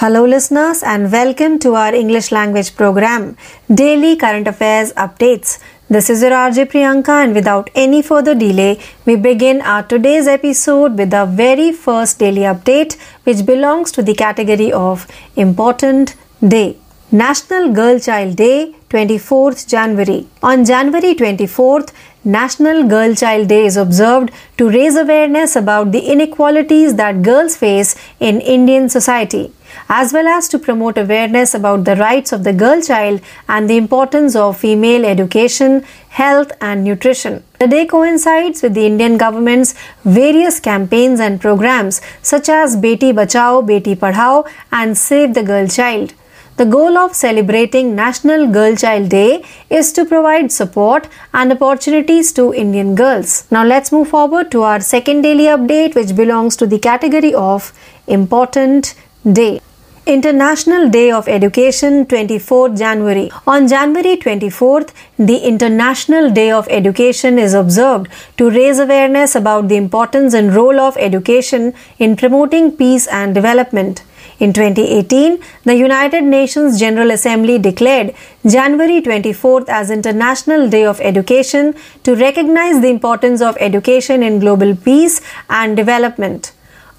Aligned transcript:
Hello, 0.00 0.24
listeners, 0.24 0.82
and 0.82 1.12
welcome 1.12 1.58
to 1.58 1.74
our 1.74 1.94
English 1.94 2.32
language 2.32 2.74
program, 2.74 3.36
Daily 3.80 4.16
Current 4.16 4.48
Affairs 4.48 4.94
Updates. 4.94 5.58
This 5.90 6.08
is 6.08 6.22
your 6.22 6.30
RJ 6.30 6.70
Priyanka, 6.70 7.16
and 7.22 7.34
without 7.34 7.68
any 7.74 8.00
further 8.00 8.34
delay, 8.34 8.80
we 9.04 9.16
begin 9.16 9.60
our 9.60 9.82
today's 9.82 10.26
episode 10.26 10.96
with 10.96 11.10
the 11.10 11.26
very 11.26 11.70
first 11.70 12.18
daily 12.18 12.46
update, 12.52 12.96
which 13.24 13.44
belongs 13.44 13.92
to 13.92 14.02
the 14.02 14.14
category 14.14 14.72
of 14.72 15.06
Important 15.36 16.16
Day. 16.48 16.78
National 17.12 17.70
Girl 17.70 18.00
Child 18.00 18.36
Day, 18.36 18.74
24th 18.88 19.68
January. 19.68 20.26
On 20.42 20.64
January 20.64 21.14
24th, 21.14 21.92
National 22.24 22.84
Girl 22.88 23.14
Child 23.14 23.48
Day 23.48 23.66
is 23.66 23.76
observed 23.76 24.30
to 24.56 24.70
raise 24.70 24.96
awareness 24.96 25.56
about 25.56 25.92
the 25.92 26.00
inequalities 26.00 26.94
that 26.94 27.20
girls 27.20 27.54
face 27.54 27.96
in 28.18 28.40
Indian 28.40 28.88
society 28.88 29.52
as 29.88 30.12
well 30.12 30.28
as 30.28 30.48
to 30.48 30.58
promote 30.58 30.98
awareness 30.98 31.54
about 31.54 31.84
the 31.84 31.96
rights 31.96 32.32
of 32.32 32.44
the 32.44 32.52
girl 32.52 32.80
child 32.80 33.20
and 33.48 33.68
the 33.68 33.76
importance 33.76 34.36
of 34.36 34.58
female 34.58 35.04
education, 35.04 35.84
health, 36.08 36.52
and 36.60 36.84
nutrition. 36.84 37.42
The 37.58 37.68
day 37.68 37.86
coincides 37.86 38.62
with 38.62 38.74
the 38.74 38.86
Indian 38.86 39.16
government's 39.16 39.74
various 40.04 40.60
campaigns 40.60 41.20
and 41.20 41.40
programs 41.40 42.00
such 42.22 42.48
as 42.48 42.76
Beti 42.76 43.12
Bachao, 43.12 43.66
Beti 43.66 43.96
Padhao, 43.96 44.48
and 44.72 44.96
Save 44.96 45.34
the 45.34 45.42
Girl 45.42 45.66
Child. 45.66 46.14
The 46.60 46.66
goal 46.66 46.98
of 46.98 47.14
celebrating 47.16 47.94
National 47.94 48.46
Girl 48.46 48.76
Child 48.76 49.08
Day 49.08 49.42
is 49.70 49.92
to 49.94 50.04
provide 50.04 50.52
support 50.52 51.08
and 51.32 51.52
opportunities 51.52 52.32
to 52.34 52.52
Indian 52.52 52.94
girls. 52.94 53.46
Now 53.50 53.64
let's 53.64 53.90
move 53.90 54.08
forward 54.08 54.50
to 54.50 54.62
our 54.64 54.80
second 54.80 55.22
daily 55.22 55.44
update 55.44 55.94
which 55.94 56.14
belongs 56.14 56.56
to 56.56 56.66
the 56.66 56.78
category 56.78 57.32
of 57.32 57.72
Important 58.06 58.94
Day. 59.20 59.60
International 60.06 60.88
Day 60.88 61.10
of 61.10 61.28
Education 61.28 62.06
24th 62.06 62.78
January. 62.78 63.30
On 63.46 63.68
January 63.68 64.16
24th, 64.16 64.94
the 65.18 65.36
International 65.46 66.30
Day 66.30 66.50
of 66.50 66.66
Education 66.70 67.38
is 67.38 67.52
observed 67.52 68.08
to 68.38 68.48
raise 68.48 68.78
awareness 68.78 69.34
about 69.34 69.68
the 69.68 69.76
importance 69.76 70.32
and 70.32 70.54
role 70.54 70.80
of 70.80 70.96
education 70.96 71.74
in 71.98 72.16
promoting 72.16 72.74
peace 72.74 73.06
and 73.08 73.34
development. 73.34 74.02
In 74.38 74.54
2018, 74.54 75.38
the 75.64 75.74
United 75.74 76.24
Nations 76.24 76.80
General 76.80 77.10
Assembly 77.10 77.58
declared 77.58 78.14
January 78.46 79.02
24th 79.02 79.68
as 79.68 79.90
International 79.90 80.66
Day 80.66 80.86
of 80.86 80.98
Education 81.02 81.74
to 82.04 82.16
recognize 82.16 82.80
the 82.80 82.88
importance 82.88 83.42
of 83.42 83.54
education 83.60 84.22
in 84.22 84.38
global 84.38 84.74
peace 84.74 85.20
and 85.50 85.76
development. 85.76 86.52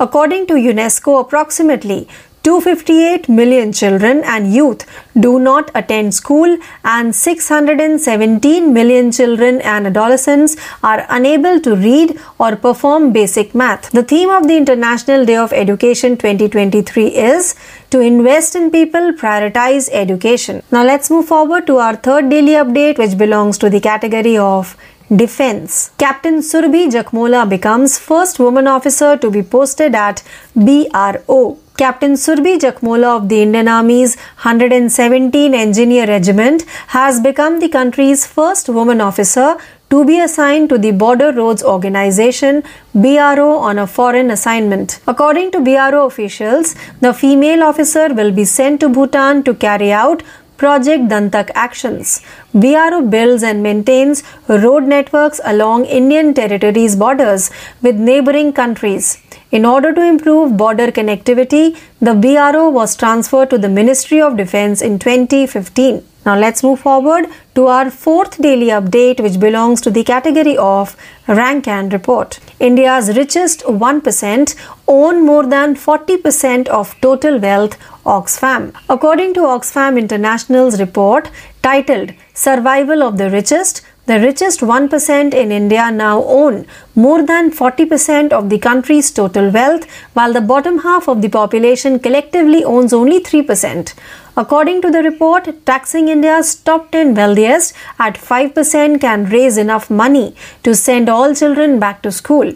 According 0.04 0.48
to 0.48 0.56
UNESCO, 0.56 1.22
approximately 1.22 2.08
258 2.44 3.30
million 3.30 3.72
children 3.72 4.24
and 4.24 4.52
youth 4.52 4.84
do 5.20 5.38
not 5.38 5.70
attend 5.76 6.16
school, 6.16 6.58
and 6.84 7.16
617 7.16 8.74
million 8.74 9.12
children 9.12 9.62
and 9.62 9.86
adolescents 9.86 10.56
are 10.82 11.06
unable 11.10 11.60
to 11.60 11.76
read 11.76 12.20
or 12.40 12.56
perform 12.56 13.14
basic 13.14 13.54
math. 13.54 13.92
The 13.92 14.02
theme 14.02 14.32
of 14.32 14.48
the 14.48 14.58
International 14.58 15.24
Day 15.24 15.36
of 15.36 15.54
Education 15.54 16.18
2023 16.18 17.08
is 17.10 17.54
to 17.92 18.00
invest 18.00 18.56
in 18.56 18.72
people, 18.72 19.12
prioritize 19.12 19.88
education. 19.92 20.64
Now, 20.72 20.84
let's 20.84 21.12
move 21.12 21.28
forward 21.28 21.68
to 21.68 21.78
our 21.78 21.96
third 21.96 22.32
daily 22.32 22.54
update, 22.54 22.98
which 22.98 23.20
belongs 23.20 23.60
to 23.60 23.70
the 23.70 23.80
category 23.80 24.36
of 24.36 24.76
Defense. 25.14 25.92
Captain 25.98 26.38
Surbhi 26.40 26.90
Jakmola 26.90 27.50
becomes 27.50 28.00
first 28.00 28.40
woman 28.40 28.66
officer 28.66 29.18
to 29.18 29.30
be 29.30 29.44
posted 29.44 29.94
at 29.94 30.24
BRO. 30.56 31.58
Captain 31.78 32.14
Surbhi 32.14 32.58
Jakmola 32.58 33.18
of 33.18 33.28
the 33.28 33.42
Indian 33.42 33.68
Army's 33.68 34.16
117 34.44 35.54
Engineer 35.54 36.08
Regiment 36.08 36.64
has 36.88 37.20
become 37.20 37.60
the 37.60 37.68
country's 37.68 38.26
first 38.26 38.70
woman 38.70 39.02
officer 39.02 39.58
to 39.90 40.06
be 40.06 40.18
assigned 40.22 40.70
to 40.70 40.78
the 40.78 40.92
Border 40.92 41.34
Roads 41.34 41.62
Organization 41.62 42.64
BRO 42.94 43.58
on 43.58 43.80
a 43.80 43.86
foreign 43.86 44.32
assignment. 44.32 45.02
According 45.06 45.52
to 45.52 45.60
BRO 45.60 46.06
officials, 46.06 46.76
the 47.02 47.14
female 47.14 47.64
officer 47.64 48.14
will 48.14 48.32
be 48.32 48.46
sent 48.46 48.80
to 48.80 48.88
Bhutan 48.88 49.44
to 49.44 49.54
carry 49.54 49.92
out 49.92 50.24
Project 50.62 51.08
Dantak 51.12 51.50
actions. 51.56 52.22
BRO 52.54 53.02
builds 53.14 53.42
and 53.42 53.64
maintains 53.64 54.22
road 54.48 54.84
networks 54.84 55.42
along 55.44 55.86
Indian 55.86 56.36
territories 56.36 56.96
borders 56.96 57.50
with 57.82 57.96
neighboring 57.96 58.54
countries. 58.54 59.18
In 59.50 59.66
order 59.66 59.92
to 59.92 60.04
improve 60.04 60.56
border 60.58 60.92
connectivity, 60.92 61.66
the 62.00 62.14
BRO 62.14 62.70
was 62.70 62.96
transferred 62.96 63.50
to 63.50 63.58
the 63.58 63.70
Ministry 63.70 64.22
of 64.22 64.38
Defense 64.38 64.84
in 64.84 65.00
2015. 65.00 66.04
Now 66.24 66.38
let's 66.38 66.62
move 66.62 66.80
forward 66.80 67.26
to 67.56 67.66
our 67.66 67.90
fourth 67.90 68.40
daily 68.40 68.68
update, 68.68 69.20
which 69.20 69.40
belongs 69.40 69.82
to 69.82 69.90
the 69.90 70.04
category 70.04 70.56
of 70.56 70.96
Rank 71.28 71.68
and 71.68 71.92
Report. 71.92 72.40
India's 72.60 73.18
richest 73.18 73.62
1% 73.64 74.56
own 74.88 75.26
more 75.26 75.48
than 75.48 75.76
40% 75.76 76.68
of 76.68 76.94
total 77.02 77.40
wealth, 77.40 77.76
Oxfam. 78.06 78.74
According 78.88 79.34
to 79.34 79.42
Oxfam 79.42 79.98
International's 79.98 80.80
report 80.80 81.32
titled 81.64 82.14
Survival 82.36 83.02
of 83.02 83.18
the 83.18 83.32
Richest, 83.32 83.82
the 84.12 84.20
richest 84.20 84.60
1% 84.60 85.34
in 85.42 85.52
India 85.58 85.90
now 85.90 86.22
own 86.38 86.56
more 86.96 87.24
than 87.26 87.50
40% 87.50 88.34
of 88.38 88.50
the 88.50 88.60
country's 88.60 89.10
total 89.10 89.50
wealth, 89.50 89.86
while 90.14 90.34
the 90.34 90.42
bottom 90.42 90.80
half 90.80 91.08
of 91.08 91.22
the 91.22 91.30
population 91.30 91.98
collectively 91.98 92.62
owns 92.66 92.92
only 92.92 93.22
3%. 93.22 93.94
According 94.36 94.82
to 94.82 94.92
the 94.92 95.04
report, 95.04 95.48
taxing 95.66 96.10
India's 96.10 96.56
top 96.56 96.92
10 96.92 97.14
wealthiest 97.16 97.74
at 98.00 98.16
5% 98.16 99.00
can 99.00 99.26
raise 99.26 99.58
enough 99.58 99.90
money 99.90 100.36
to 100.64 100.76
send 100.76 101.08
all 101.08 101.34
children 101.34 101.80
back 101.80 102.02
to 102.02 102.12
school. 102.12 102.54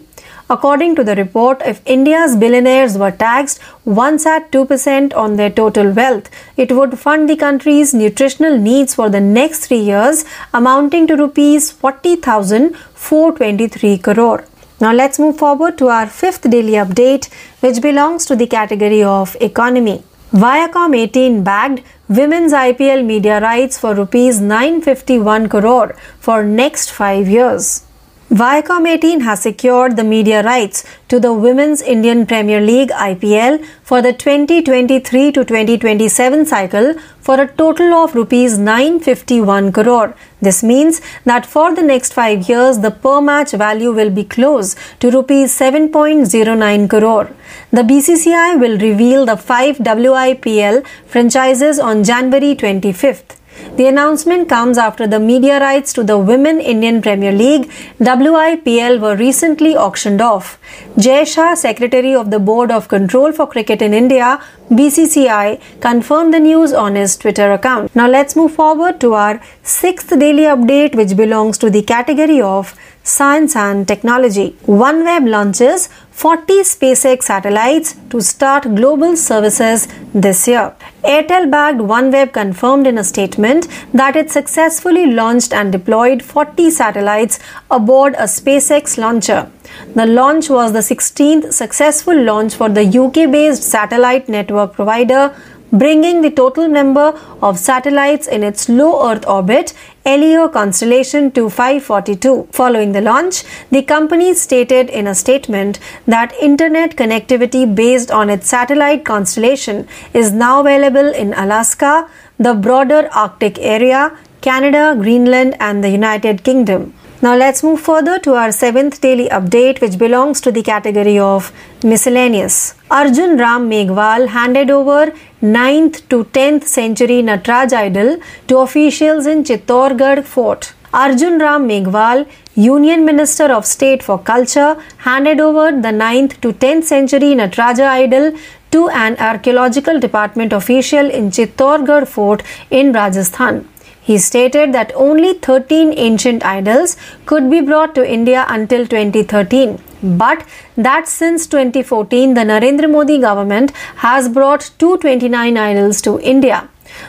According 0.48 0.94
to 0.96 1.02
the 1.02 1.16
report, 1.16 1.60
if 1.66 1.80
India's 1.84 2.36
billionaires 2.36 2.96
were 2.96 3.10
taxed 3.10 3.58
once 3.84 4.24
at 4.26 4.52
2% 4.52 5.12
on 5.16 5.34
their 5.34 5.50
total 5.50 5.90
wealth, 5.90 6.30
it 6.56 6.70
would 6.70 7.00
fund 7.00 7.28
the 7.28 7.34
country's 7.34 7.92
nutritional 7.92 8.56
needs 8.56 8.94
for 8.94 9.10
the 9.10 9.18
next 9.20 9.66
three 9.66 9.80
years, 9.80 10.24
amounting 10.54 11.08
to 11.08 11.16
rupees 11.16 11.72
40,423 11.72 13.98
crore. 13.98 14.44
Now 14.80 14.92
let's 14.92 15.18
move 15.18 15.36
forward 15.36 15.76
to 15.78 15.88
our 15.88 16.06
fifth 16.06 16.48
daily 16.48 16.74
update, 16.74 17.28
which 17.58 17.82
belongs 17.82 18.24
to 18.26 18.36
the 18.36 18.46
category 18.46 19.02
of 19.02 19.36
economy. 19.40 20.04
Viacom 20.32 20.94
18 20.94 21.42
bagged 21.42 21.82
women's 22.08 22.52
IPL 22.52 23.04
media 23.04 23.40
rights 23.40 23.76
for 23.78 23.94
rupees 23.94 24.40
951 24.40 25.48
crore 25.48 25.96
for 26.20 26.44
next 26.44 26.92
5 26.92 27.26
years. 27.26 27.85
Viacom 28.30 28.88
18 28.88 29.20
has 29.20 29.42
secured 29.42 29.96
the 29.96 30.02
media 30.02 30.42
rights 30.42 30.84
to 31.08 31.20
the 31.20 31.32
Women's 31.32 31.80
Indian 31.80 32.26
Premier 32.26 32.60
League 32.60 32.88
IPL 32.88 33.64
for 33.84 34.02
the 34.02 34.12
2023 34.12 35.30
to 35.30 35.44
2027 35.44 36.44
cycle 36.44 36.94
for 37.20 37.40
a 37.40 37.46
total 37.46 37.94
of 37.94 38.16
rupees 38.16 38.58
951 38.58 39.70
crore. 39.70 40.16
This 40.40 40.64
means 40.64 41.00
that 41.24 41.46
for 41.46 41.72
the 41.76 41.82
next 41.82 42.14
5 42.14 42.48
years 42.48 42.80
the 42.80 42.90
per 42.90 43.20
match 43.20 43.52
value 43.52 43.92
will 43.92 44.10
be 44.10 44.24
close 44.24 44.74
to 44.98 45.08
rupees 45.08 45.56
7.09 45.56 46.90
crore. 46.90 47.30
The 47.70 47.82
BCCI 47.82 48.58
will 48.58 48.76
reveal 48.76 49.24
the 49.24 49.36
5 49.36 49.78
WIPL 49.78 50.84
franchises 51.06 51.78
on 51.78 52.02
January 52.02 52.56
25th. 52.56 53.36
The 53.76 53.86
announcement 53.86 54.48
comes 54.48 54.78
after 54.78 55.06
the 55.06 55.20
media 55.20 55.60
rights 55.60 55.92
to 55.94 56.02
the 56.02 56.18
Women 56.18 56.60
Indian 56.60 57.02
Premier 57.02 57.32
League 57.32 57.70
WIPL 58.00 59.00
were 59.00 59.16
recently 59.16 59.76
auctioned 59.76 60.20
off. 60.20 60.58
Jay 60.98 61.24
Shah, 61.24 61.54
Secretary 61.54 62.14
of 62.14 62.30
the 62.30 62.38
Board 62.38 62.70
of 62.70 62.88
Control 62.88 63.32
for 63.32 63.46
Cricket 63.46 63.82
in 63.82 63.92
India, 63.92 64.40
BCCI, 64.70 65.60
confirmed 65.80 66.34
the 66.34 66.40
news 66.40 66.72
on 66.72 66.94
his 66.94 67.16
Twitter 67.16 67.52
account. 67.52 67.94
Now 67.94 68.08
let's 68.08 68.34
move 68.34 68.52
forward 68.54 69.00
to 69.00 69.14
our 69.14 69.40
sixth 69.62 70.08
daily 70.18 70.44
update, 70.44 70.94
which 70.94 71.16
belongs 71.16 71.58
to 71.58 71.70
the 71.70 71.82
category 71.82 72.40
of 72.40 72.74
science 73.02 73.54
and 73.54 73.86
technology. 73.86 74.56
OneWeb 74.66 75.28
launches 75.28 75.88
40 76.16 76.60
SpaceX 76.62 77.24
satellites 77.24 77.94
to 78.08 78.22
start 78.22 78.62
global 78.74 79.16
services 79.18 79.86
this 80.14 80.48
year. 80.48 80.74
Airtel 81.04 81.50
backed 81.50 81.76
OneWeb 81.76 82.32
confirmed 82.32 82.86
in 82.86 82.96
a 82.96 83.04
statement 83.04 83.68
that 83.92 84.16
it 84.16 84.30
successfully 84.30 85.04
launched 85.12 85.52
and 85.52 85.70
deployed 85.70 86.22
40 86.22 86.70
satellites 86.70 87.38
aboard 87.70 88.14
a 88.14 88.22
SpaceX 88.22 88.96
launcher. 88.96 89.50
The 89.94 90.06
launch 90.06 90.48
was 90.48 90.72
the 90.72 90.78
16th 90.78 91.52
successful 91.52 92.18
launch 92.18 92.54
for 92.54 92.70
the 92.70 92.86
UK 92.98 93.30
based 93.30 93.62
satellite 93.62 94.26
network 94.26 94.72
provider 94.72 95.36
bringing 95.72 96.22
the 96.22 96.30
total 96.30 96.68
number 96.68 97.18
of 97.42 97.58
satellites 97.58 98.26
in 98.26 98.42
its 98.42 98.68
low 98.68 99.10
Earth 99.10 99.26
orbit 99.26 99.72
LEO 100.04 100.48
constellation 100.48 101.30
to 101.32 101.48
542. 101.50 102.48
Following 102.52 102.92
the 102.92 103.00
launch, 103.00 103.42
the 103.70 103.82
company 103.82 104.34
stated 104.34 104.88
in 104.88 105.06
a 105.06 105.14
statement 105.14 105.78
that 106.06 106.32
internet 106.40 106.96
connectivity 106.96 107.72
based 107.74 108.10
on 108.10 108.30
its 108.30 108.48
satellite 108.48 109.04
constellation 109.04 109.88
is 110.14 110.32
now 110.32 110.60
available 110.60 111.12
in 111.12 111.32
Alaska, 111.34 112.08
the 112.38 112.54
broader 112.54 113.08
Arctic 113.12 113.58
area, 113.58 114.16
Canada, 114.40 114.96
Greenland, 114.96 115.56
and 115.58 115.82
the 115.82 115.90
United 115.90 116.44
Kingdom. 116.44 116.94
Now 117.22 117.34
let's 117.34 117.62
move 117.62 117.80
further 117.80 118.18
to 118.18 118.34
our 118.34 118.52
seventh 118.52 119.00
daily 119.00 119.30
update, 119.30 119.80
which 119.80 119.96
belongs 119.96 120.38
to 120.42 120.52
the 120.52 120.62
category 120.62 121.18
of 121.18 121.50
miscellaneous. 121.82 122.74
Arjun 122.90 123.38
Ram 123.38 123.70
Meghwal 123.70 124.28
handed 124.28 124.70
over 124.70 125.14
9th 125.42 126.06
to 126.10 126.24
10th 126.24 126.64
century 126.64 127.22
Natraj 127.22 127.72
idol 127.72 128.18
to 128.48 128.58
officials 128.58 129.26
in 129.26 129.44
Chittorgarh 129.44 130.24
fort. 130.24 130.74
Arjun 130.92 131.38
Ram 131.38 131.66
Meghwal, 131.66 132.28
Union 132.54 133.06
Minister 133.06 133.44
of 133.44 133.64
State 133.64 134.02
for 134.02 134.18
Culture, 134.18 134.76
handed 134.98 135.40
over 135.40 135.72
the 135.72 135.94
9th 136.04 136.38
to 136.42 136.52
10th 136.52 136.84
century 136.84 137.34
Natraja 137.34 137.88
idol 137.88 138.32
to 138.72 138.90
an 138.90 139.16
archaeological 139.16 139.98
department 139.98 140.52
official 140.52 141.10
in 141.10 141.30
Chittorgarh 141.30 142.06
fort 142.06 142.42
in 142.70 142.92
Rajasthan. 142.92 143.66
He 144.08 144.18
stated 144.18 144.72
that 144.72 144.92
only 144.94 145.34
13 145.34 145.92
ancient 145.96 146.44
idols 146.44 146.96
could 147.26 147.50
be 147.50 147.60
brought 147.60 147.94
to 147.96 148.08
India 148.16 148.46
until 148.48 148.86
2013, 148.86 149.80
but 150.02 150.44
that 150.76 151.08
since 151.08 151.46
2014 151.48 152.34
the 152.34 152.42
Narendra 152.42 152.88
Modi 152.88 153.18
government 153.18 153.72
has 154.06 154.28
brought 154.28 154.70
229 154.78 155.58
idols 155.58 156.00
to 156.02 156.20
India. 156.20 156.68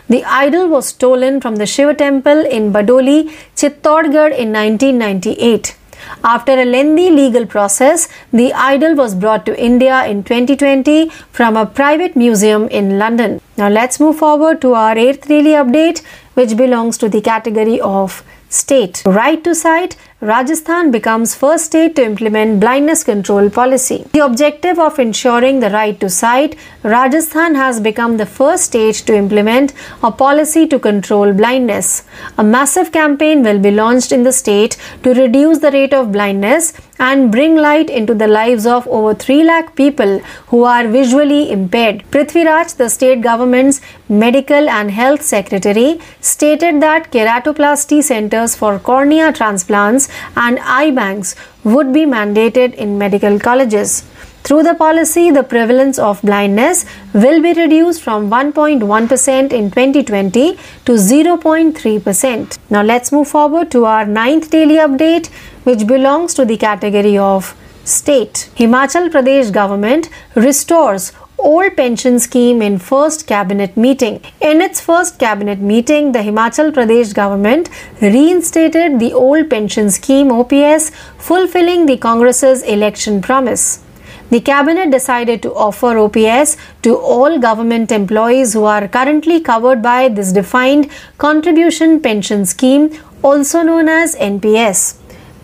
The 0.10 0.24
idol 0.26 0.68
was 0.70 0.88
stolen 0.88 1.40
from 1.40 1.58
the 1.58 1.68
Shiva 1.68 1.94
temple 1.94 2.46
in 2.46 2.74
Badoli, 2.74 3.32
Chittorgarh 3.56 4.36
in 4.36 4.52
1998. 4.52 5.76
After 6.24 6.54
a 6.54 6.66
lengthy 6.66 7.10
legal 7.10 7.46
process, 7.46 8.08
the 8.32 8.54
idol 8.54 8.96
was 8.96 9.16
brought 9.16 9.46
to 9.46 9.60
India 9.60 10.06
in 10.06 10.24
2020 10.24 11.10
from 11.32 11.58
a 11.58 11.66
private 11.66 12.16
museum 12.16 12.68
in 12.70 12.98
London. 13.00 13.42
Now 13.58 13.70
let's 13.70 14.00
move 14.00 14.18
forward 14.18 14.62
to 14.62 14.74
our 14.74 14.96
8th 14.96 15.28
daily 15.28 15.52
update 15.52 16.04
which 16.34 16.56
belongs 16.56 16.98
to 17.00 17.10
the 17.10 17.22
category 17.22 17.80
of 17.82 18.24
state. 18.50 19.04
Right 19.06 19.44
to 19.44 19.54
sight, 19.56 19.96
Rajasthan 20.20 20.90
becomes 20.90 21.36
first 21.36 21.66
state 21.66 21.96
to 21.96 22.04
implement 22.04 22.60
blindness 22.60 23.04
control 23.04 23.52
policy. 23.52 24.04
The 24.14 24.26
objective 24.26 24.80
of 24.80 24.98
ensuring 24.98 25.60
the 25.60 25.70
right 25.70 26.00
to 26.00 26.10
sight, 26.10 26.56
Rajasthan 26.82 27.54
has 27.54 27.80
become 27.80 28.18
the 28.18 28.26
first 28.26 28.64
state 28.64 28.96
to 29.06 29.16
implement 29.16 29.74
a 30.02 30.12
policy 30.12 30.66
to 30.70 30.80
control 30.80 31.34
blindness. 31.34 32.04
A 32.36 32.44
massive 32.44 32.92
campaign 32.92 33.44
will 33.44 33.60
be 33.60 33.70
launched 33.70 34.12
in 34.12 34.24
the 34.24 34.32
state 34.32 34.76
to 35.04 35.14
reduce 35.14 35.60
the 35.60 35.70
rate 35.70 35.94
of 35.94 36.12
blindness 36.12 36.74
and 37.00 37.32
bring 37.32 37.56
light 37.56 37.90
into 37.90 38.14
the 38.14 38.28
lives 38.28 38.66
of 38.66 38.88
over 38.88 39.14
3 39.14 39.44
lakh 39.44 39.76
people 39.76 40.20
who 40.48 40.64
are 40.64 40.88
visually 40.88 41.52
impaired. 41.52 42.04
Prithviraj, 42.12 42.76
the 42.78 42.90
state 42.90 43.22
government's 43.22 43.82
medical 44.10 44.70
and 44.70 44.92
health 44.92 45.22
secretary, 45.22 46.00
stated 46.22 46.82
that 46.82 47.12
keratoplasty 47.12 48.04
centers 48.04 48.56
for 48.56 48.80
cornea 48.80 49.32
transplants 49.32 50.10
and 50.36 50.60
eye 50.60 50.92
banks 50.92 51.36
would 51.64 51.94
be 51.94 52.06
mandated 52.06 52.74
in 52.76 52.98
medical 52.98 53.40
colleges. 53.40 54.06
Through 54.44 54.64
the 54.64 54.76
policy, 54.76 55.30
the 55.30 55.44
prevalence 55.44 56.00
of 56.00 56.22
blindness 56.22 56.86
will 57.14 57.42
be 57.42 57.52
reduced 57.52 58.02
from 58.02 58.30
1.1% 58.30 59.52
in 59.52 59.70
2020 59.72 60.56
to 60.86 60.92
0.3%. 60.94 62.58
Now 62.70 62.82
let's 62.82 63.12
move 63.12 63.28
forward 63.28 63.70
to 63.72 63.84
our 63.84 64.06
ninth 64.06 64.50
daily 64.50 64.76
update, 64.76 65.30
which 65.68 65.86
belongs 65.86 66.34
to 66.34 66.46
the 66.46 66.58
category 66.58 67.18
of 67.18 67.54
state. 67.84 68.50
Himachal 68.56 69.10
Pradesh 69.14 69.52
government 69.52 70.10
restores 70.36 71.12
old 71.38 71.76
pension 71.78 72.20
scheme 72.20 72.62
in 72.62 72.78
first 72.80 73.28
cabinet 73.28 73.76
meeting. 73.78 74.22
In 74.42 74.62
its 74.62 74.82
first 74.82 75.20
cabinet 75.20 75.60
meeting, 75.60 76.12
the 76.12 76.20
Himachal 76.20 76.72
Pradesh 76.72 77.14
government 77.14 77.70
reinstated 78.02 79.00
the 79.00 79.14
old 79.14 79.50
pension 79.50 79.90
scheme 79.90 80.32
OPS, 80.32 80.92
fulfilling 81.18 81.86
the 81.86 81.98
Congress's 81.98 82.64
election 82.64 83.22
promise. 83.22 83.84
The 84.30 84.42
cabinet 84.42 84.92
decided 84.92 85.42
to 85.44 85.54
offer 85.54 85.98
OPS 85.98 86.58
to 86.84 86.96
all 86.98 87.40
government 87.40 87.92
employees 87.92 88.54
who 88.54 88.64
are 88.66 88.88
currently 88.88 89.40
covered 89.40 89.82
by 89.82 90.10
this 90.10 90.32
defined 90.32 90.90
contribution 91.18 92.02
pension 92.02 92.46
scheme, 92.46 92.90
also 93.24 93.64
known 93.64 93.90
as 93.90 94.16
NPS. 94.16 94.97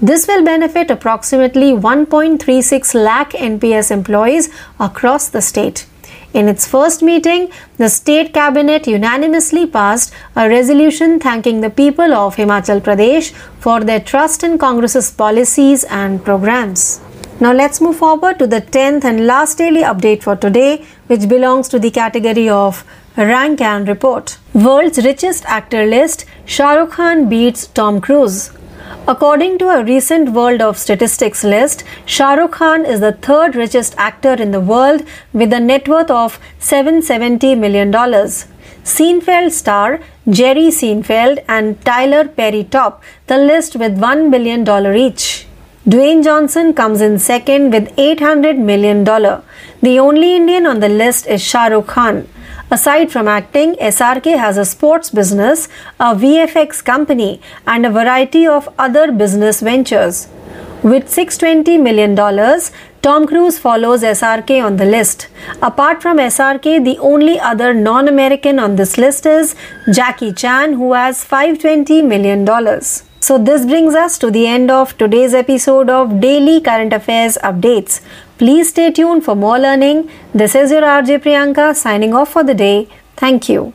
This 0.07 0.27
will 0.27 0.44
benefit 0.44 0.91
approximately 0.91 1.71
1.36 1.71 2.94
lakh 2.94 3.31
NPS 3.31 3.89
employees 3.89 4.50
across 4.77 5.29
the 5.29 5.41
state. 5.41 5.85
In 6.33 6.50
its 6.50 6.67
first 6.67 7.01
meeting, 7.01 7.50
the 7.77 7.88
state 7.88 8.33
cabinet 8.33 8.85
unanimously 8.85 9.65
passed 9.65 10.13
a 10.35 10.50
resolution 10.50 11.21
thanking 11.21 11.61
the 11.61 11.69
people 11.69 12.13
of 12.13 12.35
Himachal 12.35 12.81
Pradesh 12.81 13.31
for 13.61 13.79
their 13.79 14.01
trust 14.01 14.44
in 14.44 14.57
Congress's 14.57 15.09
policies 15.09 15.85
and 15.85 16.21
programs. 16.21 17.00
Now 17.39 17.53
let's 17.53 17.79
move 17.79 17.95
forward 17.95 18.39
to 18.39 18.47
the 18.47 18.59
10th 18.59 19.05
and 19.05 19.25
last 19.25 19.57
daily 19.57 19.83
update 19.83 20.21
for 20.21 20.35
today, 20.35 20.85
which 21.07 21.29
belongs 21.29 21.69
to 21.69 21.79
the 21.79 21.91
category 21.91 22.50
of 22.50 22.83
Rank 23.15 23.61
and 23.61 23.88
Report. 23.88 24.38
World's 24.53 24.97
richest 25.05 25.45
actor 25.45 25.85
list 25.85 26.25
Shah 26.44 26.73
Rukh 26.73 26.91
Khan 26.91 27.29
beats 27.29 27.67
Tom 27.67 28.01
Cruise. 28.01 28.51
According 29.07 29.57
to 29.57 29.69
a 29.69 29.83
recent 29.83 30.30
World 30.30 30.62
of 30.62 30.77
Statistics 30.77 31.44
list, 31.44 31.83
Shah 32.06 32.35
Rukh 32.35 32.51
Khan 32.51 32.85
is 32.85 33.01
the 33.01 33.12
third 33.12 33.56
richest 33.56 33.95
actor 33.97 34.33
in 34.33 34.51
the 34.51 34.62
world 34.62 35.03
with 35.33 35.51
a 35.51 35.59
net 35.59 35.88
worth 35.88 36.09
of 36.09 36.39
$770 36.62 37.57
million. 37.57 37.91
Seinfeld 37.91 39.51
star 39.51 40.00
Jerry 40.30 40.68
Seinfeld 40.68 41.44
and 41.47 41.80
Tyler 41.85 42.27
Perry 42.27 42.63
top 42.63 43.03
the 43.27 43.38
list 43.38 43.75
with 43.75 43.97
$1 43.97 44.31
billion 44.31 44.62
each. 44.95 45.47
Dwayne 45.86 46.24
Johnson 46.24 46.74
comes 46.74 47.01
in 47.01 47.19
second 47.19 47.71
with 47.71 47.94
$800 47.97 48.57
million. 48.57 49.03
The 49.03 50.00
only 50.00 50.38
Indian 50.38 50.65
on 50.65 50.79
the 50.79 50.88
list 50.88 51.27
is 51.27 51.41
Shah 51.41 51.68
Rukh 51.68 51.88
Khan. 51.88 52.27
Aside 52.71 53.12
from 53.12 53.27
acting, 53.27 53.75
SRK 53.75 54.38
has 54.38 54.57
a 54.57 54.65
sports 54.65 55.10
business, 55.10 55.68
a 56.00 56.15
VFX 56.15 56.83
company, 56.83 57.42
and 57.68 57.86
a 57.86 57.89
variety 57.89 58.48
of 58.48 58.68
other 58.80 59.12
business 59.12 59.62
ventures. 59.62 60.27
With 60.81 61.06
$620 61.06 61.81
million, 61.81 62.15
Tom 63.01 63.27
Cruise 63.27 63.60
follows 63.60 64.01
SRK 64.01 64.63
on 64.65 64.77
the 64.77 64.86
list. 64.86 65.27
Apart 65.62 66.01
from 66.01 66.18
SRK, 66.18 66.83
the 66.83 66.98
only 67.00 67.39
other 67.39 67.74
non 67.74 68.07
American 68.07 68.60
on 68.60 68.75
this 68.75 68.98
list 68.98 69.25
is 69.25 69.56
Jackie 69.91 70.34
Chan, 70.34 70.74
who 70.74 70.93
has 70.93 71.24
$520 71.24 72.05
million. 72.05 72.46
So, 73.22 73.38
this 73.38 73.65
brings 73.65 73.96
us 73.96 74.17
to 74.17 74.29
the 74.29 74.48
end 74.48 74.70
of 74.70 74.98
today's 74.98 75.34
episode 75.34 75.89
of 75.89 76.20
Daily 76.20 76.60
Current 76.60 76.91
Affairs 76.91 77.38
Updates. 77.41 78.01
Please 78.40 78.70
stay 78.70 78.90
tuned 78.92 79.24
for 79.25 79.36
more 79.36 79.58
learning. 79.60 80.00
This 80.40 80.56
is 80.56 80.72
your 80.72 80.84
RJ 80.92 81.18
Priyanka 81.20 81.66
signing 81.75 82.13
off 82.13 82.32
for 82.34 82.44
the 82.44 82.56
day. 82.58 82.86
Thank 83.22 83.50
you. 83.50 83.66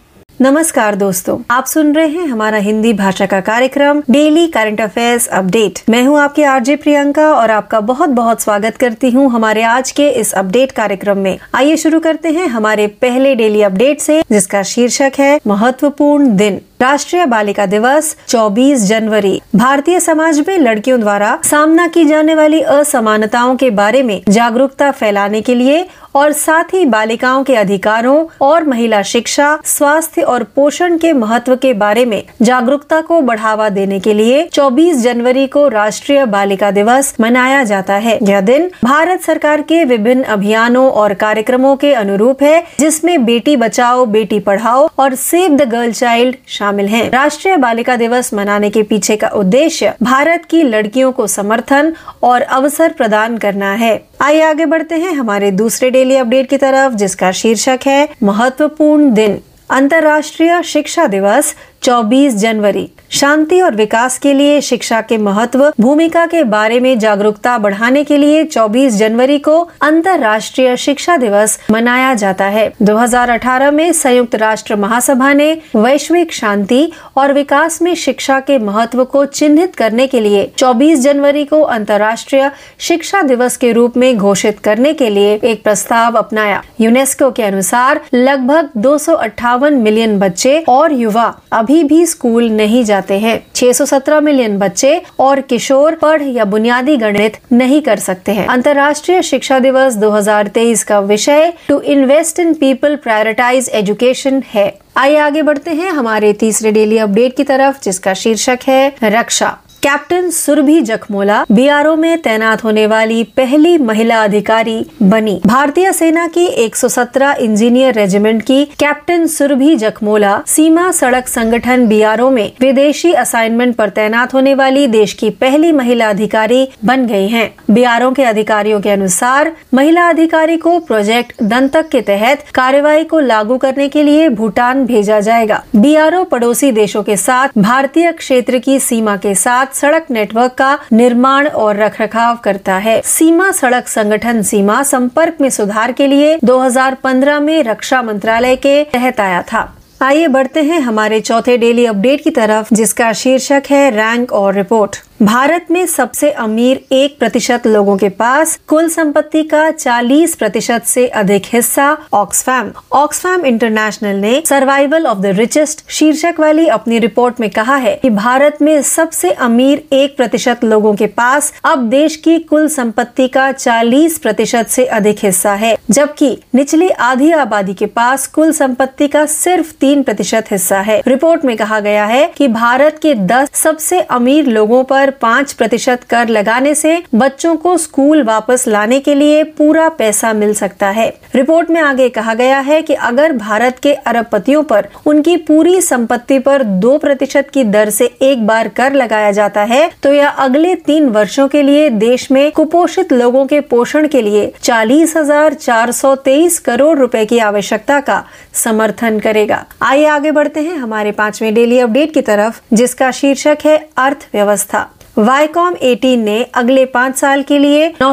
नमस्कार 0.41 0.95
दोस्तों, 0.95 1.37
आप 1.51 1.67
सुन 1.67 1.93
रहे 1.93 2.07
हैं 2.07 2.27
हमारा 2.27 2.57
हिंदी 2.57 2.93
भाषा 2.93 3.27
का 3.27 3.41
कार्यक्रम 3.41 4.01
डेली 4.09 4.47
करंट 4.47 4.81
अफेयर्स 4.81 5.29
अपडेट 5.29 5.79
मैं 5.89 6.03
हूँ 6.07 6.19
आपके 6.21 6.45
आरजे 6.45 6.75
प्रियंका 6.75 7.27
और 7.33 7.51
आपका 7.51 7.81
बहुत 7.81 8.09
बहुत 8.09 8.41
स्वागत 8.41 8.77
करती 8.81 9.09
हूँ 9.09 9.29
हमारे 9.31 9.63
आज 9.63 9.93
के 9.93 10.09
इस 10.09 10.35
अपडेट 10.35 10.73
कार्यक्रम 10.73 11.19
में 11.19 11.37
आइए 11.55 11.77
शुरू 11.77 12.01
करते 12.01 12.29
हैं 12.29 12.47
हमारे 12.47 12.87
पहले 12.87 13.35
डेली 13.35 13.63
अपडेट 13.63 14.01
से, 14.01 14.21
जिसका 14.31 14.63
शीर्षक 14.65 15.21
है, 15.21 15.39
महत्वपूर्ण 15.47 16.37
दिन 16.37 16.59
राष्ट्रीय 16.81 17.25
बालिका 17.27 17.67
दिवस 17.67 18.17
24 18.29 18.83
जनवरी। 18.87 19.41
भारतीय 19.57 20.01
समाज 20.01 20.39
में 20.49 20.59
लड़कियों 20.59 21.01
द्वारा 21.01 21.39
सामना 21.45 21.87
की 21.87 22.05
जाने 22.05 22.35
वाली 22.35 22.61
असमानताओं 22.61 23.57
के 23.57 23.71
बारे 23.71 24.03
में 24.03 24.21
जागरूकता 24.29 24.91
फैलाने 24.91 25.41
के 25.41 25.55
लिए 25.55 25.87
और 26.15 26.33
साथ 26.33 26.65
ही 26.65 26.85
बालिकाओं 26.85 27.45
के 27.45 27.55
अधिकारों 27.55 28.27
और 28.41 28.65
महिला 28.65 29.03
शिक्षा, 29.03 29.59
स्वास्थ्य 29.65 30.23
और 30.23 30.43
पोषण 30.43 30.97
के 30.99 31.13
महत्व 31.13 31.57
के 31.57 31.73
बारे 31.73 32.05
में 32.05 32.23
जागरूकता 32.43 33.01
को 33.01 33.21
बढ़ावा 33.21 33.69
देने 33.69 34.01
के 34.01 34.15
लिए 34.15 34.49
24 34.53 34.97
जनवरी 34.97 35.47
को 35.47 35.69
राष्ट्रीय 35.69 36.25
बालिका 36.25 36.71
दिवस 36.71 37.15
मनाया 37.21 37.65
जाता 37.65 37.95
है। 37.95 38.19
यह 38.23 38.41
दिन 38.41 38.71
भारत 38.85 39.21
सरकार 39.21 39.63
के 39.63 39.85
विभिन्न 39.85 40.23
अभियानों 40.23 40.91
और 40.91 41.15
कार्यक्रमों 41.15 41.77
के 41.77 41.93
अनुरूप 41.95 42.43
है, 42.43 42.65
जिसमें 42.81 43.25
बेटी 43.25 43.57
बचाओ, 43.57 44.07
बेटी 44.07 44.39
पढ़ाओ 44.39 44.89
और 44.99 45.15
सेव 45.15 45.57
द 45.57 45.69
गर्ल 45.69 45.93
चाइल्ड 45.93 46.37
शामिल 46.49 46.68
हैं। 46.77 47.11
राष्ट्रीय 47.11 47.57
बालिका 47.57 47.97
दिवस 47.97 48.31
मनाने 48.33 48.69
के 48.69 48.83
पीछे 48.83 49.17
का 49.17 49.29
उद्देश्य 49.35 49.91
भारत 50.01 50.39
की 50.51 50.71
लड़कियों 50.71 51.11
को 51.11 51.27
समर्थन 51.27 51.91
और 52.23 52.43
अवसर 52.43 52.89
प्रदान 52.89 53.39
करना 53.39 53.75
है 53.75 53.97
आइए 54.21 54.41
आगे 54.41 54.65
बढ़ते 54.65 54.95
हैं 54.95 55.11
हमारे 55.11 55.51
दूसरे 55.51 55.91
डेली 55.91 56.17
अपडेट 56.17 56.51
की 56.51 56.57
तरफ़, 56.57 56.95
जिसका 56.95 57.31
शीर्षक 57.35 57.77
है, 57.87 58.05
महत्वपूर्ण 58.23 59.11
दिन, 59.11 59.37
अंतर्राष्ट्रीय 59.71 60.61
शिक्षा 60.65 61.07
दिवस 61.07 61.53
24 61.83 62.35
जनवरी। 62.35 62.89
शांति 63.11 63.61
और 63.61 63.75
विकास 63.75 64.19
के 64.19 64.33
लिए 64.35 64.61
शिक्षा 64.61 65.01
के 65.01 65.17
महत्व, 65.19 65.73
भूमिका 65.81 66.27
के 66.27 66.43
बारे 66.45 66.81
में 66.81 66.99
जागरूकता 66.99 67.59
बढ़ाने 67.59 68.05
के 68.05 68.17
लिए 68.17 68.45
24 68.45 68.97
जनवरी 68.97 69.39
को 69.39 69.71
अंतर्राष्ट्रीय 69.81 70.77
शिक्षा 70.77 71.17
दिवस 71.17 71.59
मनाया 71.71 72.15
जाता 72.15 72.45
है। 72.45 72.73
2018 72.83 73.71
में 73.71 73.93
संयुक्त 73.93 74.35
राष्ट्र 74.35 74.77
महासभा 74.77 75.33
ने 75.33 75.53
वैश्विक 75.77 76.33
शांति 76.33 76.93
और 77.17 77.33
विकास 77.33 77.83
में 77.83 77.95
शिक्षा 77.95 78.41
के 78.41 78.59
महत्व 78.59 79.05
को 79.05 79.25
चिन्हित 79.25 79.77
करने 79.77 80.07
के 80.07 80.21
लिए 80.21 80.53
24 80.59 81.01
जनवरी 81.01 81.45
को 81.45 81.61
अंतर्राष्ट्रीय 81.61 82.51
शिक्षा 82.79 83.23
दिवस 83.23 83.57
के 83.57 83.73
रूप 83.73 83.97
में 83.97 84.17
घोषित 84.17 84.59
करने 84.59 84.93
के 84.93 85.11
लिए 85.11 85.41
एक 85.45 85.65
प्रस्ताव 85.65 86.19
अपनाया। 86.19 86.63
यूनेस्को 86.81 87.31
के 87.31 87.43
अनुसार 87.43 88.01
लगभग 88.15 88.71
दो 88.77 88.99
सौ 88.99 89.15
अट्ठावन 89.15 89.75
मिलियन 89.75 90.19
बच्चे 90.19 90.65
और 90.69 90.93
युवा 90.93 91.35
अभी 91.69 91.83
भी 91.83 92.07
स्कूल 92.07 92.45
नहीं 92.49 92.85
जाते 92.85 93.17
हैं। 93.17 93.37
617 93.55 94.21
मिलियन 94.21 94.59
बच्चे 94.59 94.99
और 95.19 95.41
किशोर 95.41 95.95
पढ़ 95.95 96.23
या 96.23 96.45
बुनियादी 96.45 96.97
गणित 96.97 97.31
नहीं 97.51 97.81
कर 97.81 97.99
सकते 97.99 98.33
हैं। 98.33 98.47
अंतर्राष्ट्रीय 98.49 99.21
शिक्षा 99.23 99.59
दिवस 99.59 99.97
2023 99.97 100.85
का 100.85 101.01
विषय 101.01 101.51
to 101.69 101.81
invest 101.85 102.41
in 102.41 102.53
people 102.53 102.95
prioritise 102.95 103.69
education 103.73 104.41
है। 104.55 104.69
आइए 104.97 105.17
आगे 105.17 105.41
बढ़ते 105.41 105.71
हैं 105.71 105.91
हमारे 105.91 106.33
तीसरे 106.41 106.71
डेली 106.71 106.99
अपडेट 106.99 107.33
की 107.37 107.43
तरफ़, 107.43 107.79
जिसका 107.85 108.13
शीर्षक 108.17 108.57
है 108.67 108.89
रक्षा। 109.03 109.49
कैप्टन 109.83 110.29
सुरभि 110.31 110.81
जखमोला 110.81 111.43
बीआरओ 111.51 111.95
में 111.97 112.21
तैनात 112.23 112.63
होने 112.65 112.87
वाली 112.87 113.23
पहली 113.37 113.77
महिला 113.79 114.23
अधिकारी 114.25 114.79
बनी 115.03 115.35
भारतीय 115.47 115.93
सेना 115.93 116.27
की 116.37 116.47
117 116.67 117.37
इंजीनियर 117.41 117.95
रेजिमेंट 117.95 118.43
की 118.43 118.65
कैप्टन 118.79 119.27
सुरभि 119.27 119.75
जखमोला 119.77 120.37
सीमा 120.47 120.91
सड़क 120.93 121.29
संगठन 121.29 121.87
बीआरओ 121.89 122.29
में 122.31 122.51
विदेशी 122.61 123.13
असाइनमेंट 123.15 123.75
पर 123.77 123.89
तैनात 123.91 124.35
होने 124.35 124.55
वाली 124.55 124.87
देश 124.89 125.13
की 125.13 125.31
पहली 125.41 125.71
महिला 125.73 126.09
अधिकारी 126.11 126.67
बन 126.85 127.07
गई 127.07 127.29
हैं। 127.29 127.49
बीआरओ 127.71 128.11
के 128.13 128.25
अधिकारियों 128.25 128.81
के 128.81 128.91
अनुसार 128.91 129.53
महिला 129.75 130.09
अधिकारी 130.09 130.57
को 130.57 130.79
प्रोजेक्ट 130.89 131.43
दंतक 131.45 131.89
के 131.89 132.01
तहत 132.03 132.45
कार्यवाही 132.55 133.05
को 133.05 133.21
लागू 133.21 133.57
करने 133.59 133.89
के 133.89 134.03
लिए 134.03 134.29
भूटान 134.35 134.85
भेजा 134.87 135.21
जाएगा 135.21 135.63
बीआरओ 135.77 136.25
पड़ोसी 136.27 136.73
देशों 136.75 137.03
के 137.03 137.17
साथ 137.19 137.59
भारतीय 137.61 138.13
क्षेत्र 138.15 138.59
की 138.59 138.79
सीमा 138.81 139.17
के 139.17 139.35
साथ 139.37 139.67
साथ 139.69 139.77
सड़क 139.77 140.03
नेटवर्क 140.11 140.51
का 140.59 140.77
निर्माण 140.93 141.49
और 141.55 141.77
रखरखाव 141.77 142.35
करता 142.45 142.79
है। 142.79 143.01
सीमा 143.05 143.53
सड़क 143.53 143.89
संगठन 143.89 144.43
सीमा 144.43 144.83
संपर्क 144.83 145.33
में 145.41 145.51
सुधार 145.51 145.91
के 145.91 146.11
लिए 146.11 146.37
2015 146.43 147.39
में 147.39 147.63
रक्षा 147.63 148.03
मंत्रालय 148.03 148.55
के 148.55 148.85
तहत 148.95 149.21
आया 149.21 149.41
था। 149.49 149.67
आइए 150.01 150.27
बढ़ते 150.27 150.61
हैं 150.61 150.79
हमारे 150.79 151.21
चौथे 151.21 151.57
डेली 151.57 151.87
अपडेट 151.87 152.25
की 152.25 152.31
तरफ़, 152.31 152.75
जिसका 152.75 153.13
शीर्षक 153.15 153.61
है 153.71 153.91
रैंक 153.91 154.33
और 154.33 154.55
रिपोर्ट। 154.55 155.08
भारत 155.23 155.67
में 155.71 155.87
सबसे 155.87 156.31
अमीर 156.31 156.81
एक 156.93 157.19
प्रतिशत 157.19 157.63
लोगों 157.67 157.97
के 157.97 158.09
पास 158.09 158.55
कुल 158.67 158.89
संपत्ति 158.89 159.43
का 159.43 159.71
40 159.71 160.35
प्रतिशत 160.35 160.83
से 160.87 161.07
अधिक 161.09 161.47
हिस्सा 161.47 161.97
ऑक्सफैम। 162.13 162.71
ऑक्सफैम 162.93 163.47
इंटरनेशनल 163.47 164.17
ने 164.17 164.43
सर्वाइवल 164.47 165.07
ऑफ़ 165.07 165.19
द 165.19 165.27
रिचेस्ट 165.27 165.83
शीर्षक 165.91 166.35
वाली 166.41 166.67
अपनी 166.67 166.99
रिपोर्ट 166.99 167.41
में 167.41 167.49
कहा 167.51 167.77
है 167.77 167.95
कि 168.03 168.11
भारत 168.11 168.59
में 168.63 168.81
सबसे 168.83 169.31
अमीर 169.31 169.83
एक 169.93 170.17
प्रतिशत 170.17 170.65
लोगों 170.65 170.95
के 170.95 171.07
पास 171.07 171.53
अब 171.65 171.89
देश 171.89 172.17
की 172.17 172.39
कुल 172.39 172.69
संपत्ति 172.69 173.29
का 173.29 173.51
40 173.53 174.19
प्रतिशत 174.19 174.69
से 174.69 174.85
अधिक 174.85 175.25
हिस्सा 175.25 175.55
है, 175.55 175.77
जबकि 175.91 176.31
निचली 176.55 176.89
आधी 176.91 177.31
आबादी 177.33 177.75
के 177.75 177.87
पास 177.87 178.27
कुल 178.27 178.53
संपत्ति 178.53 179.09
का 179.09 179.27
सिर्फ़ 179.27 179.73
तीन 179.81 180.03
प्रतिशत 180.03 180.45
हिस्सा 180.51 180.81
है। 180.81 181.03
रिपोर्ट 181.07 181.45
में 181.45 181.57
कहा 181.57 181.81
गया 181.81 182.07
है 182.07 182.27
कि 182.37 182.49
भारत 182.49 183.01
के 183.03 183.15
दस 183.15 183.51
सबसे 183.55 184.01
अमीर 184.01 184.47
लोगों 184.47 184.85
पर 184.85 185.07
पर 185.09 185.17
पाँच 185.23 185.53
प्रतिशत 185.53 186.05
कर 186.11 186.29
लगाने 186.29 186.75
से 186.75 186.97
बच्चों 187.13 187.55
को 187.57 187.77
स्कूल 187.77 188.23
वापस 188.23 188.65
लाने 188.67 188.99
के 188.99 189.19
लिए 189.19 189.43
पूरा 189.59 189.89
पैसा 189.89 190.33
मिल 190.33 190.53
सकता 190.53 190.91
है। 190.91 191.09
रिपोर्ट 191.35 191.71
में 191.71 191.81
आगे 191.81 192.09
कहा 192.09 192.35
गया 192.35 192.61
है 192.61 192.81
कि 192.81 192.95
अगर 192.95 193.33
भारत 193.33 193.79
के 193.83 193.93
अरबपतियों 194.07 194.63
पर 194.63 194.87
उनकी 195.07 195.37
पूरी 195.49 195.81
संपत्ति 195.81 196.39
पर 196.39 196.63
दो 196.63 196.97
प्रतिशत 196.99 197.51
की 197.55 197.63
दर 197.63 197.91
से 197.91 198.09
एक 198.21 198.47
बार 198.47 198.69
कर 198.69 198.93
लगाया 198.93 199.31
जाता 199.33 199.65
है 199.65 199.87
तो 200.03 200.13
यह 200.13 200.29
अगले 200.39 200.75
तीन 200.87 201.09
वर्षों 201.09 201.47
के 201.49 201.67
लिए 201.67 201.89
देश 201.89 202.27
में 202.31 202.51
कुपोषित 202.51 203.13
लोगों 203.13 203.47
के 203.47 203.61
पोषण 203.71 204.07
के 204.07 204.25
लिए 204.25 204.47
चालीस 204.63 205.17
हज़ार 205.17 205.53
चार 205.53 205.91
सौ 205.93 206.15
तेईस 206.27 206.59
करोड़ 206.61 206.99
रुपए 206.99 207.25
की 207.25 207.39
आवश्यकता 207.39 208.01
का 208.01 208.21
समर्थन 208.65 209.19
करेगा। 209.19 209.63
आइए 209.83 210.07
आगे 210.07 210.31
बढ़ते 210.31 210.61
हैं 210.61 210.77
हमारे 210.77 211.11
पाँचवें 211.13 211.53
डेली 211.55 211.79
अपडेट 211.79 212.15
की 212.15 212.21
तरफ़, 212.21 212.61
जिसका 212.75 213.11
शीर्षक 213.15 213.67
है 213.67 213.77
अर्थव्यवस्था। 213.97 214.87
वाईकॉम 215.19 215.75
18 215.83 216.17
ने 216.17 216.43
अगले 216.55 216.85
पाँच 216.85 217.17
साल 217.17 217.43
के 217.43 217.63
लिए 217.63 217.89
नौ 218.01 218.13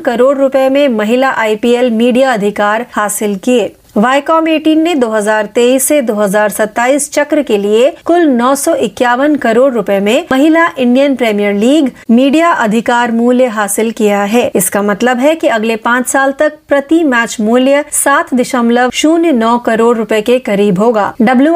करोड़ 0.00 0.38
रुपए 0.38 0.68
में 0.68 0.88
महिला 0.88 1.28
आईपीएल 1.28 1.90
मीडिया 1.90 2.32
अधिकार 2.32 2.84
हासिल 2.92 3.34
किए। 3.44 3.68
वाईकॉम 3.96 4.46
18 4.46 4.76
ने 4.76 4.94
2023 4.94 5.78
से 5.78 6.00
2027 6.02 7.08
चक्र 7.12 7.42
के 7.42 7.56
लिए 7.58 7.90
कुल 8.04 8.22
नौ 8.26 8.54
सौ 8.54 8.74
इक्यावन 8.74 9.34
करोड़ 9.36 9.72
रुपए 9.74 9.98
में 10.00 10.24
महिला 10.32 10.66
इंडियन 10.78 11.16
प्रीमियर 11.16 11.54
लीग 11.54 11.90
मीडिया 12.10 12.52
अधिकार 12.52 13.12
मूल्य 13.12 13.46
हासिल 13.46 13.90
किया 13.90 14.22
है। 14.24 14.50
इसका 14.54 14.82
मतलब 14.82 15.18
है 15.18 15.34
कि 15.34 15.48
अगले 15.48 15.76
पाँच 15.76 16.06
साल 16.06 16.32
तक 16.32 16.52
प्रति 16.68 17.02
मैच 17.04 17.36
मूल्य 17.40 17.84
सात 17.92 18.32
दशमलव 18.34 18.90
शून्य 18.90 19.32
नौ 19.32 19.58
करोड़ 19.58 19.96
रुपए 19.96 20.20
के 20.20 20.38
करीब 20.38 20.78
होगा। 20.78 21.12
डब्ल्यू 21.22 21.54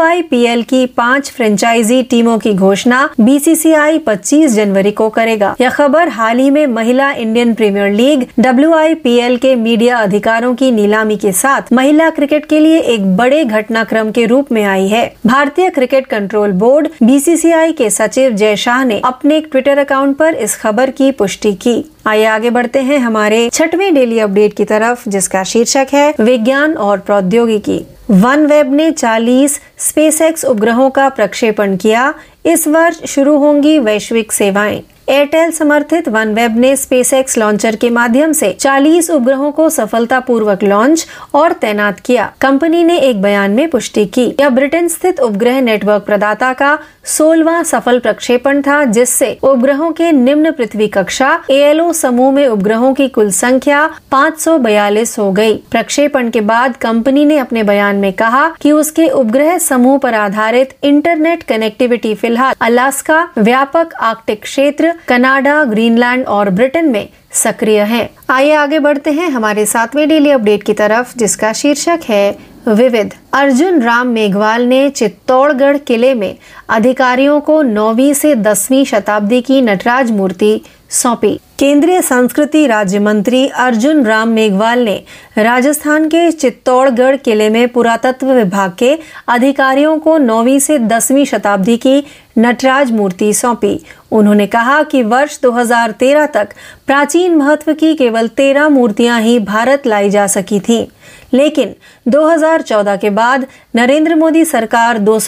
की 0.62 0.84
पाँच 0.86 1.30
फ्रेंचाइजी 1.30 2.02
टीमों 2.02 2.38
की 2.38 2.54
घोषणा 2.54 3.08
बीसीसीआई 3.20 3.98
25 3.98 4.54
जनवरी 4.54 4.90
को 4.90 5.08
करेगा। 5.08 5.54
यह 5.60 5.70
खबर 5.70 6.08
हाल 6.08 6.38
ही 6.38 6.50
में 6.50 6.66
महिला 6.66 7.10
इंडियन 7.14 7.54
प्रीमियर 7.54 7.90
लीग 7.92 8.26
WIPL 8.40 9.38
के 9.38 9.54
मीडिया 9.56 9.98
अधिकारों 9.98 10.54
की 10.54 10.70
नीलामी 10.70 11.16
के 11.16 11.32
साथ 11.32 11.72
महिला 11.72 12.10
क्रिकेट 12.26 12.50
के 12.50 12.62
लिए 12.62 12.78
एक 12.78 13.16
बड़े 13.16 13.42
घटनाक्रम 13.42 14.10
के 14.10 14.26
रूप 14.26 14.52
में 14.52 14.64
आई 14.64 14.86
है। 14.86 15.06
भारतीय 15.24 15.68
क्रिकेट 15.68 16.06
कंट्रोल 16.10 16.50
बोर्ड 16.50 16.86
बीसीसीआई 17.00 17.72
के 17.72 17.90
सचिव 17.90 18.30
जय 18.30 18.56
शाह 18.56 18.84
ने 18.84 19.00
अपने 19.04 19.36
एक 19.36 19.46
ट्विटर 19.50 19.78
अकाउंट 19.78 20.16
पर 20.16 20.34
इस 20.34 20.60
खबर 20.60 20.90
की 20.90 21.10
पुष्टि 21.10 21.52
की। 21.52 21.82
आइए 22.06 22.24
आगे 22.24 22.48
बढ़ते 22.48 22.80
हैं 22.80 22.98
हमारे 22.98 23.48
छठवें 23.52 23.94
डेली 23.94 24.18
अपडेट 24.18 24.54
की 24.56 24.64
तरफ़, 24.64 25.08
जिसका 25.08 25.42
शीर्षक 25.44 25.86
है, 25.94 26.12
विज्ञान 26.20 26.72
और 26.72 26.98
प्रौद्योगिकी। 26.98 27.86
वन 28.10 28.46
वेब 28.46 28.74
ने 28.74 28.90
40 28.90 29.60
स्पेसएक्स 29.78 30.44
उपग्रहों 30.44 30.90
का 30.90 31.08
प्रक्षेपण 31.08 31.76
किया। 31.76 32.12
इस 32.44 32.68
वर्ष 32.68 33.00
शुरू 33.06 33.36
होंगी 33.36 33.78
वैश्विक 33.78 34.32
सेवाएँ। 34.32 34.80
एयरटेल 35.08 35.50
समर्थित 35.50 36.08
वन 36.08 36.32
वेब 36.34 36.56
ने 36.58 36.74
स्पेसएक्स 36.76 37.36
लॉन्चर 37.38 37.76
के 37.76 37.88
माध्यम 37.90 38.32
से 38.32 38.50
40 38.60 39.10
उपग्रहों 39.10 39.50
को 39.52 39.68
सफलतापूर्वक 39.70 40.62
लॉन्च 40.62 41.06
और 41.34 41.52
तैनात 41.52 42.00
किया 42.00 42.24
कंपनी 42.40 42.82
ने 42.84 42.98
एक 43.00 43.20
बयान 43.22 43.50
में 43.50 43.68
पुष्टि 43.70 44.04
की, 44.06 44.24
यह 44.40 44.48
ब्रिटेन 44.48 44.88
स्थित 44.88 45.20
उपग्रह 45.20 45.60
नेटवर्क 45.60 46.02
प्रदाता 46.02 46.52
का 46.52 46.78
सोलवा 47.06 47.62
सफल 47.62 47.98
प्रक्षेपण 47.98 48.60
था, 48.62 48.82
जिससे 48.84 49.38
उपग्रहों 49.42 49.90
के 49.92 50.10
निम्न 50.12 50.50
पृथ्वी 50.52 50.88
कक्षा 50.88 51.30
एएलओ 51.50 51.92
समूह 51.92 52.32
में 52.32 52.46
उपग्रहों 52.46 52.92
की 52.94 53.08
कुल 53.08 53.30
संख्या 53.30 53.88
542 54.12 55.18
हो 55.18 55.30
गई। 55.32 55.54
प्रक्षेपण 55.70 56.30
के 56.30 56.40
बाद 56.40 56.76
कंपनी 56.76 57.24
ने 57.24 57.38
अपने 57.38 57.62
बयान 57.62 57.96
में 57.96 58.12
कहा 58.14 58.48
कि 58.60 58.72
उसके 58.72 59.08
उपग्रह 59.10 59.56
समूह 59.60 59.98
पर 59.98 60.14
आधारित 60.14 60.76
इंटरनेट 60.84 61.42
कनेक्टिविटी 61.44 62.14
फ़िलहाल 62.14 62.54
अलास्का 62.60 63.26
व्यापक 63.38 63.94
आर्कटिक 64.02 64.42
क्षेत्र 64.42 64.94
कनाडा, 65.08 65.62
ग्रीनलैंड 65.62 66.24
और 66.26 66.48
ब्रिटेन 66.48 66.90
में 66.90 67.06
सक्रिय 67.32 67.84
है। 67.84 68.06
आइए 68.28 68.52
आगे 68.52 68.78
बढ़ते 68.78 69.10
हैं 69.10 69.28
हमारे 69.28 69.66
सातवें 69.66 70.08
डेली 70.08 70.30
अपडेट 70.30 70.62
की 70.66 70.72
तरफ़, 70.72 71.18
जिसका 71.18 71.52
शीर्षक 71.54 71.96
है 72.08 72.30
विविध। 72.66 73.08
अर्जुन 73.32 73.82
राम 73.82 74.08
मेघवाल 74.08 74.62
ने 74.62 74.88
चित्तौड़गढ़ 74.90 75.76
किले 75.86 76.14
में 76.14 76.34
अधिकारियों 76.68 77.40
को 77.40 77.62
नौवीं 77.62 78.14
से 78.14 78.34
दसवीं 78.34 78.84
शताब्दी 78.84 79.40
की 79.40 79.60
नटराज 79.60 80.10
मूर्ति 80.10 80.58
सौंपी। 80.90 81.40
केंद्रीय 81.58 82.02
संस्कृति 82.02 82.66
राज्य 82.66 82.98
मंत्री 82.98 83.48
अर्जुन 83.48 84.04
राम 84.04 84.28
मेघवाल 84.28 84.78
ने 84.78 85.02
राजस्थान 85.38 86.08
के 86.08 86.32
चित्तौड़गढ़ 86.32 87.16
किले 87.16 87.48
में 87.50 87.68
पुरातत्व 87.68 88.32
विभाग 88.32 88.72
के 88.78 88.98
अधिकारियों 89.28 89.98
को 89.98 90.18
नौवीं 90.18 90.58
से 90.58 90.78
दसवीं 90.78 91.24
शताब्दी 91.24 91.76
की 91.76 92.04
नटराज 92.38 92.92
मूर्ति 92.92 93.34
सौंपी। 93.34 93.80
उन्होंने 94.12 94.46
कहा 94.46 94.82
कि 94.82 95.02
वर्ष 95.02 95.40
2013 95.40 96.26
तक 96.26 96.48
प्राचीन 96.86 97.34
महत्व 97.34 97.72
की 97.72 97.94
केवल 97.94 98.28
तेरह 98.28 98.68
मूर्तियाँ 98.68 99.20
ही 99.20 99.38
भारत 99.38 99.86
लाई 99.86 100.10
जा 100.10 100.26
सकी 100.26 100.60
थीं। 100.60 100.86
लेकिन 101.34 101.74
2014 102.06 102.96
के 102.96 103.10
बाद 103.10 103.46
नरेंद्र 103.76 104.14
मोदी 104.14 104.44
सरकार 104.44 104.98
दो 104.98 105.18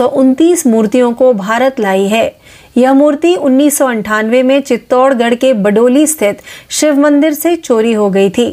मूर्तियों 0.66 1.12
को 1.12 1.32
भारत 1.32 1.80
लाई 1.80 2.04
है। 2.04 2.36
यह 2.78 2.92
मूर्ति 2.92 3.34
उन्नीस 3.34 3.82
में 3.82 4.60
चित्तौड़गढ़ 4.60 5.34
के 5.34 5.52
बडोली 5.52 6.06
स्थित 6.06 6.34
शिव 6.70 6.98
मंदिर 6.98 7.32
से 7.32 7.54
चोरी 7.56 7.92
हो 7.92 8.08
गई 8.10 8.28
थी। 8.28 8.48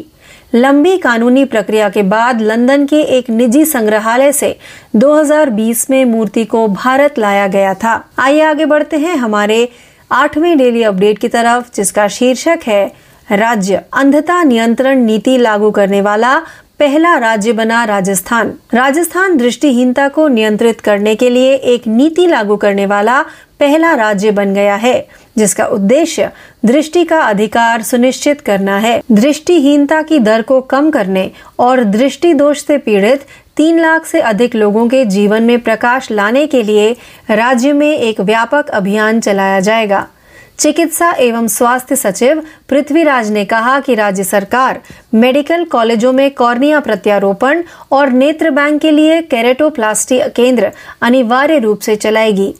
लंबी 0.53 0.98
कानूनी 0.98 1.44
प्रक्रिया 1.44 1.89
के 1.89 2.01
बाद 2.01 2.41
लंदन 2.41 2.86
के 2.86 3.01
एक 3.17 3.29
निजी 3.29 3.65
संग्रहालय 3.65 4.32
से 4.32 4.51
2020 4.94 5.86
में 5.89 6.05
मूर्ति 6.05 6.46
को 6.46 6.67
भारत 6.67 7.20
लाया 7.20 7.48
गया 7.48 7.74
था। 7.74 8.00
आइए 8.17 8.41
आगे 8.41 8.65
बढ़ते 8.65 8.98
हैं 8.98 9.15
हमारे 9.15 9.65
आठवें 10.12 10.58
डेली 10.58 10.84
अपडेट 10.84 11.17
की 11.20 11.27
तरफ़, 11.27 11.70
जिसका 11.77 12.08
शीर्षक 12.10 12.67
है, 12.67 12.86
राज्य 13.32 13.79
अंधता 13.94 14.44
नियंत्रण 14.44 15.05
नीति 15.05 15.38
लागू 15.44 15.72
करने 15.72 16.01
वाला 16.01 16.39
पहला 16.79 17.17
राज्य 17.17 17.51
बना 17.53 17.84
राजस्थान। 17.84 18.51
राजस्थान 18.74 19.38
दृष्टिहीनता 19.38 20.08
को 20.08 20.27
नियंत्रित 20.27 20.82
करने 20.82 21.15
के 21.15 21.29
लिए 21.29 21.53
एक 21.53 21.88
नीति 21.88 22.25
लागू 22.27 22.55
करने 22.55 22.86
वाला 22.86 23.22
पहला 23.60 23.94
राज्य 23.94 24.32
बन 24.32 24.53
गया 24.53 24.75
है, 24.75 25.08
जिसका 25.38 25.65
उद्देश्य 25.65 26.29
दृष्टि 26.65 27.03
का 27.05 27.20
अधिकार 27.20 27.82
सुनिश्चित 27.82 28.41
करना 28.41 28.77
है। 28.77 29.01
दृष्टिहीनता 29.12 30.01
की 30.01 30.20
दर 30.20 30.41
को 30.41 30.60
कम 30.62 30.89
करने 30.89 31.29
और 31.60 31.84
दृष्टि 31.84 32.34
दोष 32.34 32.65
से 32.65 32.77
पीड़ित 32.77 33.25
तीन 33.58 33.79
लाख 33.79 34.05
से 34.05 34.22
अधिक 34.22 34.55
लोगों 34.55 34.88
के 34.88 35.05
जीवन 35.05 35.44
में 35.44 35.60
प्रकाश 35.60 36.12
लाने 36.12 36.46
के 36.48 36.63
लिए 36.63 36.91
राज्य 37.29 37.74
में 37.74 37.98
एक 37.98 38.20
व्यापक 38.22 38.70
अभियान 38.70 39.20
चलाया 39.20 39.60
जाएगा। 39.60 40.08
चिकित्सा 40.57 41.12
एवं 41.12 41.47
स्वास्थ्य 41.47 41.95
सचिव 41.95 42.39
पृथ्वीराज 42.69 43.31
ने 43.31 43.43
कहा 43.45 43.79
कि 43.79 43.95
राज्य 43.95 44.24
सरकार 44.24 44.77
मेडिकल 45.13 45.63
कॉलेजों 45.63 46.13
में 46.13 46.29
कॉर्निया 46.29 46.79
प्रत्यारोपण 46.79 47.62
और 47.91 48.07
नेत्र 48.07 48.50
बैंक 48.50 48.81
के 48.81 48.95
लिए 48.95 49.21
कैरेटोप्लास्टी 49.21 50.19
केंद्र 50.35 50.69
अनिवार्य 51.01 51.59
रूप 51.59 51.83
से 51.83 51.95
चलाएगी। 51.95 52.51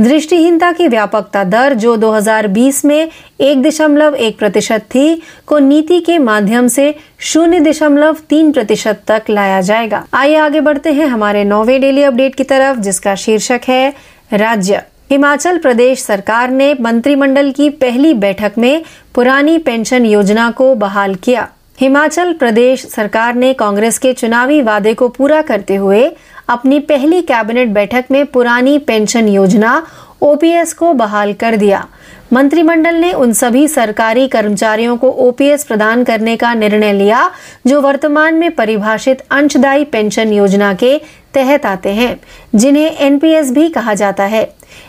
दृष्टिहीनता 0.00 0.72
की 0.72 0.86
व्यापकता 0.86 1.44
दर 1.44 1.72
जो 1.72 1.96
2020 1.96 2.84
में 2.84 3.06
एक 3.40 3.62
दशमलव 3.62 4.14
एक 4.14 4.38
प्रतिशत 4.38 4.80
थी, 4.90 5.22
को 5.46 5.58
नीति 5.58 6.00
के 6.00 6.18
माध्यम 6.18 6.66
से 6.66 6.92
शून्य 7.20 7.58
दशमलव 7.58 8.12
तीन 8.30 8.50
प्रतिशत 8.50 9.02
तक 9.08 9.30
लाया 9.30 9.60
जाएगा। 9.60 10.00
आइए 10.12 10.36
आगे 10.36 10.60
बढ़ते 10.60 10.90
हैं 10.90 11.06
हमारे 11.06 11.44
नौवे 11.44 11.78
डेली 11.78 12.02
अपडेट 12.02 12.34
की 12.34 12.44
तरफ़, 12.50 12.78
जिसका 12.78 13.14
शीर्षक 13.16 13.60
है, 13.68 13.90
राज्य। 14.32 14.80
हिमाचल 15.10 15.58
प्रदेश 15.58 16.02
सरकार 16.02 16.50
ने 16.50 16.72
मंत्रिमंडल 16.80 17.50
की 17.50 17.68
पहली 17.70 18.12
बैठक 18.14 18.52
में 18.58 18.82
पुरानी 19.14 19.58
पेंशन 19.58 20.06
योजना 20.06 20.50
को 20.50 20.74
बहाल 20.74 21.14
किया। 21.14 21.46
हिमाचल 21.80 22.32
प्रदेश 22.32 22.86
सरकार 22.86 23.34
ने 23.34 23.52
कांग्रेस 23.52 23.98
के 23.98 24.12
चुनावी 24.12 24.60
वादे 24.62 24.94
को 24.94 25.08
पूरा 25.08 25.42
करते 25.42 25.74
हुए 25.74 26.10
अपनी 26.48 26.78
पहली 26.78 27.20
कैबिनेट 27.22 27.68
बैठक 27.68 28.04
में 28.10 28.24
पुरानी 28.26 28.78
पेंशन 28.78 29.28
योजना, 29.28 29.86
ओपीएस 30.22 30.72
को 30.72 30.92
बहाल 30.92 31.32
कर 31.32 31.56
दिया। 31.56 31.86
मंत्रिमंडल 32.32 32.94
ने 32.94 33.12
उन 33.12 33.32
सभी 33.32 33.68
सरकारी 33.68 34.26
कर्मचारियों 34.28 34.96
को 34.96 35.10
ओपीएस 35.10 35.64
प्रदान 35.64 36.04
करने 36.04 36.36
का 36.36 36.54
निर्णय 36.54 36.92
लिया, 36.92 37.30
जो 37.66 37.80
वर्तमान 37.80 38.34
में 38.34 38.50
परिभाषित 38.50 39.22
अंशदायी 39.30 39.84
पेंशन 39.84 40.32
योजना 40.32 40.72
के 40.74 40.98
तहत 41.34 41.66
आते 41.66 41.90
हैं, 41.90 42.20
जिन्हें 42.54 42.96
एनपीएस 42.96 43.52
भी 43.52 43.68
कहा 43.68 43.94
जाता 43.94 44.24
है। 44.24 44.44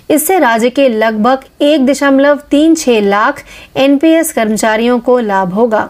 इससे 0.09 0.39
राज्य 0.39 0.69
के 0.69 0.87
लगभग 0.89 1.43
एक 1.61 1.85
दशमलव 1.85 2.37
तीन 2.51 2.75
छह 2.75 2.99
लाख 3.01 3.43
एनपीएस 3.75 4.33
कर्मचारियों 4.33 4.99
को 4.99 5.19
लाभ 5.19 5.53
होगा। 5.53 5.87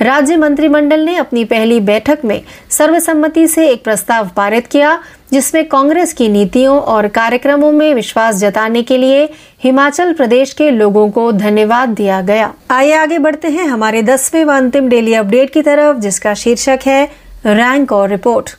राज्य 0.00 0.36
मंत्रिमंडल 0.36 1.00
ने 1.00 1.16
अपनी 1.16 1.44
पहली 1.44 1.78
बैठक 1.80 2.24
में 2.24 2.38
सर्वसम्मति 2.70 3.46
से 3.48 3.66
एक 3.68 3.84
प्रस्ताव 3.84 4.28
पारित 4.36 4.62
किया, 4.70 4.96
जिसमें 5.32 5.64
कांग्रेस 5.64 6.12
की 6.12 6.28
नीतियों 6.28 6.78
और 6.78 7.06
कार्यक्रमों 7.06 7.70
में 7.72 7.94
विश्वास 7.94 8.34
जताने 8.36 8.82
के 8.82 9.00
लिए 9.00 9.24
हिमाचल 9.64 10.12
प्रदेश 10.12 10.52
के 10.52 10.78
लोगों 10.78 11.08
को 11.10 11.30
धन्यवाद 11.30 11.88
दिया 11.88 12.20
गया। 12.20 12.48
आइए 12.70 12.92
आगे 12.92 13.18
बढ़ते 13.18 13.48
हैं 13.48 13.66
हमारे 13.66 14.02
दसवें 14.02 14.44
व 14.44 14.52
अंतिम 14.52 14.88
डेली 14.88 15.14
अपडेट 15.14 15.50
की 15.54 15.60
तरफ़, 15.60 15.96
जिसका 15.96 16.32
शीर्षक 16.36 16.86
है 16.86 17.04
रैंक 17.44 17.92
और 17.92 18.08
रिपोर्ट। 18.08 18.50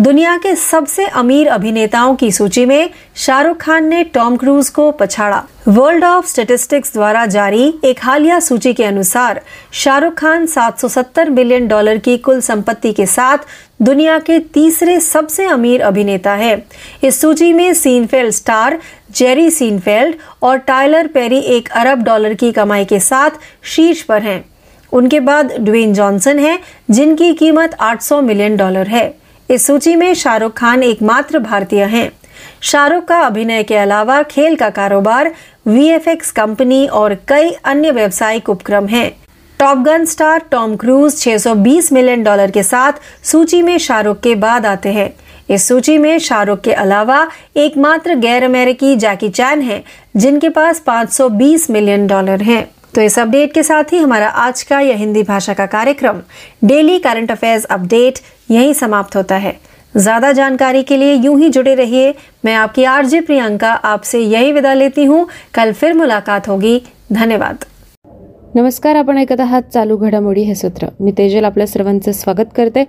दुनिया 0.00 0.36
के 0.36 0.56
सबसे 0.56 1.06
अमीर 1.06 1.48
अभिनेताओं 1.48 2.14
की 2.14 2.32
सूची 2.32 2.66
में 2.66 2.90
शाहरुख 3.16 3.56
खान 3.56 3.84
ने 3.84 4.04
टॉम 4.04 4.36
क्रूज 4.36 4.68
को 4.68 4.90
पछाड़ा। 4.90 5.44
वर्ल्ड 5.68 6.04
ऑफ़ 6.04 6.26
स्टेटिस्टिक्स 6.26 6.92
द्वारा 6.92 7.26
जारी 7.26 7.74
एक 7.84 8.00
हालिया 8.02 8.40
सूची 8.40 8.72
के 8.72 8.84
अनुसार 8.84 9.40
शाहरुख 9.72 10.14
खान 10.14 10.46
770 10.46 11.28
बिलियन 11.28 11.68
डॉलर 11.68 11.98
की 11.98 12.18
कुल 12.18 12.40
संपत्ति 12.40 12.92
के 12.92 13.06
साथ 13.06 13.38
दुनिया 13.82 14.18
के 14.18 14.38
तीसरे 14.38 15.00
सबसे 15.00 15.46
अमीर 15.46 15.82
अभिनेता 15.82 16.32
है। 16.32 16.66
इस 17.04 17.20
सूची 17.20 17.52
में 17.52 17.74
सीनफेल्ड 17.74 18.30
स्टार 18.30 18.78
जेरी 19.16 19.50
सीनफेल्ड 19.50 20.14
और 20.42 20.56
टाइलर 20.56 21.06
पेरी 21.06 21.38
एक 21.38 21.68
अरब 21.68 22.02
डॉलर 22.02 22.34
की 22.34 22.52
कमाई 22.52 22.84
के 22.84 23.00
साथ 23.00 23.30
शीर्ष 23.62 24.02
पर 24.02 24.22
हैं। 24.22 24.44
उनके 24.92 25.20
बाद 25.20 25.52
ड्वेन 25.60 25.94
जॉनसन 25.94 26.38
है, 26.38 26.58
जिनकी 26.90 27.34
कीमत 27.34 27.76
800 27.80 28.20
मिलियन 28.20 28.56
डॉलर 28.56 28.86
है। 28.86 29.19
इस 29.50 29.66
सूची 29.66 29.94
में 29.96 30.14
शाहरुख 30.14 30.52
खान 30.52 30.82
एकमात्र 30.82 31.38
भारतीय 31.38 31.84
हैं। 31.84 32.10
शाहरुख 32.62 33.04
का 33.04 33.18
अभिनय 33.20 33.62
के 33.62 33.76
अलावा 33.76 34.22
खेल 34.22 34.54
का 34.56 34.68
कारोबार 34.70 35.32
वीएफएक्स 35.66 36.30
कंपनी 36.30 36.86
और 36.86 37.14
कई 37.28 37.50
अन्य 37.64 37.90
व्यवसायिक 37.90 38.48
उपक्रम 38.48 38.86
हैं। 38.86 39.10
Top 39.58 39.78
Gun 39.78 40.04
star 40.04 40.42
Tom 40.50 40.76
Cruise 40.76 41.16
620 41.16 41.92
million 41.92 42.22
dollar 42.22 42.50
के 42.50 42.62
साथ 42.62 42.92
सूची 43.24 43.62
में 43.62 43.78
शाहरुख 43.78 44.20
के 44.20 44.34
बाद 44.34 44.66
आते 44.66 44.92
हैं। 44.92 45.10
इस 45.50 45.68
सूची 45.68 45.98
में 45.98 46.18
शाहरुख 46.18 46.60
के 46.60 46.72
अलावा 46.72 47.28
एकमात्र 47.56 48.14
गैर 48.14 48.44
अमेरिकी 48.44 48.96
जैकी 48.96 49.28
चैन 49.28 49.62
है, 49.62 49.84
जिनके 50.16 50.48
पास 50.48 50.80
520 50.80 51.70
मिलियन 51.70 52.06
डॉलर 52.06 52.42
हैं। 52.42 52.68
तो 52.96 53.00
इस 53.00 53.18
अपडेट 53.18 53.52
के 53.54 53.62
साथ 53.62 53.92
ही 53.92 53.98
हमारा 53.98 54.28
आज 54.28 54.62
का 54.62 54.80
यह 54.80 54.96
हिंदी 54.96 55.22
भाषा 55.22 55.52
का 55.52 55.66
कार्यक्रम 55.66 56.18
डेली 56.62 56.98
करंट 56.98 57.30
अफेयर्स 57.30 57.66
अपडेट 57.70 58.18
यहीं 58.50 58.72
समाप्त 58.72 59.16
होता 59.16 59.36
है। 59.36 59.50
ज्यादा 60.02 60.32
जानकारी 60.32 60.82
के 60.82 60.98
लिए 61.00 61.12
यूं 61.24 61.38
ही 61.40 61.48
जुड़े 61.48 61.74
रहिए। 61.74 62.12
मैं 62.44 62.54
आपकी 62.54 62.84
आरजे 62.84 63.20
प्रियंका 63.20 63.70
आपसे 63.82 64.20
यही 64.20 64.52
विदा 64.52 64.74
लेती 64.74 65.04
हूँ। 65.04 65.24
कल 65.54 65.72
फिर 65.72 65.92
मुलाकात 65.92 66.40
होगी। 66.46 66.78
धन्यवाद। 67.10 67.64
नमस्कार 68.54 68.96
आपण 68.96 69.18
ऐकत 69.18 69.40
आहात 69.40 69.62
चालू 69.74 69.96
घडामोडी 69.96 70.42
हे 70.42 70.54
सूत्र. 70.54 70.86
मी 71.00 71.12
तेजल 71.18 71.44
आपल्या 71.44 71.66
सर्वांचे 71.66 72.12
स्वागत 72.12 72.52
करते. 72.56 72.84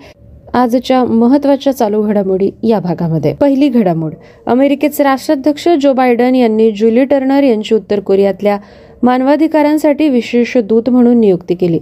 आजच्या 0.53 1.03
महत्त्वाच्या 1.03 1.73
चालू 1.73 2.01
घडामोडी 2.01 2.51
या 2.63 2.79
भागामध्ये. 2.79 3.33
पहिली 3.33 3.67
घडामोड. 3.69 4.13
अमेरिकेचे 4.47 5.03
राष्ट्राध्यक्ष 5.03 5.67
जो 5.81 5.93
बायडन 5.93 6.35
यांनी 6.35 6.71
जुली 6.71 7.05
टर्नर 7.05 7.43
यांची 7.43 7.75
उत्तर 7.75 7.99
कोरियातल्या 7.99 8.57
मानवाधिकारांसाठी 9.03 10.09
विशेष 10.09 10.57
दूत 10.57 10.89
म्हणून 10.89 11.19
नियुक्ती 11.19 11.55
केली. 11.55 11.79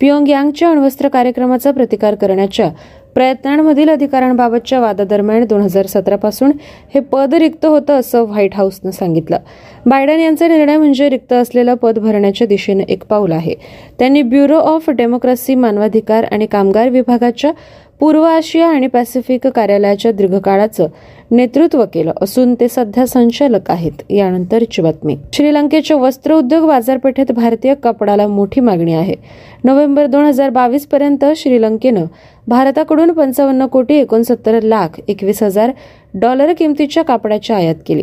पियोंग 0.00 0.28
यांगच्या 0.28 0.70
अण्वस्त्र 0.70 1.08
कार्यक्रमाचा 1.08 1.70
प्रतिकार 1.70 2.14
करण्याच्या 2.14 2.70
प्रयत्नांमधील 3.14 3.88
अधिकारांबाबतच्या 3.88 4.80
वादादरम्यान 4.80 5.44
दोन 5.44 5.60
हजार 5.60 5.86
सतरापासून 5.86 6.52
हे 6.94 7.00
पद 7.00 7.34
रिक्त 7.34 7.66
होतं 7.66 7.92
असं 7.92 8.22
व्हाईट 8.22 8.54
हाऊसनं 8.54 8.90
सांगितलं. 8.90 9.38
बायडन 9.86 10.20
यांचा 10.20 10.48
निर्णय 10.48 10.76
म्हणजे 10.76 11.10
रिक्त 11.10 11.32
असलेलं 11.32 11.74
पद 11.74 11.98
भरण्याच्या 11.98 12.46
दिशेनं 12.46 12.82
एक 12.88 13.04
पाऊल 13.04 13.32
आहे. 13.32 13.54
त्यांनी 13.98 14.22
ब्युरो 14.22 14.56
ऑफ 14.56 14.90
डेमोक्रेसी 14.90 15.54
मानवाधिकार 15.54 16.24
आणि 16.24 16.46
कामगार 16.46 16.88
विभागाच्या 16.88 17.52
पूर्व 18.00 18.22
आशिया 18.22 18.66
आणि 18.66 18.86
पॅसिफिक 18.86 19.46
कार्यालयाच्या 19.46 20.12
दीर्घकाळाचं 20.12 20.86
नेतृत्व 21.30 21.84
केलं 21.84 22.12
असून 22.20 22.54
ते 22.54 22.68
सध्या 22.68 23.06
संचालक 23.06 23.70
आहेत. 23.70 23.92
यानंतरची 24.10 24.82
बातमी. 24.82 25.16
श्रीलंकेच्या 25.32 25.96
वस्त्र 25.96 26.34
उद्योग 26.34 26.66
बाजारपेठेत 26.66 27.32
भारतीय 27.32 27.74
कपडाला 27.74 28.26
मोठी 28.26 28.60
मागणी 28.60 28.94
आहे. 28.94 29.14
नोव्हेंबर 29.64 30.06
दोन 30.06 30.24
हजार 30.24 30.50
बावीस 30.50 30.86
पर्यंत 30.86 31.24
श्रीलंकेनं 31.36 32.04
भारताकडून 32.46 33.12
पंचावन्न 33.12 33.66
कोटी 33.66 33.94
एकोणसत्तर 33.94 34.60
लाख 34.62 35.00
एकवीस 35.08 35.42
हजार 35.42 35.70
डॉलर 36.14 36.52
किमतीच्या 36.52 37.02
कापडाची 37.04 37.52
आयात 37.52 37.74
केली. 37.86 38.02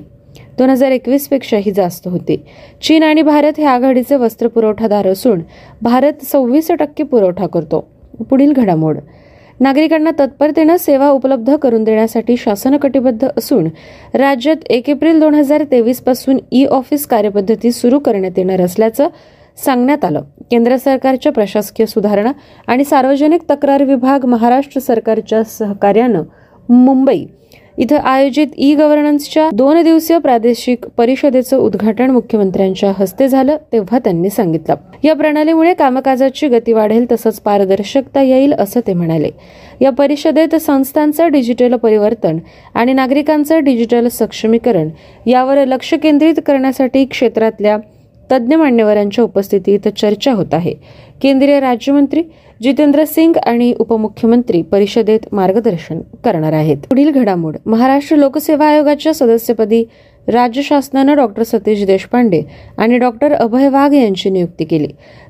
दोन 0.58 0.69
हजार 0.69 0.91
एकवीस 0.91 1.28
पेक्षाही 1.28 1.71
जास्त 1.71 2.08
होती. 2.08 2.38
चीन 2.84 3.04
आणि 3.04 3.21
भारत 3.21 3.54
हे 3.58 3.65
आघाडीचे 3.65 4.15
वस्त्र 4.15 4.47
पुरवठादार 4.47 5.08
असून 5.08 5.41
भारत 5.82 6.23
सव्वीस 6.25 6.71
टक्के 6.71 7.04
पुरवठा 7.04 7.47
करतो. 7.47 7.88
पुढील 8.30 8.54
घडामोड. 8.54 8.97
नागरिकांना 9.60 10.12
तत्परतेनं 10.19 10.78
सेवा 10.78 11.10
उपलब्ध 11.10 11.56
करून 11.56 11.84
देण्यासाठी 11.84 12.36
शासन 12.38 12.78
कटिबद्ध 12.78 13.28
असून 13.38 13.67
राज्यात 14.13 14.58
एक 14.69 14.89
एप्रिल 14.89 15.19
दोन 15.19 15.34
हजार 15.36 15.63
तेवीसपासून 15.71 16.38
ई 16.52 16.63
ऑफिस 16.65 17.06
कार्यपद्धती 17.08 17.71
सुरू 17.71 17.99
करण्यात 17.99 18.38
येणार 18.38 18.62
असल्याचं 18.62 19.08
सांगण्यात 19.63 20.06
आलं. 20.06 20.22
केंद्र 20.52 20.78
सरकारच्या 20.78 21.32
प्रशासकीय 21.32 21.86
सुधारणा 21.86 22.32
आणि 22.67 22.84
सार्वजनिक 22.84 23.41
तक्रार 23.50 23.84
विभाग 23.84 24.26
महाराष्ट्र 24.26 24.82
सरकारच्या 24.82 25.43
सहकार्यानं 25.43 26.24
मुंबई 26.69 27.26
इथं 27.78 27.98
आयोजित 27.98 28.48
ई 28.58 28.74
गव्हर्नन्सच्या 28.76 29.50
दोन 29.54 29.82
दिवसीय 29.84 30.17
प्रादेशिक 30.19 30.86
परिषदेचं 30.98 31.58
उद्घाटन 31.58 32.12
मुख्यमंत्र्यांच्या 32.12 32.91
हस्ते 32.98 33.28
झालं 33.28 33.58
तेव्हा 33.74 34.00
त्यांनी 34.00 34.30
सांगितलं. 34.30 34.76
या 35.04 35.13
प्रणालीमुळे 35.15 35.74
कामकाजाची 35.74 36.48
गती 36.48 36.74
वाढेल 36.74 37.06
तसंच 37.12 37.39
पारदर्शकता 37.39 38.22
येईल 38.22 38.54
असं 38.54 38.80
ते 38.88 38.93
म्हणाले. 38.93 39.30
या 39.82 39.89
परिषदेत 39.89 40.56
संस्थांचं 40.56 41.32
डिजिटल 41.32 41.76
परिवर्तन 41.76 42.38
आणि 42.74 42.93
नागरिकांचं 42.93 43.63
डिजिटल 43.63 44.08
सक्षमीकरण 44.08 44.89
यावर 45.26 45.65
लक्ष 45.65 45.93
केंद्रित 45.93 46.39
करण्यासाठी 46.45 47.06
क्षेत्रातल्या 47.06 47.78
तज्ज्ञ 48.32 48.56
मान्यवरांच्या 48.56 49.24
उपस्थितीत 49.24 49.88
चर्चा 49.88 50.34
होत 50.34 50.54
आहे. 50.54 50.74
केंद्रीय 51.22 51.60
राज्यमंत्री 51.60 52.24
जितेंद्र 52.62 53.04
सिंग 53.06 53.34
आणि 53.46 53.74
उपमुख्यमंत्री 53.80 54.62
परिषदेत 54.62 55.20
मार्गदर्शन 55.32 56.00
करणार 56.26 56.54
आहेत. 56.54 56.78
पुढील 56.78 57.12
घडामोड 57.12 57.58
महाराष्ट्र 57.65 58.15
लोकसेवा 58.15 58.65
आयोगाच्या 58.65 59.13
सदस्यपदी 59.13 59.84
राज्य 60.28 60.62
शासनानं 60.62 61.15
डॉक्टर 61.15 61.44
सतीश 61.44 61.86
देशपांडे 61.86 62.42
आणि 62.78 62.98
डॉक्टर 62.98 63.34
अभय 63.34 63.70
वाघ 63.70 63.94
यांची 63.94 64.30
नियुक्ती 64.30 64.65
केली. 64.65 64.88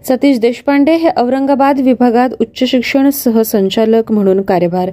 सतीश 0.08 0.40
देशपांडे 0.40 0.94
हे 0.94 1.10
औरंगाबाद 1.18 1.80
विभागात 1.80 2.30
उच्च 2.42 2.64
शिक्षण 2.64 3.10
सहसंचालक 3.10 4.12
म्हणून 4.12 4.42
कार्यभार 4.42 4.90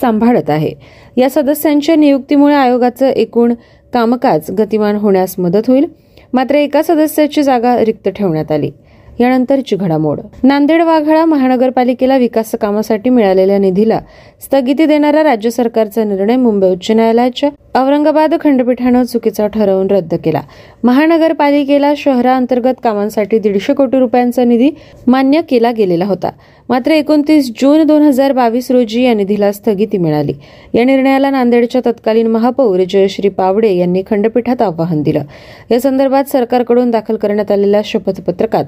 सांभाळत 0.00 0.50
आहे. 0.50 0.72
या 1.16 1.30
सदस्यांच्या 1.30 1.96
नियुक्तीमुळे 1.96 2.54
आयोगाचं 2.54 3.06
एकूण 3.06 3.54
कामकाज 3.92 4.50
गतिमान 4.50 4.96
होण्यास 4.96 5.38
मदत 5.38 5.68
होईल. 5.68 5.84
मात्र 6.32 6.54
एका 6.54 6.82
सदस्याची 6.82 7.42
जागा 7.42 7.76
रिक्त 7.84 8.08
ठेवण्यात 8.08 8.52
आली. 8.52 8.70
यानंतरची 9.20 9.76
घडामोड. 9.76 10.20
नांदेड 10.42 10.82
वाघाळा 10.82 11.24
महानगरपालिकेला 11.24 12.16
विकास 12.16 12.54
कामासाठी 12.60 13.10
मिळालेल्या 13.10 13.58
निधीला 13.58 14.00
स्थगिती 14.40 14.86
देणारा 14.86 15.22
राज्य 15.22 15.50
सरकारचा 15.50 16.04
निर्णय 16.04 16.36
मुंबई 16.36 16.68
उच्च 16.68 16.90
न्यायालयाच्या 16.90 17.50
औरंगाबाद 17.74 18.34
खंडपीठानं 18.40 19.02
चुकीचा 19.02 19.46
ठरवून 19.46 19.86
रद्द 19.90 20.14
केला. 20.14 20.40
महानगरपालिकेला 20.84 21.92
शहराअंतर्गत 21.96 22.74
कामांसाठी 22.84 23.38
दीडशे 23.38 23.74
कोटी 23.74 23.98
रुपयांचा 23.98 24.44
निधी 24.44 24.70
मान्य 25.06 25.40
केला 25.42 25.70
गेलेला 25.70 26.04
होता. 26.04 26.30
मात्र 26.68 26.90
एकोणतीस 26.90 27.50
जून 27.60 27.86
दोन 27.86 28.02
हजार 28.02 28.32
बावीस 28.32 28.70
रोजी 28.70 29.02
या 29.02 29.14
निधीला 29.14 29.52
स्थगिती 29.52 29.98
मिळाली. 29.98 30.32
या 30.74 30.84
निर्णयाला 30.84 31.30
नांदेडच्या 31.30 31.80
तत्कालीन 31.86 32.26
महापौर 32.26 32.80
जयश्री 32.90 33.28
पावडे 33.28 33.72
यांनी 33.72 34.02
खंडपीठात 34.10 34.62
आवाहन 34.62 35.02
दिलं. 35.02 35.22
या 35.70 35.80
संदर्भात 35.80 36.24
सरकारकडून 36.24 36.90
दाखल 36.90 37.16
करण्यात 37.16 37.50
आलेल्या 37.50 37.80
शपथपत्रकात 37.84 38.64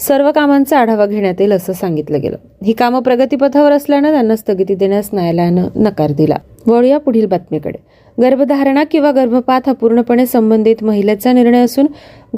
सर्व 0.00 0.30
कामांचा 0.32 0.78
आढावा 0.78 1.06
घेण्यात 1.06 1.34
येईल 1.38 1.52
असं 1.52 1.72
सांगितलं 1.72 2.20
गेलं. 2.20 2.36
ही 2.64 2.72
कामं 2.72 3.00
प्रगतीपथावर 3.00 3.72
असल्यानं 3.72 4.10
त्यांना 4.10 4.36
स्थगिती 4.36 4.74
देण्यास 4.74 5.10
न्यायालयानं 5.12 5.68
नकार 5.76 6.12
दिला. 6.12 6.36
वळूया 6.66 6.98
पुढील 6.98 7.26
बातमीकडे. 7.26 7.82
गर्भधारणा 8.22 8.84
किंवा 8.84 9.10
गर्भपात 9.10 9.60
हा 9.66 9.72
पूर्णपणे 9.72 10.26
संबंधित 10.26 10.82
महिलेचा 10.84 11.32
निर्णय 11.32 11.64
असून 11.64 11.86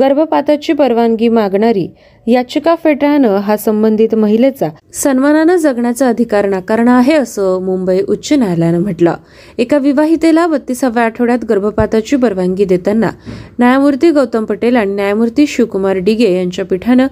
गर्भपाताची 0.00 0.72
परवानगी 0.72 1.28
मागणारी 1.28 1.88
याचिका 2.26 2.74
फेटाळणं 2.84 3.36
हा 3.36 3.56
संबंधित 3.56 4.14
महिलेचा 4.14 4.68
सन्मानानं 4.94 5.56
जगण्याचा 5.56 6.08
अधिकार 6.08 6.48
नाकारणं 6.48 6.90
आहे 6.90 7.14
असं 7.14 7.62
मुंबई 7.62 8.00
उच्च 8.08 8.32
न्यायालयानं 8.32 8.78
म्हटलं. 8.78 9.14
एका 9.58 9.78
विवाहितेला 9.78 10.46
बत्तीसाव्या 10.46 11.04
आठवड्यात 11.04 11.44
गर्भपाताची 11.44 12.16
परवानगी 12.16 12.64
देताना 12.64 13.10
न्यायमूर्ती 13.58 14.10
गौतम 14.10 14.44
पटेल 14.44 14.76
आणि 14.76 14.94
न्यायमूर्ती 14.94 15.46
शिवकुमार 15.46 15.96
डिगे 15.96 16.36
यांच्या 16.36 16.64
पीठानं 16.64 17.06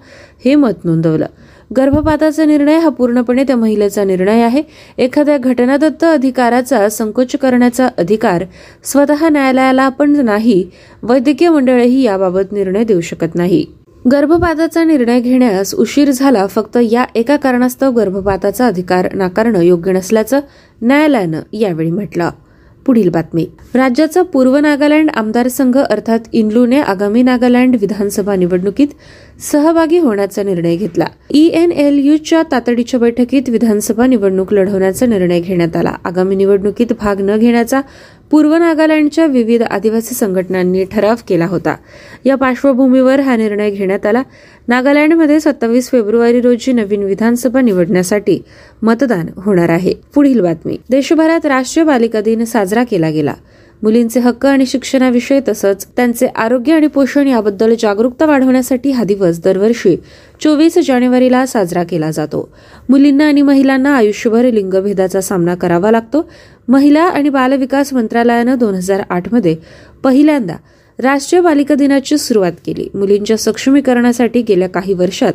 हे 0.44 0.54
मत 0.54 0.84
नोंदवलं. 0.84 1.26
गर्भपाताचा 1.76 2.44
निर्णय 2.44 2.78
हा 2.78 2.88
पूर्णपणे 2.88 3.42
त्या 3.44 3.56
महिलेचा 3.56 4.04
निर्णय 4.04 4.42
आहे. 4.42 4.62
एखाद्या 4.98 5.36
घटनादत्त 5.38 6.04
अधिकाराचा 6.04 6.88
संकोच 6.88 7.36
करण्याचा 7.36 7.88
अधिकार 7.98 8.44
स्वतः 8.84 9.28
न्यायालयाला 9.28 9.88
पण 9.88 10.16
नाही 10.24 10.64
वैद्यकीय 11.02 11.48
मंडळही 11.48 12.02
याबाबत 12.02 12.52
निर्णय 12.52 12.84
देऊ 12.84 13.00
शकत 13.00 13.34
नाही. 13.34 13.64
गर्भपाताचा 14.12 14.84
निर्णय 14.84 15.20
घेण्यास 15.20 15.74
उशीर 15.74 16.10
झाला 16.10 16.46
फक्त 16.46 16.78
या 16.82 17.04
एका 17.14 17.36
कारणास्तव 17.36 17.90
गर्भपाताचा 17.90 18.66
अधिकार 18.66 19.14
नाकारणं 19.14 19.60
योग्य 19.60 19.92
नसल्याचं 19.92 20.40
न्यायालयानं 20.82 21.40
यावेळी 21.52 21.90
म्हटलं. 21.90 22.30
पुढील 22.86 23.08
बातमी. 23.08 23.46
राज्याचा 23.74 24.22
पूर्व 24.22 24.56
नागालँड 24.56 25.10
आमदार 25.14 25.48
संघ 25.48 25.78
अर्थात 25.78 26.18
इन्लूने 26.32 26.80
आगामी 26.80 27.22
नागालँड 27.22 27.76
विधानसभा 27.80 28.36
निवडणुकीत 28.36 28.88
सहभागी 29.40 29.98
होण्याचा 29.98 30.42
निर्णय 30.42 30.76
घेतला. 30.76 31.04
ई 31.30 31.46
एन 31.46 31.72
एल 31.72 31.98
यूच्या 31.98 32.42
तातडीच्या 32.52 33.00
बैठकीत 33.00 33.48
विधानसभा 33.48 34.06
निवडणूक 34.06 34.52
लढवण्याचा 34.52 35.06
निर्णय 35.06 35.40
घेण्यात 35.40 35.76
आला. 35.76 35.94
आगामी 36.04 36.36
निवडणुकीत 36.36 36.86
भाग 37.00 37.20
न 37.20 37.36
घेण्याचा 37.36 37.80
पूर्व 38.30 38.54
नागालँडच्या 38.54 39.26
विविध 39.26 39.62
आदिवासी 39.62 40.14
संघटनांनी 40.14 40.84
ठराव 40.84 41.14
केला 41.28 41.46
होता. 41.46 41.76
या 42.24 42.34
पार्श्वभूमीवर 42.34 43.20
हा 43.20 43.36
निर्णय 43.36 43.70
घेण्यात 43.70 44.06
आला. 44.06 44.22
नागालँडमध्ये 44.68 45.40
सत्तावीस 45.40 45.90
फेब्रुवारी 45.90 46.40
रोजी 46.40 46.72
नवीन 46.72 47.02
विधानसभा 47.02 47.60
निवडण्यासाठी 47.60 48.42
मतदान 48.82 49.26
होणार 49.36 49.68
आहे. 49.68 49.94
पुढील 50.14 50.40
बातमी. 50.40 50.76
देशभरात 50.90 51.46
राष्ट्रीय 51.46 51.86
बालिका 51.86 52.20
दिन 52.20 52.44
साजरा 52.44 52.84
केला 52.84 53.10
गेला. 53.10 53.34
मुलींचे 53.82 54.20
हक्क 54.20 54.46
आणि 54.46 54.66
शिक्षणाविषयी 54.66 55.40
तसंच 55.48 55.86
त्यांचे 55.86 56.26
आरोग्य 56.26 56.72
आणि 56.72 56.86
पोषण 56.86 57.28
याबद्दल 57.28 57.74
जागरूकता 57.78 58.26
वाढवण्यासाठी 58.26 58.90
हा 58.90 59.04
दिवस 59.04 59.40
दरवर्षी 59.44 59.96
चोवीस 60.40 60.78
जानेवारीला 60.86 61.46
साजरा 61.46 61.82
केला 61.82 62.10
जातो. 62.10 62.48
मुलींना 62.88 63.24
आणि 63.24 63.42
महिलांना 63.42 63.94
आयुष्यभर 63.96 64.44
लिंगभेदाचा 64.44 65.20
सामना 65.20 65.54
करावा 65.54 65.90
लागतो. 65.90 66.30
महिला 66.68 67.02
आणि 67.02 67.28
बालविकास 67.28 67.92
मंत्रालयानं 67.92 68.58
दोन 68.58 68.74
हजार 68.74 69.02
आठमध्ये 69.10 69.56
पहिल्यांदा 70.04 70.54
राष्ट्रीय 70.98 71.42
बालिका 71.42 71.74
दिनाची 71.74 72.18
सुरुवात 72.18 72.52
केली. 72.66 72.88
मुलींच्या 72.94 73.36
सक्षमीकरणासाठी 73.36 74.42
गेल्या 74.42 74.68
काही 74.68 74.94
वर्षात 74.94 75.32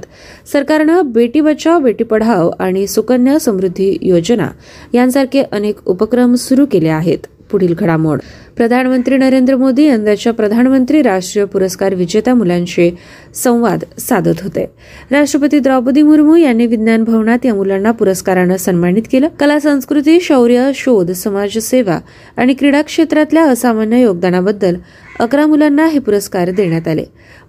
सरकारनं 0.52 1.02
बेटी 1.06 1.42
बचाव 1.42 1.80
बेटी 1.80 2.04
पढाव 2.04 2.52
आणि 2.60 2.88
सुकन्या 2.88 3.40
समृद्धी 3.40 3.98
योजना 4.02 4.50
यांसारखे 4.94 5.44
अनेक 5.52 5.88
उपक्रम 5.88 6.36
सुरू 6.36 6.66
केले 6.66 6.90
आहेत. 6.90 7.28
पुढील 7.52 7.74
घडामोड. 7.80 8.20
प्रधानमंत्री 8.58 9.18
नरेंद्र 9.18 9.56
मोदी 9.56 9.84
यंदाच्या 9.84 10.34
प्रधानमंत्री 10.34 11.02
राष्ट्रीय 11.02 11.46
पुरस्कार 11.46 11.94
विजेत्या 11.94 12.36
मुलांशी 12.36 12.92
संवाद 13.36 13.84
साधत 14.00 14.42
होते. 14.44 14.72
राष्ट्रपती 15.12 15.60
द्रौपदी 15.60 16.02
मुर्मू 16.02 16.36
यांनी 16.36 16.66
विज्ञान 16.66 17.04
भवनात 17.04 17.46
या 17.46 17.56
मुलांना 17.56 17.92
पुरस्कारानं 17.92 18.58
सन्मानित 18.58 19.04
केलं. 19.12 19.28
कला 19.40 19.60
संस्कृती 19.60 20.22
शौर्य 20.22 20.72
शोध 20.76 21.12
समाजसेवा 21.12 22.00
आणि 22.38 22.54
क्रीडा 22.54 22.82
क्षेत्रातल्या 22.82 23.44
असामान्य 23.44 24.02
योगदानाबद्दल 24.02 24.76
अकरा 25.19 25.45
मुलांना 25.47 25.86
हे 25.86 25.99
पुरस्कार 25.99 26.51
देण्यात 26.51 26.88
आले. 26.88 27.04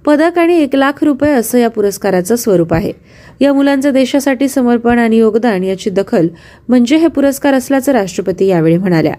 पदक 0.06 0.38
आणि 0.38 0.58
एक 0.58 0.76
लाख 0.76 1.04
रुपये 1.04 1.30
असं 1.30 1.58
या 1.58 1.70
पुरस्काराचं 1.70 2.36
स्वरूप 2.36 2.74
आहे. 2.74 2.92
या 3.40 3.52
मुलांचं 3.52 3.92
देशासाठी 3.92 4.48
समर्पण 4.48 4.98
आणि 4.98 5.16
योगदान 5.16 5.64
याची 5.64 5.90
दखल 5.90 6.28
म्हणजे 6.68 6.96
हे 6.96 7.06
पुरस्कार 7.06 7.54
असल्याचं 7.54 7.92
राष्ट्रपती 7.92 8.46
यावेळी 8.46 8.76
म्हणाल्या. 8.76 9.14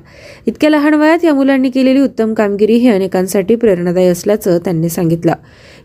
इतक्या 0.45 0.69
लहान 0.69 0.93
वयात 0.93 1.25
या 1.25 1.33
मुलांनी 1.33 1.69
केलेली 1.69 1.99
उत्तम 1.99 2.33
कामगिरी 2.33 2.75
ही 2.75 2.89
अनेकांसाठी 2.89 3.55
प्रेरणादायी 3.55 4.07
असल्याचं 4.07 4.57
त्यांनी 4.57 4.89
सांगितलं. 4.89 5.33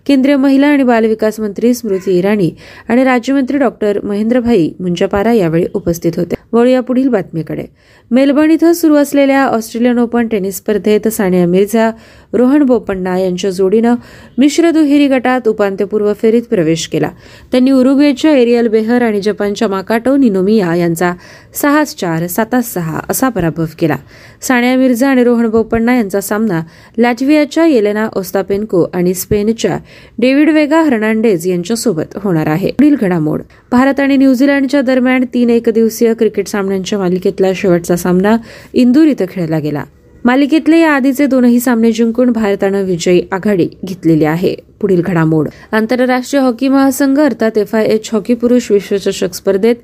केंद्रीय 0.06 0.36
महिला 0.36 0.66
आणि 0.66 0.82
बालविकास 0.82 1.40
मंत्री 1.40 1.74
स्मृती 1.74 2.18
इराणी 2.18 2.50
आणि 2.88 3.04
राज्यमंत्री 3.04 3.58
डॉक्टर 3.58 3.98
महेंद्रभाई 4.02 4.70
मुंजापारा 4.80 5.32
यावेळी 5.32 5.66
उपस्थित 5.74 6.12
होते. 6.16 6.34
वळूया 6.52 6.80
पुढील 6.80 7.08
बातमीकडे. 7.08 7.64
मेलबर्न 8.10 8.50
इथं 8.50 8.72
सुरू 8.72 8.94
असलेल्या 8.94 9.44
ऑस्ट्रेलियन 9.44 9.98
ओपन 9.98 10.28
टेनिस 10.28 10.56
स्पर्धेत 10.56 11.08
सानिया 11.08 11.46
मिर्झा 11.46 11.90
रोहन 12.32 12.62
बोपण्णा 12.62 13.18
यांच्या 13.18 13.50
जोडीनं 13.50 13.94
मिश्र 14.38 14.70
दुहेरी 14.70 15.08
गटात 15.08 15.48
उपांत्यपूर्व 15.48 16.12
फेरीत 16.12 16.42
प्रवेश 16.42 16.86
केला. 16.88 17.10
त्यांनी 17.52 17.70
उरुग्वेच्या 17.70 18.30
एरियल 18.30 18.68
बेहर 18.68 19.02
आणि 19.02 19.20
जपानच्या 19.20 19.68
माकाटो 19.68 20.16
निनोमिया 20.16 20.74
यांचा 20.74 21.12
सहा 21.54 21.84
चार 21.84 22.26
सातास 22.26 22.72
सहा 22.72 23.00
असा 23.10 23.28
पराभव 23.28 23.64
केला. 23.78 23.96
सानिया 24.40 24.76
मिर्झा 24.76 25.08
आणि 25.08 25.24
रोहन 25.24 25.46
बोपण्णा 25.46 25.96
यांचा 25.96 26.20
सामना 26.20 26.60
लॅटव्हियाच्या 26.98 27.66
येलेना 27.66 28.08
ओस्तापेन्को 28.16 28.86
आणि 28.94 29.14
स्पेनच्या 29.14 29.78
डेव्हिड 30.18 30.50
वेगा 30.50 30.82
हर्नांडेज 30.82 31.48
यांच्यासोबत 31.48 32.16
होणार 32.16 32.46
आहे. 32.46 32.70
पुढील 32.70 32.96
घडामोड. 33.00 33.42
भारत 33.70 34.00
आणि 34.00 34.16
न्यूझीलंडच्या 34.16 34.80
दरम्यान 34.80 35.24
तीन 35.34 35.50
एकदिवसीय 35.50 36.14
क्रिकेट 36.14 36.48
सामन्यांच्या 36.48 36.98
मालिकेतला 36.98 37.48
शेवटचा 37.56 37.96
सामना 37.96 38.36
इंदूर 38.72 39.06
इथं 39.06 39.24
खेळला 39.30 39.58
गेला. 39.58 39.84
मालिकेतले 40.24 40.78
या 40.78 40.92
आधीचे 40.92 41.26
दोनही 41.26 41.60
सामने 41.60 41.92
जिंकून 41.92 42.30
भारतानं 42.30 42.82
विजयी 42.82 43.22
आघाडी 43.32 43.68
घेतलेली 43.84 44.24
आहे. 44.24 44.54
पुढील 44.80 45.02
घडामोड. 45.04 45.48
आंतरराष्ट्रीय 45.72 46.42
हॉकी 46.42 46.68
महासंघ 46.68 47.20
अर्थात 47.20 47.58
एफ 47.58 47.74
आय 47.74 47.84
एच 47.84 48.10
हॉकी 48.12 48.34
पुरुष 48.34 48.70
विश्वचषक 48.70 49.34
स्पर्धेत 49.34 49.76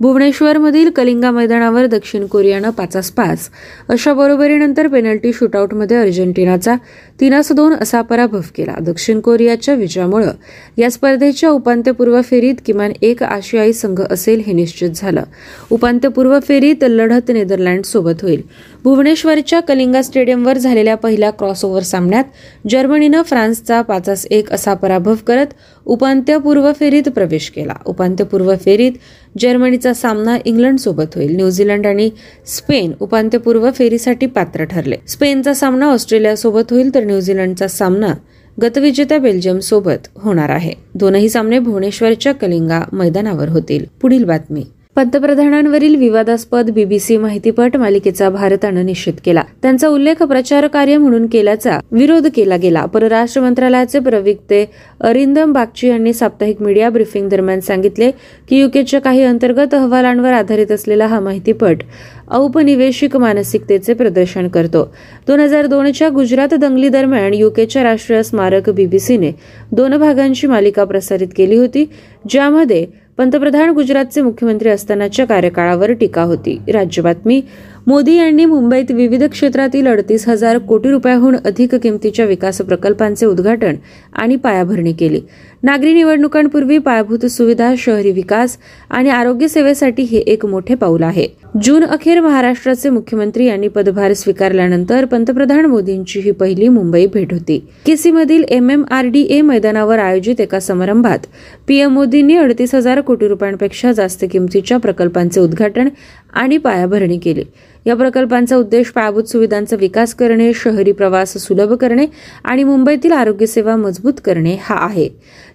भुवनेश्वरमधील 0.00 0.90
कलिंगा 0.90 1.30
मैदानावर 1.30 1.86
दक्षिण 1.86 2.26
कोरियानं 2.26 2.70
पाचास 2.70 3.10
पाच 3.10 3.48
अशा 3.88 4.12
बरोबरीनंतर 4.14 4.86
पेनल्टी 4.86 5.32
शूटआउटमध्ये 5.32 5.96
अर्जेंटिनाचा 5.96 6.74
तीनास 7.20 7.52
दोन 7.52 7.74
असा 7.74 8.00
पराभव 8.02 8.40
केला. 8.56 8.74
दक्षिण 8.80 9.20
कोरियाच्या 9.20 9.74
विजयामुळे 9.74 10.26
या 10.78 10.90
स्पर्धेच्या 10.90 11.50
उपांत्यपूर्व 11.50 12.20
फेरीत 12.20 12.54
किमान 12.66 12.92
एक 13.02 13.22
आशियाई 13.22 13.72
संघ 13.72 14.00
असेल 14.10 14.42
हे 14.46 14.52
निश्चित 14.52 14.90
झालं. 14.94 15.22
उपांत्यपूर्व 15.70 16.38
फेरीत 16.48 16.76
लढत 16.82 17.30
नेदरलँड 17.30 17.84
सोबत 17.84 18.22
होईल. 18.22 18.42
भुवनेश्वरच्या 18.84 19.60
कलिंगा 19.60 20.02
स्टेडियमवर 20.02 20.58
झालेल्या 20.58 20.94
पहिल्या 20.94 21.30
क्रॉसओव्हर 21.30 21.82
सामन्यात 21.82 22.24
जर्मनीनं 22.70 23.22
फ्रान्सचा 23.22 23.82
पाचास 23.82 24.26
एक 24.30 24.52
असा 24.52 24.74
पराभव 24.74 25.14
करत 25.26 25.46
उपांत्यपूर्व 25.86 26.72
फेरीत 26.72 27.02
प्रवेश 27.02 27.50
केला. 27.50 27.74
उपांत्यपूर्व 27.86 28.54
फेरीत 28.56 28.92
जर्मनीचा 29.38 29.94
सामना 29.94 30.36
इंग्लंडसोबत 30.44 31.14
होईल. 31.14 31.36
न्यूझीलंड 31.36 31.86
आणि 31.86 32.10
स्पेन 32.46 32.92
उपांत्यपूर्व 33.00 33.70
फेरीसाठी 33.70 34.26
पात्र 34.26 34.64
ठरले. 34.64 34.96
स्पेनचा 35.08 35.54
सामना 35.54 35.86
ऑस्ट्रेलियासोबत 35.86 36.62
होईल 36.70 36.94
तर 36.94 37.04
न्यूझीलंडचा 37.04 37.68
सामना 37.68 38.14
गतविजेत्या 38.62 39.18
बेल्जियम 39.18 39.58
सोबत 39.58 40.08
होणार 40.16 40.48
आहे. 40.48 40.72
दोनही 40.94 41.28
सामने 41.28 41.58
भुवनेश्वरच्या 41.58 42.34
कलिंगा 42.34 42.80
मैदानावर 42.92 43.48
होतील. 43.48 43.84
पुढील 44.00 44.24
बातमी. 44.24 44.64
पंतप्रधानांवरील 44.96 45.94
विवादास्पद 45.96 46.70
बीबीसी 46.70 47.16
माहितीपट 47.16 47.76
मालिकेचा 47.76 48.28
भारतानं 48.30 48.86
निषेध 48.86 49.14
केला. 49.24 49.42
त्यांचा 49.62 49.88
उल्लेख 49.88 50.22
प्रचार 50.22 50.66
कार्य 50.66 50.96
म्हणून 50.96 51.26
केल्याचा 51.26 51.78
विरोध 51.92 52.26
केला 52.34 52.56
गेला. 52.56 52.84
परराष्ट्र 52.84 53.40
मंत्रालयाचे 53.40 54.00
प्रवक्ते 54.00 54.64
अरिंदम 55.00 55.52
बागची 55.52 55.88
यांनी 55.88 56.12
साप्ताहिक 56.12 56.62
मीडिया 56.62 56.90
ब्रिफिंग 56.90 57.28
दरम्यान 57.28 57.60
सांगितले 57.60 58.10
की 58.48 58.60
युकेच्या 58.60 59.00
काही 59.00 59.22
अंतर्गत 59.22 59.74
अहवालांवर 59.74 60.32
आधारित 60.32 60.72
असलेला 60.72 61.06
हा 61.06 61.20
माहितीपट 61.20 61.82
औपनिवेशिक 62.30 63.16
मानसिकतेचे 63.16 63.94
प्रदर्शन 63.94 64.48
करतो. 64.48 64.88
दोन 65.28 65.40
हजार 65.40 65.66
दोनच्या 65.66 66.08
गुजरात 66.08 66.54
दंगली 66.54 66.88
दरम्यान 66.88 67.34
युकेच्या 67.34 67.82
राष्ट्रीय 67.82 68.22
स्मारक 68.22 68.70
बीबीसीने 68.70 69.32
दोन 69.72 69.96
भागांची 69.96 70.46
मालिका 70.46 70.84
प्रसारित 70.84 71.28
केली 71.36 71.56
होती 71.56 71.90
ज्यामध्ये 72.30 72.86
पंतप्रधान 73.18 73.70
गुजरातचे 73.70 74.22
मुख्यमंत्री 74.22 74.68
असतानाच्या 74.68 75.24
कार्यकाळावर 75.26 75.92
टीका 75.92 76.22
होती. 76.22 76.58
राज्य 76.72 77.02
बातमी 77.02 77.40
मोदी 77.86 78.14
यांनी 78.16 78.44
मुंबईत 78.44 78.90
विविध 78.90 79.24
क्षेत्रातील 79.24 79.86
अडतीस 79.86 80.28
हजार 80.28 80.58
कोटी 80.58 80.90
रुपयाहून 80.90 81.36
अधिक 81.44 81.74
किमतीच्या 81.74 82.24
विकास 82.26 82.60
प्रकल्पांचे 82.60 83.26
उद्घाटन 83.26 83.76
आणि 84.12 84.36
पायाभरणी 84.36 84.92
केली. 84.92 85.20
नागरी 85.62 85.92
निवडणुकांपूर्वी 85.92 86.78
पायाभूत 86.78 87.26
सुविधा 87.26 87.74
शहरी 87.78 88.10
विकास 88.10 88.56
आणि 88.90 89.10
आरोग्य 89.10 89.48
सेवेसाठी 89.48 90.02
हे 90.02 90.18
एक 90.18 90.46
मोठे 90.46 90.74
पाऊल 90.74 91.02
आहे. 91.02 91.26
जून 91.62 91.84
अखेर 91.84 92.20
महाराष्ट्राचे 92.20 92.90
मुख्यमंत्री 92.90 93.44
यांनी 93.46 93.68
पदभार 93.68 94.12
स्वीकारल्यानंतर 94.12 95.04
पंतप्रधान 95.04 95.66
मोदींची 95.66 96.20
ही 96.20 96.30
पहिली 96.30 96.68
मुंबई 96.68 97.04
भेट 97.14 97.32
होती. 97.32 97.58
केसीमधील 97.86 98.44
M 98.48 98.70
M 98.70 98.82
R 98.90 99.06
D 99.06 99.22
A 99.30 99.40
मैदानावर 99.40 99.98
आयोजित 99.98 100.40
एका 100.40 100.60
समारंभात 100.60 101.26
पीएम 101.68 101.92
मोदींनी 101.94 102.36
अडतीस 102.36 102.74
हजार 102.74 103.00
कोटी 103.00 103.28
रुपयांपेक्षा 103.28 103.92
जास्त 103.92 104.24
किमतीच्या 104.32 104.78
प्रकल्पांचे 104.78 105.40
उद्घाटन 105.40 105.88
आणि 106.34 106.58
पायाभरणी 106.58 107.18
केली. 107.18 107.44
या 107.86 107.94
प्रकल्पांचा 107.96 108.56
उद्देश 108.56 108.90
पायाभूत 108.90 109.24
सुविधांचा 109.24 109.76
विकास 109.76 110.14
करणे 110.14 110.52
शहरी 110.54 110.92
प्रवास 110.92 111.36
सुलभ 111.38 111.72
करणे 111.72 112.06
आणि 112.44 112.64
मुंबईतील 112.64 113.12
आरोग्यसेवा 113.12 113.76
मजबूत 113.76 114.20
करणे 114.24 114.56
हा 114.60 114.84
आहे. 114.86 115.08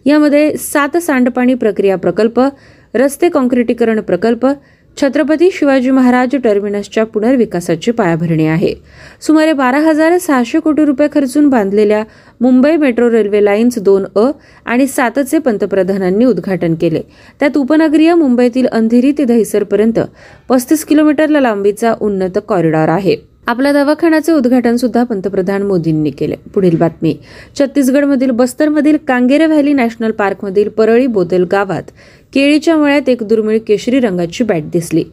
यामध्ये 0.06 0.52
सात 0.58 0.98
सांडपाणी 0.98 1.54
प्रक्रिया 1.54 1.96
प्रकल्प 1.96 2.42
रस्ते 2.94 3.30
काँक्रिटीकरण 3.30 4.00
प्रकल्प 4.00 4.46
छत्रपती 4.98 5.50
शिवाजी 5.54 5.92
महाराज 5.92 6.36
टर्मिनसच्या 6.44 7.04
पुनर्विकासाची 7.04 7.92
पायाभरणी 7.92 8.46
आहे. 8.48 8.74
सुमारे 9.22 9.54
बारा 9.54 9.80
हजार 9.80 10.18
सहाशे 10.18 10.60
कोटी 10.60 10.86
रुपये 10.86 11.08
खर्चून 11.14 11.48
बांधलेल्या 11.50 12.04
मुंबई 12.42 12.76
मेट्रो 12.78 13.10
रेल्वे 13.12 13.44
लाईन्स 13.46 13.80
दोन 13.80 14.06
अ 14.16 14.30
आणि 14.66 14.88
सातचे 14.88 15.40
पंतप्रधानांनी 15.40 16.26
उद्घाटन 16.26 16.76
केले. 16.82 17.02
त्यात 17.40 17.58
उपनगरीय 17.58 18.14
मुंबईतील 18.16 18.68
अंधेरी 18.72 19.12
ते 19.18 19.26
दहिसरपर्यंत 19.26 20.00
पस्तीस 20.50 20.86
किलोमीटरला 20.86 21.40
लांबीचा 21.40 21.94
उन्नत 22.02 22.40
कॉरिडॉर 22.48 22.90
आहे. 22.90 23.16
आपल्या 23.48 23.72
दवाखान्याचे 23.74 24.32
उद्घाटन 24.32 24.76
सुद्धा 24.76 25.04
पंतप्रधान 25.04 25.62
मोदींनी 25.62 26.10
केले. 26.10 26.36
पुढील 26.54 26.78
बातमी. 26.78 27.16
छत्तीसगडमधील 27.60 28.32
बस्तरमधील 28.32 28.98
कांगेरे 29.08 29.46
व्हॅली 29.46 29.74
नॅशनल 29.74 30.12
पार्कमधील 30.12 30.70
परळी 30.70 31.08
बोदल 31.08 31.46
गावात 31.52 31.92
केळीच्या 32.34 32.76
मळ्यात 32.78 33.10
एक 33.10 33.24
दुर्मिळ 33.24 33.60
केशरी 33.68 34.00
रंगाची 34.00 34.44
बॅट 34.44 34.64
दिसली. 34.64 35.04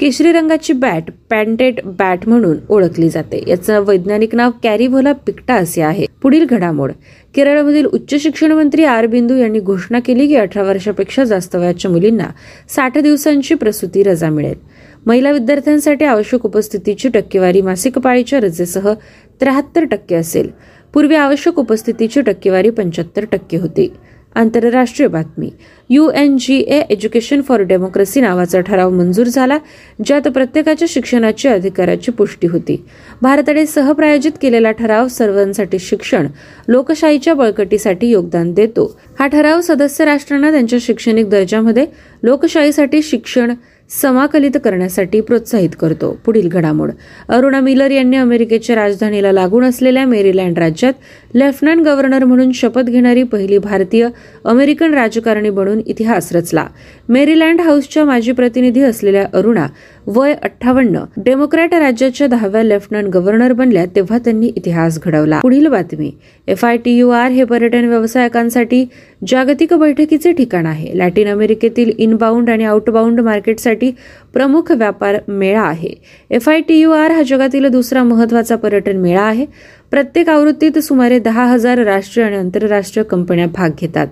केशरी 0.00 0.32
रंगाची 0.32 0.72
बॅट 0.72 1.04
पॅन्टेड 1.30 1.80
बॅट 1.84 2.28
म्हणून 2.28 2.56
ओळखली 2.68 3.08
जाते. 3.08 3.42
याचं 3.46 3.84
वैज्ञानिक 3.86 4.34
नाव 4.34 4.50
कॅरिव्होला 4.62 5.12
पिक्टा 5.12 5.54
असे 5.54 5.82
आहे. 5.82 6.06
पुढील 6.22 6.44
घडामोड. 6.44 6.92
केरळमधील 7.34 7.86
उच्च 7.86 8.22
शिक्षण 8.22 8.52
मंत्री 8.52 8.84
आर 8.84 9.06
बिंदू 9.06 9.36
यांनी 9.36 9.60
घोषणा 9.60 10.00
केली 10.00 10.26
की 10.26 10.36
अठरा 10.36 10.62
वर्षापेक्षा 10.62 11.24
जास्त 11.24 11.56
वयाच्या 11.56 11.90
मुलींना 11.90 12.26
साठ 12.68 12.98
दिवसांची 12.98 13.54
प्रसूती 13.54 14.02
रजा 14.02 14.30
मिळेल. 14.30 14.58
महिला 15.06 15.30
विद्यार्थ्यांसाठी 15.30 16.04
आवश्यक 16.04 16.46
उपस्थितीची 16.46 17.08
टक्केवारी 17.08 17.60
मासिक 17.60 17.98
पाळीच्या 17.98 18.40
रजेसह 18.40 18.92
त्र्याहत्तर 19.40 19.84
टक्के 19.84 20.14
असेल. 20.14 20.50
पूर्वी 20.94 21.14
आवश्यक 21.14 21.58
उपस्थितीची 21.58 22.20
टक्केवारी 22.20 22.70
पंच्याहत्तर 22.70 23.24
टक्के 23.32 23.56
होती. 23.56 23.92
आंतरराष्ट्रीय 24.36 25.08
बातमी. 25.08 25.50
U 25.90 26.08
N 26.10 26.36
G 26.36 26.56
A 26.58 26.80
education 26.90 27.40
for 27.40 27.60
democracy 27.60 28.20
नावाचा 28.20 28.60
ठराव 28.60 28.90
मंजूर 28.90 29.26
झाला 29.26 29.58
ज्यात 30.04 30.28
प्रत्येकाच्या 30.28 30.88
शिक्षणाची 30.90 31.48
अधिकाराची 31.48 32.12
पुष्टी 32.12 32.46
होती. 32.46 32.84
भारताने 33.22 33.66
सहप्रायोजित 33.66 34.32
केलेला 34.42 34.70
ठराव 34.70 35.08
सर्वांसाठी 35.08 35.78
शिक्षण 35.78 36.26
लोकशाहीच्या 36.68 37.34
बळकटीसाठी 37.34 38.06
योगदान 38.06 38.52
देतो. 38.52 38.98
हा 39.18 39.26
ठराव 39.26 39.60
सदस्य 39.60 40.04
राष्ट्रांना 40.04 40.50
त्यांच्या 40.50 40.78
शैक्षणिक 40.82 41.30
दर्जामध्ये 41.30 41.86
लोकशाहीसाठी 42.22 43.02
शिक्षण 43.02 43.54
समाकलित 43.90 44.50
करण्यासाठी 44.64 45.20
प्रोत्साहित 45.20 45.70
करतो. 45.80 46.18
पुढील 46.24 46.48
घडामोड. 46.48 46.90
अरुणा 47.28 47.60
मिलर 47.60 47.90
यांनी 47.90 48.16
अमेरिकेच्या 48.16 48.76
राजधानीला 48.76 49.32
लागून 49.32 49.64
असलेल्या 49.64 50.06
मेरीलँड 50.06 50.58
राज्यात 50.58 50.92
लेफ्टनंट 51.34 51.80
गव्हर्नर 51.80 52.24
म्हणून 52.24 52.52
शपथ 52.52 52.82
घेणारी 52.82 53.22
पहिली 53.22 53.58
भारतीय 53.58 54.08
अमेरिकन 54.44 54.94
राजकारणी 54.94 55.50
बनून 55.50 55.80
इतिहास 55.86 56.32
रचला. 56.32 56.66
मेरीलँड 57.08 57.60
हाऊसच्या 57.60 58.04
माजी 58.04 58.32
प्रतिनिधी 58.32 58.80
असलेल्या 58.80 59.26
अरुणा 59.34 59.66
वय 60.08 60.34
अठ्ठावन्न. 60.42 61.00
डेमोक्रॅट 61.16 61.74
राज्याच्या 61.74 62.26
दहाव्या 62.26 62.62
लेफ्टनंट 62.62 63.06
गव्हर्नर 63.06 63.52
बनल्या 63.52 63.84
तेव्हा 63.86 64.18
त्यांनी 64.18 64.46
इतिहास 64.46 64.98
घडवला. 65.02 65.40
पुढील 65.40 65.66
बातमी. 65.66 66.12
F 66.48 66.64
I 66.64 66.76
T 66.76 66.90
U 66.90 67.08
R 67.10 67.30
हे 67.30 67.44
पर्यटन 67.44 67.84
व्यावसायिकांसाठी 67.84 68.84
जागतिक 69.28 69.74
बैठकीचे 69.74 70.32
ठिकाण 70.32 70.66
आहे. 70.66 70.98
लॅटिन 70.98 71.28
अमेरिकेतील 71.28 71.92
इनबाउंड 71.98 72.50
आणि 72.50 72.64
आउटबाउंड 72.64 73.20
मार्केटसाठी 73.20 73.90
प्रमुख 74.32 74.72
व्यापार 74.72 75.16
मेळा 75.28 75.62
आहे. 75.62 75.94
F 76.30 76.48
I 76.48 76.60
T 76.60 76.74
U 76.74 76.90
R 76.90 77.10
हा 77.10 77.22
जगातील 77.22 77.66
दुसरा 77.66 78.02
महत्त्वाचा 78.02 78.56
पर्यटन 78.56 78.96
मेळा 78.96 79.22
आहे. 79.22 79.46
प्रत्येक 79.90 80.28
आवृत्तीत 80.28 80.78
सुमारे 80.78 81.18
दहा 81.18 81.44
हजार 81.44 81.78
राष्ट्रीय 81.78 82.26
आणि 82.26 82.36
आंतरराष्ट्रीय 82.36 83.04
कंपन्या 83.04 83.46
भाग 83.46 83.70
घेतात. 83.80 84.06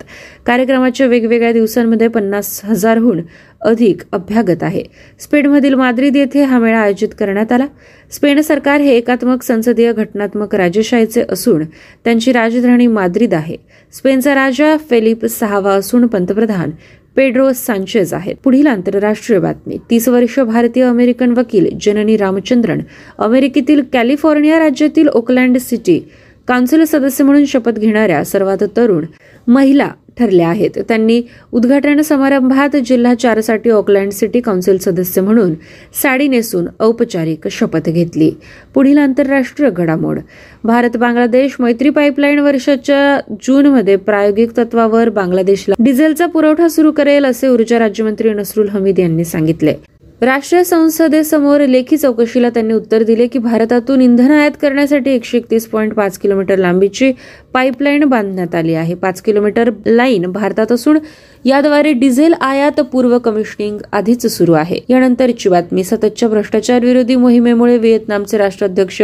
कार्यक्रमाच्या 0.45 1.07
वेगवेगळ्या 1.07 1.51
दिवसांमध्ये 1.51 2.07
पन्नास 2.07 2.61
हजारहून 2.63 3.21
अधिक 3.65 4.01
अभ्यागत 4.11 4.63
आहे. 4.63 4.83
स्पेनमधील 5.19 5.73
माद्रिद 5.73 6.15
येथे 6.15 6.43
हा 6.43 6.59
मेळा 6.59 6.79
आयोजित 6.79 7.09
करण्यात 7.19 7.51
आला. 7.51 7.65
स्पेन 8.11 8.41
सरकार 8.41 8.81
हे 8.81 8.95
एकात्मक 8.97 9.43
संसदीय 9.43 9.91
घटनात्मक 9.93 10.55
राजेशाहीचे 10.55 11.23
असून 11.29 11.63
त्यांची 12.03 12.31
राजधानी 12.31 12.87
माद्रिद 12.87 13.33
आहे. 13.33 13.57
स्पेनचा 13.93 14.35
राजा 14.35 14.75
फेलिप 14.89 15.25
सहावा 15.25 15.73
असून 15.73 16.07
पंतप्रधान 16.07 16.71
पेड्रो 17.15 17.51
सांचेज 17.53 18.13
आहेत. 18.13 18.35
पुढील 18.43 18.67
आंतरराष्ट्रीय 18.67 19.39
बातमी. 19.39 19.77
तीस 19.89 20.07
वर्ष 20.09 20.39
भारतीय 20.39 20.83
अमेरिकन 20.83 21.33
वकील 21.37 21.69
जननी 21.81 22.17
रामचंद्रन 22.17 22.79
अमेरिकेतील 23.19 23.81
कॅलिफोर्निया 23.93 24.59
राज्यातील 24.59 25.07
ओकलँड 25.07 25.57
सिटी 25.57 25.99
काउन्सिल 26.47 26.83
सदस्य 26.83 27.23
म्हणून 27.23 27.45
शपथ 27.45 27.79
घेणाऱ्या 27.79 28.23
सर्वात 28.23 28.63
तरुण 28.77 29.05
महिला 29.47 29.89
ठरल्या 30.19 30.47
आहेत. 30.49 30.79
त्यांनी 30.87 31.21
उद्घाटन 31.51 32.01
समारंभात 32.01 32.75
जिल्हा 32.85 33.13
चारसाठी 33.13 33.69
ऑकलँड 33.69 34.11
सिटी 34.11 34.39
काउन्सिल 34.39 34.77
सदस्य 34.77 35.21
म्हणून 35.21 35.53
साडी 36.01 36.27
नेसून 36.27 36.65
औपचारिक 36.79 37.47
शपथ 37.47 37.89
घेतली. 37.89 38.31
पुढील 38.73 38.97
आंतरराष्ट्रीय 38.97 39.69
घडामोड. 39.69 40.19
भारत 40.63 40.97
बांगलादेश 40.97 41.55
मैत्री 41.59 41.89
पाईपलाईन 41.89 42.39
वर्षाच्या 42.39 43.19
जूनमध्ये 43.43 43.95
प्रायोगिक 43.95 44.57
तत्वावर 44.57 45.09
बांगलादेशला 45.09 45.75
डिझेलचा 45.79 46.25
पुरवठा 46.25 46.67
सुरू 46.67 46.91
करेल 46.91 47.25
असे 47.25 47.47
ऊर्जा 47.47 47.79
राज्यमंत्री 47.79 48.33
नसरुल 48.33 48.69
हमीद 48.69 48.99
यांनी 48.99 49.25
सांगितले. 49.25 49.73
राष्ट्रीय 50.21 50.63
संसदेसमोर 50.63 51.61
लेखी 51.61 51.97
चौकशीला 51.97 52.49
त्यांनी 52.49 52.73
उत्तर 52.73 53.03
दिले 53.03 53.27
की 53.27 53.39
भारतातून 53.39 54.01
इंधन 54.01 54.31
आयात 54.31 54.51
करण्यासाठी 54.61 55.11
एकशे 55.11 55.37
एकतीस 55.37 55.67
पॉईंट 55.67 55.93
पाच 55.93 56.17
किलोमीटर 56.17 56.57
लांबीची 56.57 57.11
पाईपलाईन 57.53 58.03
बांधण्यात 58.03 58.55
आली 58.55 58.73
आहे. 58.73 58.95
पाच 58.95 59.21
किलोमीटर 59.21 59.69
लाईन 59.85 60.25
भारतात 60.31 60.71
असून 60.71 60.97
याद्वारे 61.45 61.91
डिझेल 61.93 62.33
आयात 62.41 62.79
पूर्व 62.91 63.17
कमिशनिंग 63.17 63.77
आधीच 63.91 64.25
सुरू 64.27 64.53
आहे. 64.53 64.79
यानंतरची 64.89 65.49
बातमी 65.49 65.83
सततच्या 65.83 66.29
भ्रष्टाचार 66.29 66.85
विरोधी 66.85 67.15
मोहिमेमुळे 67.15 67.77
व्हिएतनामचे 67.77 68.37
राष्ट्राध्यक्ष 68.37 69.01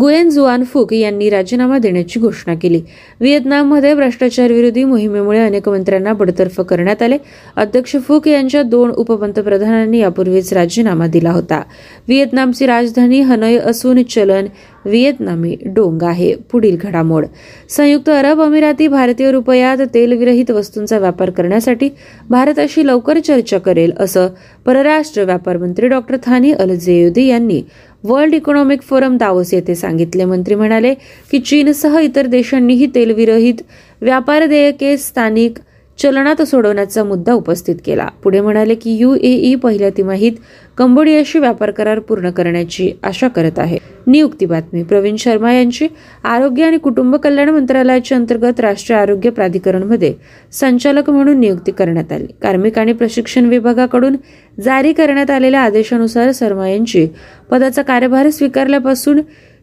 गुएन 0.00 0.30
जुआन 0.30 0.64
फुक 0.64 0.92
यांनी 0.92 1.30
राजीनामा 1.30 1.78
देण्याची 1.78 2.20
घोषणा 2.20 2.54
केली. 2.54 2.80
व्हिएतनाममध्ये 3.20 3.94
भ्रष्टाचार 3.94 4.52
विरोधी 4.52 4.84
मोहिमेमुळे 4.84 5.38
अनेक 5.38 5.68
मंत्र्यांना 5.68 6.12
बडतर्फ 6.12 6.60
करण्यात 6.60 7.02
आले. 7.02 7.18
अध्यक्ष 7.56 7.96
फुक 8.08 8.28
यांच्या 8.28 8.62
दोन 8.62 8.90
उपपंतप्रधानांनी 8.90 9.98
यापूर्वीच 9.98 10.52
राजीनामा 10.52 11.06
दिला 11.06 11.30
होता. 11.30 11.62
व्हिएतनामची 12.08 12.66
राजधानी 12.66 13.20
हनय 13.20 13.56
असून 13.56 14.02
चलन 14.02 14.46
व्हिएतनामी 14.84 15.56
डोंग 15.66 16.02
आहे 16.02 16.34
पुढील 16.50 16.76
घडामोड. 16.80 17.26
संयुक्त 17.68 18.08
अरब 18.10 18.40
अमिराती 18.40 18.88
भारतीय 18.88 19.30
रुपयात 19.30 19.78
तेलविरहित 19.94 20.50
वस्तूंचा 20.50 20.98
व्यापार 20.98 21.30
करण्यासाठी 21.30 21.88
भारताशी 22.30 22.86
लवकर 22.86 23.18
चर्चा 23.18 23.58
करेल 23.58 23.92
असं 23.98 24.28
परराष्ट्र 24.66 25.24
व्यापार 25.24 25.56
मंत्री 25.56 25.88
डॉक्टर 25.88 26.16
थानी 26.26 26.52
अल 26.52 26.74
जेयुदी 26.74 27.26
यांनी 27.26 27.62
वर्ल्ड 28.04 28.34
इकॉनॉमिक 28.34 28.82
फोरम 28.82 29.16
दावोस 29.16 29.54
येथे 29.54 29.74
सांगितले. 29.74 30.24
मंत्री 30.24 30.54
म्हणाले 30.54 30.94
की 31.30 31.38
चीनसह 31.38 31.98
इतर 31.98 32.26
देशांनीही 32.26 32.86
तेलविरहित 32.94 33.54
व्यापार 34.02 34.46
देयके 34.46 34.96
स्थानिक 34.96 35.58
चलनात 35.98 36.42
सोडवण्याचा 36.42 37.04
मुद्दा 37.04 37.32
उपस्थित 37.32 37.76
केला. 37.86 38.06
पुढे 38.22 38.40
म्हणाले 38.40 38.74
की 38.74 38.90
युएई 38.90 39.54
पहिल्या 39.54 39.90
तिमाहीत 39.90 40.32
कंबोडियाशी 40.78 41.38
व्यापार 41.38 41.70
करार 41.70 41.98
पूर्ण 41.98 42.30
करण्याची 42.30 42.90
आशा 43.04 43.28
करत 43.28 43.58
आहे. 43.58 43.78
नियुक्ती 44.06 44.46
बातमी. 44.46 44.82
प्रवीण 44.82 45.16
शर्मा 45.16 45.52
यांची 45.52 45.86
आरोग्य 46.24 46.64
आणि 46.64 46.78
कुटुंब 46.78 47.16
कल्याण 47.16 47.48
मंत्रालयाच्या 47.48 48.18
अंतर्गत 48.18 48.60
राष्ट्रीय 48.60 48.98
आरोग्य 48.98 49.30
प्राधिकरणमध्ये 49.30 50.12
संचालक 50.52 51.10
म्हणून 51.10 51.40
नियुक्ती 51.40 51.72
करण्यात 51.72 52.12
आली. 52.12 52.26
कार्मिक 52.42 52.78
आणि 52.78 52.92
प्रशिक्षण 52.92 53.46
विभागाकडून 53.46 54.16
जारी 54.62 54.92
करण्यात 54.92 55.30
आलेल्या 55.30 55.60
आदेशानुसार 55.60 56.30
शर्मा 56.34 56.68
यांची 56.68 57.06
पदाचा 57.50 57.82
कार्यभार 57.82 58.30
स्वीकारल्यापासून 58.30 59.20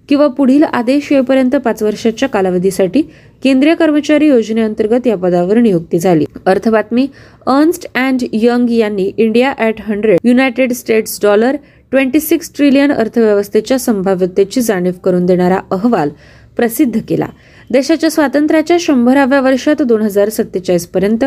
किंवा 0.10 0.28
पुढील 0.28 0.64
आदेश 0.64 1.12
येईपर्यंत 1.12 1.56
पाच 1.56 1.84
वर्षाच्या 1.84 2.30
कालावधीसाठी 2.30 3.02
केंद्रीय 3.44 3.76
कर्मचारी 3.76 4.28
योजनेअंतर्गत 4.28 5.08
या 5.08 5.16
पदावर 5.18 5.58
नियुक्ती 5.58 6.00
झाली. 6.00 6.26
अर्थ 6.46 6.70
बातमी. 6.70 7.08
अर्न्स्ट 7.48 7.88
अँड 7.96 8.24
यंग 8.34 8.70
यांनी 8.70 9.12
India 9.18 9.54
at 9.58 9.82
hundred 9.82 10.18
United 10.24 10.74
States 10.74 11.20
dollar 11.24 11.56
twenty 11.92 12.20
six 12.20 12.52
trillion 12.56 12.92
अर्थव्यवस्थेच्या 12.92 13.80
संभाव्यतेची 13.80 14.62
जाणीव 14.62 14.94
करून 15.04 15.26
देणारा 15.26 15.60
अहवाल 15.72 16.10
प्रसिद्ध 16.58 17.00
केला. 17.10 17.28
देशाच्या 17.72 18.10
स्वातंत्र्याच्या 18.10 18.78
शंभराव्या 18.80 19.40
वर्षात 19.42 19.82
दोन 19.82 20.02
हजार 20.02 20.30
सत्तेचाळीस 20.30 20.86
पर्यंत 20.88 21.24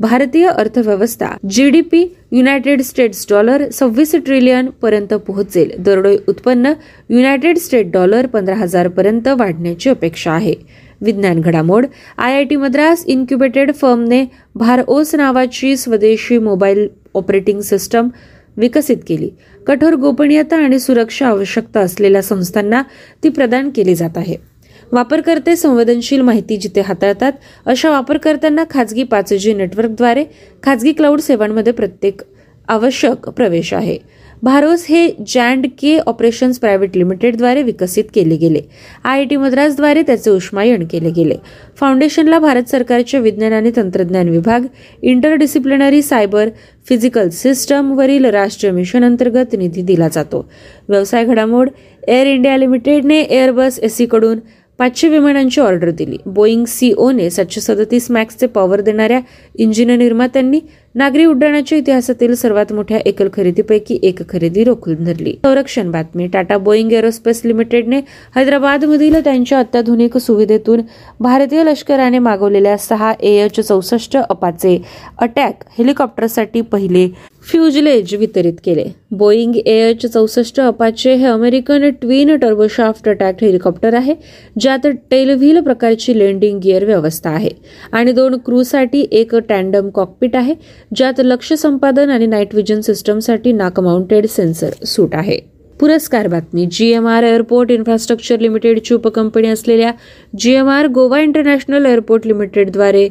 भारतीय 0.00 0.46
अर्थव्यवस्था 0.46 1.26
G 1.50 1.68
D 1.70 1.80
P 1.80 2.04
United 2.32 2.80
States 2.80 3.26
dollar 3.30 3.68
सव्वीस 3.68 4.14
ट्रिलियन 4.24 4.66
पर्यंत 4.82 5.14
पोहोचेल. 5.14 5.70
दरडोई 5.78 6.16
उत्पन्न 6.28 6.72
युनायटेड 7.10 7.58
स्टेट 7.58 7.90
डॉलर 7.92 8.26
पंधरा 8.26 8.54
हजार 8.54 8.88
पर्यंत 8.88 9.28
वाढण्याची 9.28 9.90
अपेक्षा 9.90 10.32
आहे. 10.32 10.54
विज्ञान 11.00 11.40
घडामोड 11.40 11.86
I 12.18 12.34
I 12.34 12.44
T 12.44 12.56
Madras 12.56 13.04
incubated 13.06 13.72
फर्मने 13.74 14.24
BharOS 14.54 15.14
नावाची 15.14 15.76
स्वदेशी 15.76 16.38
मोबाईल 16.38 16.86
ऑपरेटिंग 17.14 17.60
सिस्टम 17.60 18.08
विकसित 18.56 18.96
केली. 19.08 19.30
कठोर 19.66 19.94
गोपनीयता 19.94 20.56
आणि 20.56 20.78
सुरक्षा 20.78 21.26
आवश्यकता 21.26 21.80
असलेल्या 21.80 22.22
संस्थांना 22.22 22.82
ती 23.24 23.28
प्रदान 23.28 23.70
केली 23.70 23.94
जात 23.94 24.16
आहे. 24.16 24.51
वापरकर्ते 24.92 25.56
संवेदनशील 25.56 26.20
माहिती 26.20 26.56
जिथे 26.56 26.80
हाताळतात 26.80 27.32
अशा 27.66 27.90
वापरकर्त्यांना 27.90 28.64
खाजगी 28.70 29.02
पाच 29.02 29.32
जी 29.32 29.54
नेटवर्कद्वारे 29.54 30.24
खाजगी 30.62 30.92
क्लाउड 30.92 31.20
सेवांमध्ये 31.20 31.72
प्रत्येक 31.72 32.20
आवश्यक 32.68 33.28
प्रवेश 33.28 33.74
आहे. 33.74 33.98
भारोस 34.42 34.86
हे 34.88 35.08
जॅन्ड 35.26 35.66
के 35.66 35.98
ऑपरेशन्स 35.98 36.58
प्रायव्हेट 36.58 36.96
लिमिटेडद्वारे 36.96 37.62
विकसित 37.62 38.04
केले 38.14 38.36
गेले. 38.36 38.60
आय 39.04 39.18
आय 39.18 39.24
टी 39.24 39.36
मद्रासद्वारे 39.36 40.02
त्याचे 40.02 40.30
उष्मायन 40.30 40.86
केले 40.86 41.10
गेले. 41.10 41.34
फाउंडेशनला 41.76 42.38
भारत 42.38 42.62
सरकारचे 42.62 43.18
विज्ञान 43.18 43.52
आणि 43.52 43.70
तंत्रज्ञान 43.76 44.28
विभाग 44.28 44.60
इंटरडिसिप्लिनरी 45.02 46.02
सायबर 46.02 46.48
फिजिकल 46.88 47.28
सिस्टमवरील 47.28 48.24
राष्ट्रीय 48.24 48.72
मिशन 48.72 49.04
अंतर्गत 49.04 49.54
निधी 49.58 49.82
दिला 49.82 50.08
जातो. 50.08 50.50
व्यवसाय 50.88 51.24
घडामोड 51.24 51.70
एअर 52.08 52.26
इंडिया 52.26 52.56
लिमिटेडने 52.56 53.20
एअरबस 53.20 53.78
एसीकडून 53.78 54.38
पाचशे 54.82 55.08
विमानांची 55.08 55.60
ऑर्डर 55.60 55.90
दिली. 55.90 56.16
बोईंग 56.26 56.64
सीओने 56.64 57.28
सातशे 57.30 57.60
सदतीस 57.60 58.10
मॅक्सचे 58.10 58.46
पॉवर 58.46 58.80
देणाऱ्या 58.80 59.20
इंजिन 59.54 59.90
निर्मात्यांनी 59.90 60.60
नागरी 60.94 61.24
उड्डाणाच्या 61.24 61.76
इतिहासातील 61.78 62.34
सर्वात 62.34 62.72
मोठ्या 62.72 62.98
एकल 63.06 63.28
खरेदीपैकी 63.32 63.98
एक 64.02 64.18
खरेदी 64.28 64.64
रोखून 64.64 65.04
धरली. 65.04 65.32
संरक्षण 65.44 65.90
बातमी 65.90 66.26
टाटा 66.32 66.58
बोईंग 66.58 66.92
एरोस्पेस 66.92 67.40
लिमिटेडने 67.44 68.00
हैदराबादमधील 68.36 69.22
त्यांच्या 69.24 69.58
अत्याधुनिक 69.58 70.18
सुविधेतून 70.18 70.80
भारतीय 71.20 71.64
लष्कराने 71.64 72.18
मागवलेल्या 72.18 72.76
सहा 72.78 73.12
एच 73.20 73.60
चौसष्ट 73.60 74.16
अपाचे 74.18 74.80
अटॅक 75.18 75.64
हेलिकॉप्टरसाठी 75.78 76.60
पहिले 76.62 77.08
फ्युजलेज 77.44 78.14
वितरित 78.14 78.54
केले. 78.64 78.84
बोईंग 79.10 79.54
एच 79.56 80.04
चौसष्ट 80.06 80.60
अपाचे 80.60 81.14
हे 81.14 81.26
American 81.26 81.88
twin 82.00 82.34
turboshaft 82.42 83.08
attack 83.08 83.42
helicopter 83.42 83.94
आहे 83.94 84.14
ज्यात 84.60 84.86
टेलव्हील 85.10 85.60
प्रकारची 85.60 86.18
लँडिंग 86.18 86.58
गिअर 86.62 86.84
व्यवस्था 86.84 87.30
आहे. 87.30 87.50
आणि 87.92 88.12
दोन 88.12 88.36
क्रूसाठी 88.44 89.04
एक 89.12 89.34
टँडम 89.48 89.88
कॉकपिट 89.90 90.36
आहे 90.36 90.54
ज्यात 90.96 91.20
लक्ष 91.24 91.52
संपादन 91.52 92.10
आणि 92.10 92.26
नाईट 92.26 92.54
विजन 92.54 92.80
सिस्टमसाठी 92.80 93.52
नाक 93.52 93.80
माउंटेड 93.80 94.26
सेन्सर 94.26 94.84
सूट 94.84 95.14
आहे. 95.14 95.38
पुरस्कार 95.80 96.26
बातमी. 96.28 96.66
G 96.70 96.90
M 96.92 97.06
R 97.08 97.24
airport 97.24 97.70
infrastructure 97.70 98.40
लिमिटेडची 98.40 98.94
उपकंपनी 98.94 99.48
असलेल्या 99.48 99.92
G 100.38 100.54
M 100.54 100.68
R 100.68 100.86
Goa 100.86 101.20
international 101.20 101.86
airport 101.86 102.26
लिमिटेडद्वारे 102.26 103.08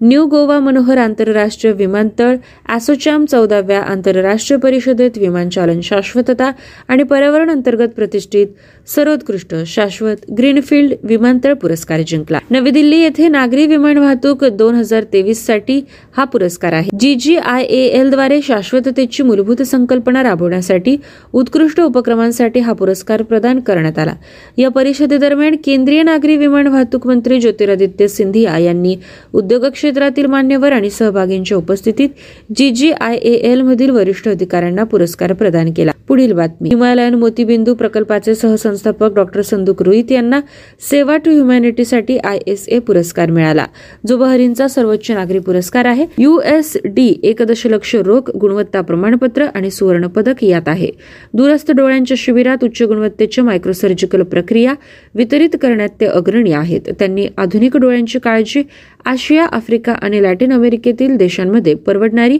न्यू 0.00 0.24
गोवा 0.26 0.58
मनोहर 0.60 0.98
आंतरराष्ट्रीय 0.98 1.72
विमानतळ 1.72 2.36
ॲसोचॅम 2.68 3.24
चौदाव्या 3.24 3.80
आंतरराष्ट्रीय 3.80 4.58
परिषदेत 4.60 5.18
विमानचालन 5.18 5.80
शाश्वतता 5.80 6.50
आणि 6.88 7.02
पर्यावरण 7.02 7.50
अंतर्गत 7.50 7.88
प्रतिष्ठित 7.96 8.46
सर्वोत्कृष्ट 8.86 9.54
शाश्वत 9.66 10.16
ग्रीनफील्ड 10.38 10.92
विमानतळ 11.02 11.52
पुरस्कार 11.52 12.00
जिंकला. 12.06 12.38
नवी 12.50 12.70
दिल्ली 12.70 12.96
येथे 12.96 13.28
नागरी 13.28 13.66
विमान 13.66 13.98
वाहतूक 13.98 14.44
दोन 14.44 14.74
हजार 14.74 15.02
तेवीससाठी 15.02 15.80
हा 16.16 16.24
पुरस्कार 16.24 16.72
आहे. 16.72 16.90
जी 17.00 17.14
जी 17.14 17.36
आय 17.36 17.62
एलद्वारे 17.62 18.40
शाश्वततेची 18.42 19.22
मूलभूत 19.22 19.62
संकल्पना 19.62 20.22
राबवण्यासाठी 20.22 20.96
उत्कृष्ट 21.32 21.80
उपक्रमांसाठी 21.80 22.60
हा 22.60 22.72
पुरस्कार 22.72 23.22
प्रदान 23.22 23.60
करण्यात 23.60 23.98
आला. 23.98 24.14
या 24.58 24.68
परिषदेदरम्यान 24.68 25.56
केंद्रीय 25.64 26.02
नागरी 26.02 26.36
विमान 26.36 26.66
वाहतूक 26.66 27.06
मंत्री 27.06 27.40
ज्योतिरादित्य 27.40 28.08
सिंधिया 28.08 28.58
यांनी 28.58 28.96
उद्योग 29.32 29.64
क्षेत्रातील 29.64 30.26
मान्यवर 30.26 30.72
आणि 30.72 30.90
सहभागींच्या 30.90 31.58
उपस्थितीत 31.58 32.08
जी 32.56 32.70
जी 32.70 32.90
आय 32.90 33.16
एल 33.16 33.60
मधील 33.60 33.90
वरिष्ठ 33.90 34.28
अधिकाऱ्यांना 34.28 34.84
पुरस्कार 34.84 35.32
प्रदान 35.32 35.72
केला. 35.72 35.90
पुढील 36.08 36.32
बातमी. 36.32 36.68
हिमालयन 36.68 37.14
मोतीबिंदू 37.14 37.74
प्रकल्पाचे 37.74 38.34
संस्थापक 38.72 39.14
डॉक्टर 39.14 39.42
संदूक 39.42 39.82
रोहित 39.82 40.12
यांना 40.12 40.40
सेवा 40.90 41.16
टू 41.16 41.30
ह्युमॅनिटीसाठी 41.30 42.16
आय 42.18 42.38
एस 42.46 42.68
ए 42.68 42.78
पुरस्कार 42.78 43.30
मिळाला. 43.30 43.66
जो 44.06 44.16
बहरीनचा 44.16 44.68
सर्वोच्च 44.68 45.10
नागरी 45.10 45.38
पुरस्कार 45.38 45.84
आहे. 45.84 46.06
यू 46.18 46.38
एस 46.40 46.76
डी 46.84 47.20
एक 47.22 47.42
दशलक्ष 47.42 47.94
रोख 47.96 48.30
गुणवत्ता 48.36 48.80
प्रमाणपत्र 48.80 49.46
आणि 49.54 49.70
सुवर्ण 49.70 50.06
पदक 50.06 50.44
यात 50.44 50.68
आहे. 50.68 50.90
दूरस्थ 51.34 51.72
डोळ्यांच्या 51.72 52.16
शिबिरात 52.18 52.64
उच्च 52.64 52.82
गुणवत्तेच्या 52.82 53.44
मायक्रोसर्जिकल 53.44 54.22
प्रक्रिया 54.22 54.74
वितरित 55.14 55.56
करण्यात 55.62 56.00
ते 56.00 56.06
अग्रणी 56.06 56.52
आहेत. 56.52 56.92
त्यांनी 56.98 57.26
आधुनिक 57.38 57.76
डोळ्यांची 57.76 58.18
काळजी 58.18 58.62
आशिया 59.04 59.46
आफ्रिका 59.46 59.92
आणि 59.92 60.22
लॅटिन 60.22 60.52
अमेरिकेतील 60.52 61.16
देशांमध्ये 61.16 61.74
परवडणारी 61.74 62.38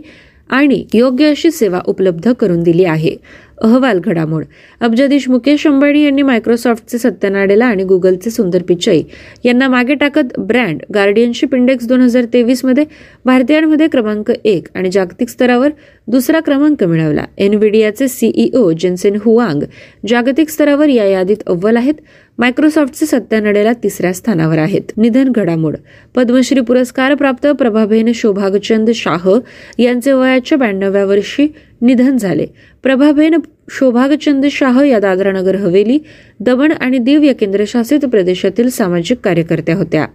आणि 0.51 0.85
योग्य 0.95 1.27
अशी 1.27 1.51
सेवा 1.51 1.81
उपलब्ध 1.87 2.33
करून 2.33 2.63
दिली 2.63 2.85
आहे. 2.85 3.17
अहवाल 3.63 3.99
घडामोड. 3.99 4.45
अब्जाधीश 4.81 5.29
मुकेश 5.29 5.67
अंबानी 5.67 6.03
यांनी 6.05 6.23
मायक्रोसॉफ्टचे 6.23 6.99
सत्यनाडेला 6.99 7.67
आणि 7.67 7.85
गुगलचे 7.85 8.31
सुंदर 8.31 8.63
पिचाई 8.63 9.03
यांना 9.45 9.69
मागे 9.69 9.95
टाकत 9.95 10.39
ब्रँड 10.39 10.83
गार्डियनशिप 10.95 11.55
इंडेक्स 11.55 11.87
दोन 11.89 12.01
हजार 12.01 12.25
तेवीसमध्ये 12.33 12.85
भारतीयांमध्ये 13.25 13.89
क्रमांक 13.89 14.31
एक 14.45 14.67
आणि 14.75 14.91
जागतिक 14.91 15.29
स्तरावर 15.29 15.69
दुसरा 16.07 16.41
क्रमांक 16.41 16.85
मिळवला. 16.85 17.25
एनव्हिडियाचे 17.39 18.09
सीईओ 18.09 18.73
जेन्सेन 18.73 19.17
हुआंग 19.25 19.63
जागतिक 20.09 20.49
स्तरावर 20.49 20.89
या 20.89 21.05
यादीत 21.05 21.43
अव्वल 21.47 21.77
आहेत. 21.77 21.95
मायक्रोसॉफ्टचे 22.39 23.07
सत्या 23.07 23.41
नडेला 23.41 23.73
तिसऱ्या 23.73 24.13
स्थानावर 24.13 24.59
आहेत. 24.59 24.93
निधन 24.97 25.29
घडामोड. 25.29 25.77
पद्मश्री 26.15 26.61
पुरस्कार 26.61 27.15
प्राप्त 27.15 27.47
प्रभाबेन 27.47 28.13
शोभागचंद 28.15 28.91
शाह 28.91 29.39
यांचे 29.79 30.13
वयाच्या 30.13 30.59
ब्याण्णव्या 30.59 31.05
वर्षी 31.05 31.53
निधन 31.83 32.17
झाले. 32.17 32.47
प्रभाबेन 32.83 33.37
शोभागचंद 33.71 34.47
शाह 34.47 34.85
या 34.85 34.99
दादरानगर 34.99 35.55
हवेली 35.55 35.99
दमण 36.41 36.73
आणि 36.73 36.99
दीव 36.99 37.23
या 37.23 37.35
केंद्रशासित 37.35 37.99
प्रदेशातील 37.99 38.69
सामाजिक 38.69 39.19
कार्यकर्त्या 39.19 39.77
होत्या. 39.77 40.07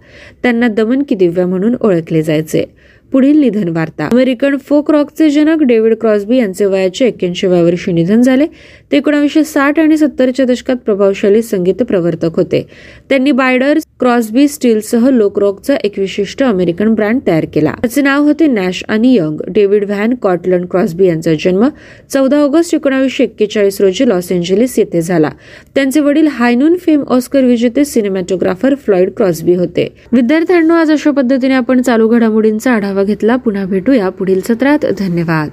त्यांना 0.42 0.68
दमन 0.68 1.02
की 1.08 1.14
दिव्या 1.14 1.46
म्हणून 1.46 1.74
ओळखले 1.80 2.22
जायचे. 2.22 2.64
पुढील 3.12 3.38
निधन 3.38 3.68
वार्ता 3.68 4.08
अमेरिकन 4.12 4.56
फोक 4.56 4.90
रॉकचे 4.90 5.30
जनक 5.30 5.62
डेव्हिड 5.62 5.94
क्रॉसबी 5.94 6.36
यांचे 6.36 6.64
वयाचे 6.64 7.06
एक्क्याऐंशीव्या 7.06 7.62
वर्षी 7.62 7.92
निधन 7.92 8.20
झाले. 8.20 8.46
ते 8.92 8.96
एकोणीसशे 8.96 9.44
साठ 9.44 9.78
आणि 9.78 9.96
सत्तरच्या 9.96 10.46
दशकात 10.46 10.76
प्रभावशाली 10.76 11.42
संगीत 11.42 11.74
प्रवर्तक 11.74 12.36
होते. 12.36 12.66
त्यांनी 13.08 13.32
बायडर 13.32 13.78
क्रॉसबी 14.00 14.48
स्टीलसह 14.48 15.10
लोक 15.10 15.38
रॉकचा 15.38 15.76
एक 15.84 15.98
विशिष्ट 15.98 16.42
अमेरिकन 16.42 16.94
ब्रँड 16.94 17.20
तयार 17.26 17.46
केला. 17.54 17.72
त्याचे 17.72 18.02
नाव 18.02 18.22
होते 18.22 18.46
नॅश 18.46 18.84
आणि 18.88 19.14
Young. 19.14 19.40
David 19.48 19.84
Van 19.84 20.14
Cortlandt 20.14 20.66
Crosby 20.66 21.06
यांचा 21.06 21.34
जन्म 21.34 21.68
चौदा 22.12 22.38
ऑगस्ट 22.38 22.74
एकोणीसशे 22.74 23.24
एक्केचाळीस 23.24 23.80
रोजी 23.80 24.08
लॉस 24.08 24.32
एंजलिस 24.32 24.78
येथे 24.78 25.02
झाला. 25.02 25.30
त्यांचे 25.74 26.00
वडील 26.00 26.26
हायनून 26.26 26.76
फेम 26.76 27.02
ऑस्कर 27.08 27.44
विजेते 27.44 27.84
सिनेमॅटोग्राफर 27.84 28.74
फ्लॉइड 28.74 29.10
क्रॉसबी 29.10 29.54
होते. 29.54 29.92
विद्यार्थ्यांनो 30.12 30.74
आज 30.74 30.90
अशा 30.90 31.10
पद्धतीने 31.10 31.54
आपण 31.54 31.82
चालू 31.82 32.08
घडामोडींचा 32.08 32.72
आढावा 32.72 32.97
घेतला 32.97 33.35
पुन्हा 33.35 33.65
भेटूया 33.65 34.09
पुढील 34.09 34.41
सत्रात 34.41 34.85
धन्यवाद 34.99 35.49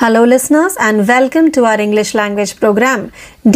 Hello, 0.00 0.24
listeners, 0.24 0.76
and 0.80 1.06
welcome 1.08 1.50
to 1.52 1.64
our 1.70 1.80
English 1.80 2.14
language 2.14 2.52
program, 2.60 3.04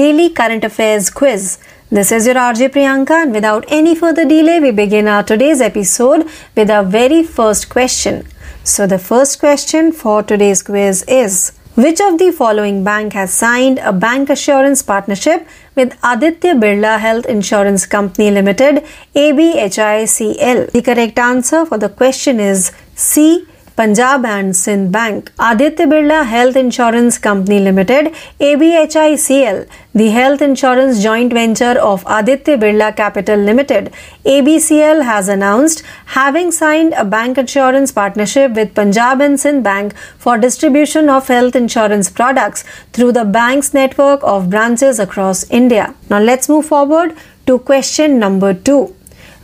Daily 0.00 0.28
Current 0.40 0.64
Affairs 0.64 1.10
Quiz. 1.10 1.58
This 1.90 2.12
is 2.12 2.28
your 2.28 2.36
RJ 2.36 2.68
Priyanka, 2.68 3.16
and 3.22 3.32
without 3.32 3.64
any 3.68 3.96
further 3.96 4.24
delay, 4.24 4.60
we 4.60 4.70
begin 4.70 5.08
our 5.08 5.24
today's 5.24 5.60
episode 5.60 6.28
with 6.54 6.70
our 6.70 6.84
very 6.84 7.24
first 7.24 7.68
question. 7.68 8.24
So, 8.62 8.86
the 8.86 8.98
first 8.98 9.40
question 9.40 9.90
for 9.90 10.22
today's 10.22 10.62
quiz 10.62 11.02
is 11.08 11.52
Which 11.74 12.00
of 12.00 12.18
the 12.18 12.32
following 12.32 12.82
bank 12.84 13.12
has 13.12 13.32
signed 13.32 13.78
a 13.78 13.92
bank 13.92 14.30
assurance 14.30 14.82
partnership 14.82 15.46
with 15.76 15.96
Aditya 16.02 16.54
Birla 16.54 16.98
Health 16.98 17.26
Insurance 17.26 17.86
Company 17.86 18.30
Limited, 18.32 18.84
ABHICL? 19.14 20.72
The 20.72 20.82
correct 20.82 21.18
answer 21.18 21.64
for 21.66 21.78
the 21.78 21.88
question 21.88 22.40
is 22.40 22.72
C. 22.95 23.45
Punjab 23.75 24.23
and 24.23 24.55
Sindh 24.55 24.91
Bank, 24.91 25.31
Aditya 25.39 25.87
Birla 25.87 26.27
Health 26.27 26.55
Insurance 26.55 27.17
Company 27.17 27.59
Limited, 27.59 28.13
ABHICL, 28.39 29.67
the 29.95 30.09
health 30.09 30.43
insurance 30.43 31.01
joint 31.01 31.33
venture 31.33 31.79
of 31.79 32.03
Aditya 32.05 32.59
Birla 32.59 32.95
Capital 32.95 33.39
Limited, 33.39 33.91
ABCL 34.25 35.03
has 35.03 35.27
announced 35.27 35.81
having 36.05 36.51
signed 36.51 36.93
a 36.93 37.03
bank 37.03 37.39
insurance 37.39 37.91
partnership 37.91 38.51
with 38.51 38.75
Punjab 38.75 39.19
and 39.21 39.39
Sindh 39.39 39.63
Bank 39.63 39.95
for 40.19 40.37
distribution 40.37 41.09
of 41.09 41.27
health 41.27 41.55
insurance 41.55 42.11
products 42.11 42.63
through 42.91 43.11
the 43.11 43.25
bank's 43.25 43.73
network 43.73 44.19
of 44.21 44.51
branches 44.51 44.99
across 44.99 45.49
India. 45.49 45.95
Now 46.11 46.19
let's 46.19 46.47
move 46.47 46.67
forward 46.67 47.17
to 47.47 47.57
question 47.57 48.19
number 48.19 48.53
2. 48.53 48.95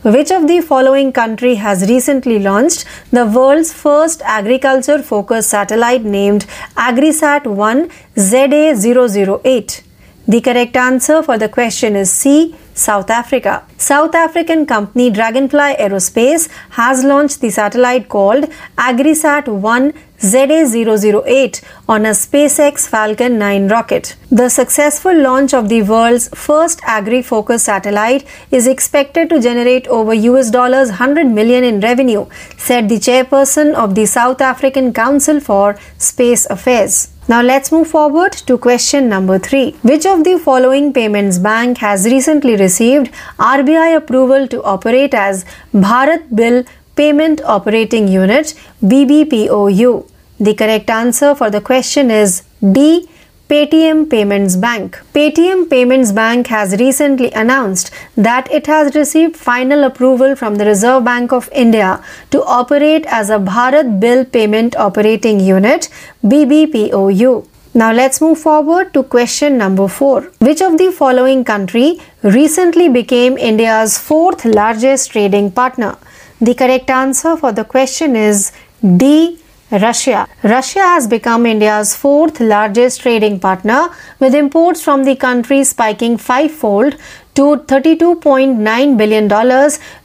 Which 0.02 0.30
of 0.30 0.48
the 0.48 0.62
following 0.62 1.12
country 1.12 1.56
has 1.56 1.86
recently 1.86 2.38
launched 2.38 2.86
the 3.10 3.26
world's 3.26 3.70
first 3.70 4.22
agriculture 4.24 5.02
focused 5.02 5.50
satellite 5.50 6.04
named 6.04 6.46
AgriSat 6.74 7.44
1 7.44 7.90
ZA008? 8.16 9.82
The 10.26 10.40
correct 10.40 10.76
answer 10.76 11.22
for 11.22 11.36
the 11.36 11.50
question 11.50 11.96
is 11.96 12.10
C. 12.10 12.56
South 12.72 13.10
Africa. 13.10 13.62
South 13.76 14.14
African 14.14 14.64
company 14.64 15.10
Dragonfly 15.10 15.74
Aerospace 15.74 16.48
has 16.70 17.04
launched 17.04 17.42
the 17.42 17.50
satellite 17.50 18.08
called 18.08 18.44
AgriSat 18.78 19.48
1 19.48 19.92
ZA008 20.20 21.62
on 21.88 22.04
a 22.04 22.10
SpaceX 22.10 22.86
Falcon 22.86 23.38
9 23.38 23.68
rocket. 23.68 24.16
The 24.30 24.50
successful 24.50 25.18
launch 25.18 25.54
of 25.54 25.70
the 25.70 25.80
world's 25.80 26.28
first 26.34 26.80
agri-focused 26.84 27.64
satellite 27.64 28.26
is 28.50 28.66
expected 28.66 29.30
to 29.30 29.40
generate 29.40 29.88
over 29.88 30.12
US 30.12 30.50
dollars 30.50 30.90
100 30.90 31.26
million 31.26 31.64
in 31.64 31.80
revenue, 31.80 32.26
said 32.58 32.90
the 32.90 32.96
chairperson 32.96 33.72
of 33.72 33.94
the 33.94 34.04
South 34.04 34.42
African 34.42 34.92
Council 34.92 35.40
for 35.40 35.78
Space 35.96 36.44
Affairs. 36.50 37.08
Now 37.26 37.40
let's 37.40 37.72
move 37.72 37.88
forward 37.88 38.32
to 38.32 38.58
question 38.58 39.08
number 39.08 39.38
3. 39.38 39.76
Which 39.80 40.04
of 40.04 40.24
the 40.24 40.38
following 40.38 40.92
payments 40.92 41.38
bank 41.38 41.78
has 41.78 42.04
recently 42.04 42.56
received 42.56 43.10
RBI 43.38 43.96
approval 43.96 44.46
to 44.48 44.62
operate 44.64 45.14
as 45.14 45.46
Bharat 45.72 46.34
Bill 46.36 46.64
Payment 46.94 47.40
Operating 47.42 48.08
Unit 48.08 48.52
BBPOU? 48.84 50.09
The 50.40 50.54
correct 50.54 50.88
answer 50.88 51.34
for 51.34 51.50
the 51.50 51.60
question 51.60 52.10
is 52.10 52.44
D. 52.72 53.06
Paytm 53.50 54.08
Payments 54.08 54.56
Bank. 54.56 54.98
Paytm 55.14 55.68
Payments 55.68 56.12
Bank 56.12 56.46
has 56.46 56.78
recently 56.80 57.30
announced 57.32 57.90
that 58.16 58.50
it 58.50 58.66
has 58.66 58.94
received 58.94 59.36
final 59.36 59.84
approval 59.84 60.34
from 60.34 60.54
the 60.54 60.64
Reserve 60.64 61.04
Bank 61.04 61.32
of 61.32 61.50
India 61.52 62.02
to 62.30 62.42
operate 62.44 63.04
as 63.06 63.28
a 63.28 63.38
Bharat 63.38 64.00
Bill 64.00 64.24
Payment 64.24 64.76
Operating 64.76 65.40
Unit 65.40 65.90
BBPOU. 66.24 67.46
Now 67.74 67.92
let's 67.92 68.22
move 68.22 68.38
forward 68.38 68.94
to 68.94 69.02
question 69.02 69.58
number 69.58 69.88
4. 69.88 70.22
Which 70.38 70.62
of 70.62 70.78
the 70.78 70.90
following 70.90 71.44
country 71.44 72.00
recently 72.22 72.88
became 72.88 73.36
India's 73.36 73.98
fourth 73.98 74.46
largest 74.46 75.10
trading 75.10 75.52
partner? 75.52 75.98
The 76.40 76.54
correct 76.54 76.88
answer 76.88 77.36
for 77.36 77.52
the 77.52 77.64
question 77.64 78.16
is 78.16 78.52
D. 78.96 79.38
Russia. 79.70 80.28
Russia 80.42 80.80
has 80.80 81.06
become 81.06 81.46
India's 81.46 81.94
fourth 81.94 82.40
largest 82.40 83.02
trading 83.02 83.38
partner 83.38 83.88
with 84.18 84.34
imports 84.34 84.82
from 84.82 85.04
the 85.04 85.14
country 85.14 85.62
spiking 85.62 86.16
fivefold 86.16 86.96
to 87.36 87.56
$32.9 87.68 88.96
billion 88.98 89.28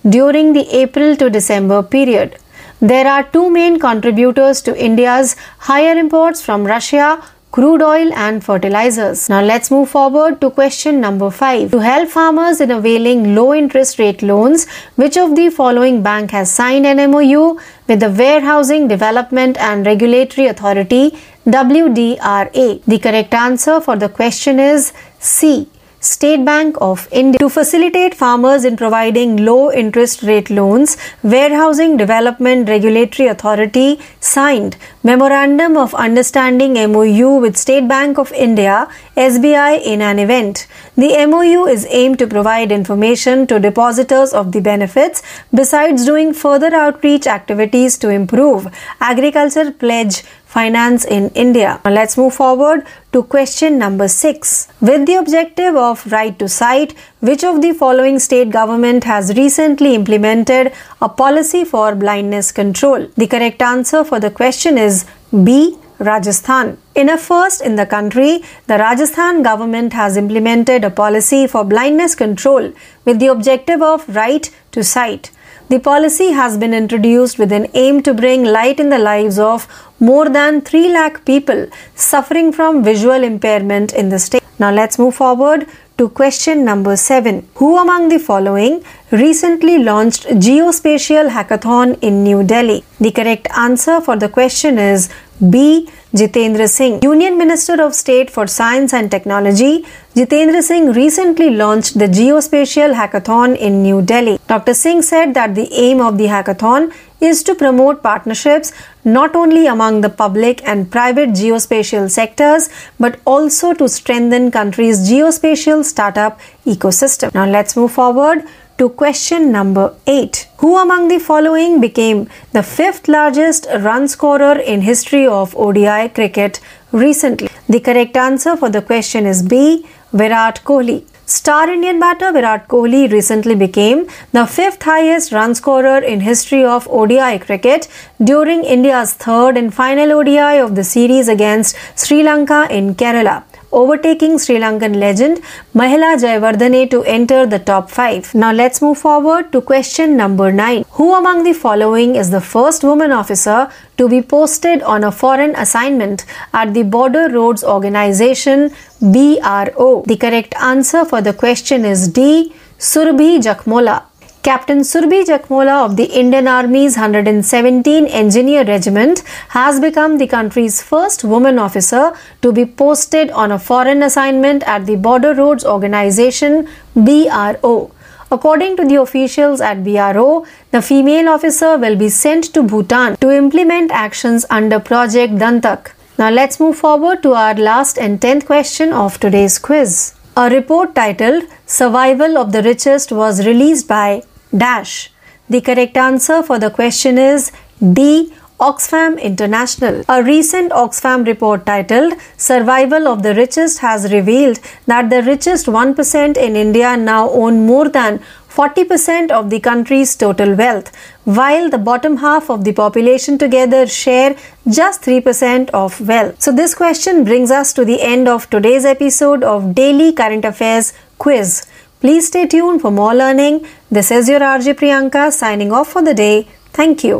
during 0.07 0.53
the 0.53 0.67
April 0.69 1.15
to 1.15 1.31
December 1.31 1.81
period. 1.81 2.37
There 2.79 3.07
are 3.07 3.23
two 3.23 3.49
main 3.49 3.79
contributors 3.79 4.61
to 4.63 4.77
India's 4.77 5.35
higher 5.57 5.97
imports 5.97 6.43
from 6.43 6.63
Russia 6.63 7.23
crude 7.55 7.81
oil 7.81 8.11
and 8.21 8.43
fertilizers. 8.43 9.29
Now 9.29 9.41
let's 9.41 9.71
move 9.71 9.89
forward 9.89 10.41
to 10.41 10.49
question 10.49 10.99
number 10.99 11.29
5. 11.31 11.71
To 11.71 11.79
help 11.79 12.09
farmers 12.09 12.59
in 12.59 12.69
availing 12.69 13.33
low 13.33 13.53
interest 13.53 13.97
rate 13.97 14.21
loans, 14.21 14.67
which 14.95 15.17
of 15.17 15.37
the 15.37 15.49
following 15.49 16.03
bank 16.03 16.31
has 16.31 16.51
signed 16.51 16.85
an 16.85 16.99
MOU 17.11 17.57
with 17.87 18.01
the 18.01 18.09
Warehousing 18.09 18.89
Development 18.89 19.55
and 19.57 19.85
Regulatory 19.85 20.47
Authority 20.47 21.17
WDRA? 21.47 22.83
The 22.83 22.99
correct 22.99 23.33
answer 23.33 23.79
for 23.79 23.95
the 23.95 24.09
question 24.09 24.59
is 24.59 24.91
C. 25.19 25.69
State 26.05 26.45
Bank 26.45 26.77
of 26.81 27.07
India. 27.11 27.39
To 27.39 27.49
facilitate 27.49 28.13
farmers 28.13 28.63
in 28.63 28.77
providing 28.77 29.37
low 29.37 29.71
interest 29.71 30.21
rate 30.21 30.51
loans, 30.51 30.97
Warehousing 31.23 31.97
Development 31.97 32.69
Regulatory 32.69 33.27
Authority 33.27 33.99
signed 34.19 34.77
Memorandum 35.03 35.75
of 35.75 35.95
Understanding 35.95 36.73
MOU 36.91 37.39
with 37.39 37.57
State 37.57 37.87
Bank 37.87 38.19
of 38.19 38.31
India 38.33 38.87
SBI 39.17 39.81
in 39.83 40.03
an 40.03 40.19
event. 40.19 40.67
The 40.95 41.25
MOU 41.25 41.65
is 41.65 41.87
aimed 41.89 42.19
to 42.19 42.27
provide 42.27 42.71
information 42.71 43.47
to 43.47 43.59
depositors 43.59 44.31
of 44.31 44.51
the 44.51 44.61
benefits 44.61 45.23
besides 45.55 46.05
doing 46.05 46.35
further 46.35 46.73
outreach 46.75 47.25
activities 47.25 47.97
to 47.97 48.09
improve 48.09 48.67
agriculture 49.01 49.71
pledge 49.71 50.23
finance 50.55 51.03
in 51.03 51.29
India. 51.45 51.71
Now 51.83 51.91
let's 51.91 52.17
move 52.17 52.33
forward 52.33 52.85
to 53.11 53.23
question 53.35 53.77
number 53.77 54.07
6. 54.07 54.67
With 54.89 55.05
the 55.05 55.15
objective 55.15 55.75
of 55.75 56.05
right 56.11 56.37
to 56.39 56.47
sight, 56.47 56.93
which 57.19 57.43
of 57.43 57.61
the 57.61 57.73
following 57.73 58.19
state 58.19 58.51
government 58.51 59.03
has 59.03 59.35
recently 59.35 59.95
implemented 59.95 60.71
a 61.01 61.09
policy 61.09 61.65
for 61.65 61.93
blindness 61.95 62.53
control? 62.53 63.07
The 63.17 63.27
correct 63.27 63.61
answer 63.61 64.05
for 64.05 64.21
the 64.21 64.31
question 64.31 64.77
is 64.77 65.05
B. 65.49 65.77
Rajasthan. 65.99 66.77
In 66.93 67.09
a 67.09 67.17
first 67.17 67.61
in 67.61 67.75
the 67.75 67.85
country, 67.85 68.43
the 68.67 68.77
Rajasthan 68.77 69.43
government 69.43 69.93
has 69.93 70.17
implemented 70.17 70.83
a 70.83 70.89
policy 70.89 71.47
for 71.47 71.63
blindness 71.63 72.15
control 72.15 72.73
with 73.05 73.19
the 73.19 73.27
objective 73.27 73.81
of 73.81 74.07
right 74.15 74.49
to 74.73 74.83
sight. 74.83 75.31
The 75.67 75.79
policy 75.79 76.31
has 76.31 76.59
been 76.59 76.75
introduced 76.75 77.39
with 77.39 77.51
an 77.51 77.67
aim 77.73 78.03
to 78.03 78.13
bring 78.13 78.43
light 78.43 78.79
in 78.79 78.89
the 78.89 78.99
lives 78.99 79.39
of 79.39 79.67
more 79.99 80.29
than 80.29 80.61
3 80.61 80.89
lakh 80.93 81.23
people 81.25 81.67
suffering 81.95 82.51
from 82.51 82.83
visual 82.83 83.23
impairment 83.23 83.93
in 83.93 84.09
the 84.09 84.19
state. 84.19 84.43
Now 84.59 84.71
let's 84.71 84.97
move 84.97 85.15
forward 85.15 85.67
to 85.97 86.09
question 86.09 86.65
number 86.65 86.95
7. 86.95 87.47
Who 87.55 87.77
among 87.77 88.09
the 88.09 88.19
following 88.19 88.83
recently 89.11 89.77
launched 89.79 90.25
Geospatial 90.27 91.29
Hackathon 91.29 91.97
in 92.01 92.23
New 92.23 92.43
Delhi? 92.43 92.83
The 92.99 93.11
correct 93.11 93.47
answer 93.55 94.01
for 94.01 94.17
the 94.17 94.29
question 94.29 94.77
is 94.77 95.09
B. 95.49 95.89
Jitendra 96.13 96.69
Singh. 96.69 97.01
Union 97.03 97.37
Minister 97.37 97.81
of 97.81 97.93
State 97.93 98.29
for 98.29 98.47
Science 98.47 98.93
and 98.93 99.11
Technology, 99.11 99.85
Jitendra 100.15 100.61
Singh 100.61 100.93
recently 100.93 101.49
launched 101.49 101.99
the 101.99 102.07
Geospatial 102.07 102.93
Hackathon 102.93 103.57
in 103.57 103.83
New 103.83 104.01
Delhi. 104.01 104.39
Dr. 104.47 104.73
Singh 104.73 105.01
said 105.01 105.33
that 105.33 105.55
the 105.55 105.67
aim 105.73 105.99
of 105.99 106.17
the 106.17 106.27
hackathon 106.27 106.93
is 107.21 107.43
to 107.43 107.55
promote 107.55 108.03
partnerships 108.03 108.73
not 109.03 109.35
only 109.35 109.67
among 109.67 110.01
the 110.01 110.09
public 110.09 110.61
and 110.67 110.91
private 110.91 111.29
geospatial 111.29 112.09
sectors 112.09 112.69
but 112.99 113.19
also 113.25 113.73
to 113.73 113.87
strengthen 113.87 114.51
country's 114.51 115.09
geospatial 115.09 115.83
startup 115.83 116.39
ecosystem. 116.65 117.33
Now 117.33 117.45
let's 117.45 117.75
move 117.75 117.91
forward 117.91 118.43
to 118.77 118.89
question 118.89 119.51
number 119.51 119.95
8. 120.05 120.47
Who 120.57 120.77
among 120.77 121.07
the 121.07 121.19
following 121.19 121.79
became 121.79 122.27
the 122.51 122.63
fifth 122.63 123.07
largest 123.07 123.67
run 123.79 124.07
scorer 124.07 124.59
in 124.59 124.81
history 124.81 125.25
of 125.25 125.55
ODI 125.55 126.09
cricket 126.09 126.59
recently? 126.91 127.49
The 127.69 127.79
correct 127.79 128.17
answer 128.17 128.57
for 128.57 128.69
the 128.69 128.81
question 128.81 129.25
is 129.25 129.41
B. 129.41 129.87
Virat 130.11 130.61
Kohli. 130.65 131.05
Star 131.27 131.67
Indian 131.67 131.99
batter 131.99 132.31
Virat 132.31 132.67
Kohli 132.67 133.11
recently 133.11 133.55
became 133.55 134.05
the 134.31 134.45
fifth 134.45 134.83
highest 134.83 135.31
run 135.31 135.55
scorer 135.55 135.97
in 135.97 136.19
history 136.19 136.63
of 136.63 136.87
ODI 136.87 137.39
cricket 137.39 137.87
during 138.23 138.63
India's 138.63 139.13
third 139.13 139.57
and 139.57 139.73
final 139.73 140.11
ODI 140.11 140.59
of 140.59 140.75
the 140.75 140.83
series 140.83 141.27
against 141.27 141.75
Sri 141.95 142.21
Lanka 142.21 142.67
in 142.69 142.93
Kerala 142.93 143.43
overtaking 143.81 144.37
Sri 144.39 144.55
Lankan 144.63 144.95
legend 145.03 145.41
Mahela 145.81 146.11
Jayawardene 146.23 146.89
to 146.89 147.03
enter 147.03 147.45
the 147.45 147.59
top 147.59 147.89
5. 147.89 148.33
Now 148.33 148.51
let's 148.53 148.81
move 148.81 148.97
forward 148.97 149.51
to 149.51 149.61
question 149.61 150.15
number 150.15 150.51
9. 150.51 150.85
Who 150.91 151.13
among 151.13 151.43
the 151.43 151.53
following 151.53 152.15
is 152.15 152.31
the 152.31 152.41
first 152.41 152.83
woman 152.83 153.11
officer 153.11 153.69
to 153.97 154.09
be 154.09 154.21
posted 154.21 154.81
on 154.83 155.03
a 155.03 155.11
foreign 155.11 155.55
assignment 155.55 156.25
at 156.53 156.73
the 156.73 156.83
Border 156.83 157.27
Roads 157.29 157.63
Organization 157.63 158.69
BRO? 159.01 160.03
The 160.07 160.17
correct 160.17 160.55
answer 160.73 161.05
for 161.05 161.21
the 161.21 161.33
question 161.33 161.85
is 161.85 162.07
D. 162.07 162.53
Surbhi 162.79 163.39
Jakmola. 163.41 164.03
Captain 164.45 164.81
Surbhi 164.81 165.25
Jakmola 165.25 165.83
of 165.83 165.95
the 165.97 166.03
Indian 166.19 166.47
Army's 166.47 166.97
117 166.97 168.05
Engineer 168.05 168.63
Regiment 168.63 169.21
has 169.49 169.79
become 169.79 170.19
the 170.19 170.27
country's 170.27 170.83
first 170.83 171.23
woman 171.23 171.57
officer 171.57 172.13
to 172.43 172.51
be 172.51 172.63
posted 172.63 173.31
on 173.31 173.51
a 173.51 173.57
foreign 173.57 174.03
assignment 174.03 174.61
at 174.73 174.85
the 174.85 174.97
Border 174.97 175.33
Roads 175.33 175.65
Organization 175.65 176.67
BRO. 176.95 177.89
According 178.29 178.77
to 178.77 178.85
the 178.85 179.01
officials 179.01 179.61
at 179.61 179.83
BRO, 179.83 180.45
the 180.69 180.83
female 180.83 181.27
officer 181.27 181.75
will 181.79 181.95
be 181.95 182.09
sent 182.09 182.53
to 182.53 182.61
Bhutan 182.61 183.17
to 183.21 183.31
implement 183.31 183.91
actions 183.91 184.45
under 184.51 184.79
Project 184.79 185.33
Dantak. 185.45 185.93
Now 186.19 186.29
let's 186.29 186.59
move 186.59 186.77
forward 186.77 187.23
to 187.23 187.33
our 187.33 187.55
last 187.55 187.97
and 187.97 188.21
10th 188.21 188.45
question 188.45 188.93
of 188.93 189.19
today's 189.19 189.57
quiz. 189.57 190.13
A 190.37 190.51
report 190.51 190.93
titled 190.93 191.45
Survival 191.65 192.37
of 192.37 192.51
the 192.51 192.61
Richest 192.61 193.11
was 193.11 193.43
released 193.47 193.87
by 193.87 194.21
Dash. 194.55 195.11
The 195.49 195.61
correct 195.61 195.97
answer 195.97 196.41
for 196.43 196.59
the 196.59 196.69
question 196.69 197.17
is 197.17 197.51
D. 197.93 198.33
Oxfam 198.59 199.21
International. 199.21 200.03
A 200.07 200.23
recent 200.23 200.71
Oxfam 200.71 201.27
report 201.27 201.65
titled 201.65 202.13
Survival 202.37 203.07
of 203.07 203.21
the 203.21 203.35
Richest 203.35 203.79
has 203.79 204.13
revealed 204.13 204.59
that 204.85 205.09
the 205.09 205.21
richest 205.23 205.65
1% 205.65 206.37
in 206.37 206.55
India 206.55 206.95
now 206.95 207.29
own 207.31 207.65
more 207.65 207.89
than 207.89 208.21
40% 208.49 209.29
of 209.31 209.49
the 209.49 209.59
country's 209.59 210.15
total 210.15 210.55
wealth, 210.55 210.89
while 211.25 211.69
the 211.69 211.77
bottom 211.77 212.15
half 212.17 212.49
of 212.49 212.63
the 212.63 212.71
population 212.71 213.37
together 213.37 213.85
share 213.85 214.37
just 214.69 215.01
3% 215.01 215.69
of 215.71 215.99
wealth. 216.07 216.41
So, 216.41 216.53
this 216.53 216.73
question 216.73 217.25
brings 217.25 217.51
us 217.51 217.73
to 217.73 217.83
the 217.83 218.01
end 218.01 218.29
of 218.29 218.49
today's 218.49 218.85
episode 218.85 219.43
of 219.43 219.75
Daily 219.75 220.13
Current 220.13 220.45
Affairs 220.45 220.93
Quiz. 221.17 221.65
Please 222.05 222.25
stay 222.27 222.45
tuned 222.45 222.81
for 222.81 222.89
more 222.91 223.13
learning. 223.15 223.55
This 223.95 224.11
is 224.11 224.27
your 224.29 224.39
RJ 224.39 224.73
Priyanka 224.79 225.21
signing 225.31 225.71
off 225.71 225.87
for 225.93 226.01
the 226.07 226.13
day. 226.13 226.43
Thank 226.77 227.03
you. 227.05 227.17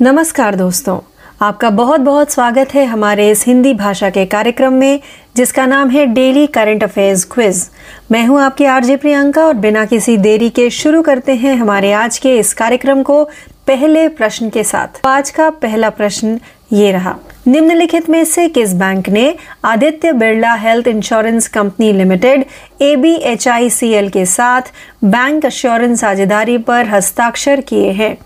नमस्कार 0.00 0.54
दोस्तों 0.54 0.98
आपका 1.40 1.68
बहुत 1.70 2.00
बहुत 2.00 2.26
स्वागत 2.30 2.74
है 2.74 2.84
हमारे 2.84 3.30
इस 3.30 3.44
हिंदी 3.46 3.72
भाषा 3.72 4.08
के 4.10 4.24
कार्यक्रम 4.24 4.72
में, 4.72 4.98
जिसका 5.36 5.66
नाम 5.66 5.90
है 5.90 6.04
डेली 6.04 6.46
करंट 6.46 6.84
अफेयर्स 6.84 7.24
क्विज 7.24 7.62
मैं 8.10 8.26
हूँ 8.28 8.40
आपकी 8.40 8.64
आरजे 8.64 8.96
प्रियंका 8.96 9.44
और 9.44 9.54
बिना 9.54 9.84
किसी 9.84 10.16
देरी 10.16 10.48
के 10.48 10.70
शुरू 10.70 11.02
करते 11.02 11.32
हैं 11.32 11.54
हमारे 11.54 11.92
आज 11.92 12.18
के 12.18 12.36
इस 12.38 12.54
कार्यक्रम 12.54 13.02
को 13.02 13.24
पहले 13.68 14.08
प्रश्न 14.08 14.48
के 14.48 14.64
साथ 14.64 15.06
आज 15.06 15.30
का 15.30 15.50
पहला 15.50 15.88
प्रश्न 15.88 16.36
ये 16.72 16.92
रहा। 16.92 17.14
निम्नलिखित 17.46 18.10
में 18.10 18.24
से 18.24 18.48
किस 18.48 18.74
बैंक 18.74 19.08
ने 19.08 19.34
Aditya 19.64 20.12
Birla 20.12 20.54
health 20.54 20.88
insurance 20.88 21.48
company 21.48 21.92
limited 21.92 22.44
A 22.80 22.96
B 22.96 23.14
H 23.14 23.48
I 23.48 23.70
C 23.70 23.90
L 23.90 24.08
के 24.08 24.26
साथ 24.26 24.72
बैंक 25.04 25.46
अश्योरेंस 25.46 26.00
साझेदारी 26.00 26.58
पर 26.58 26.86
हस्ताक्षर 26.86 27.60
किए 27.60 27.90
हैं? 27.90 28.16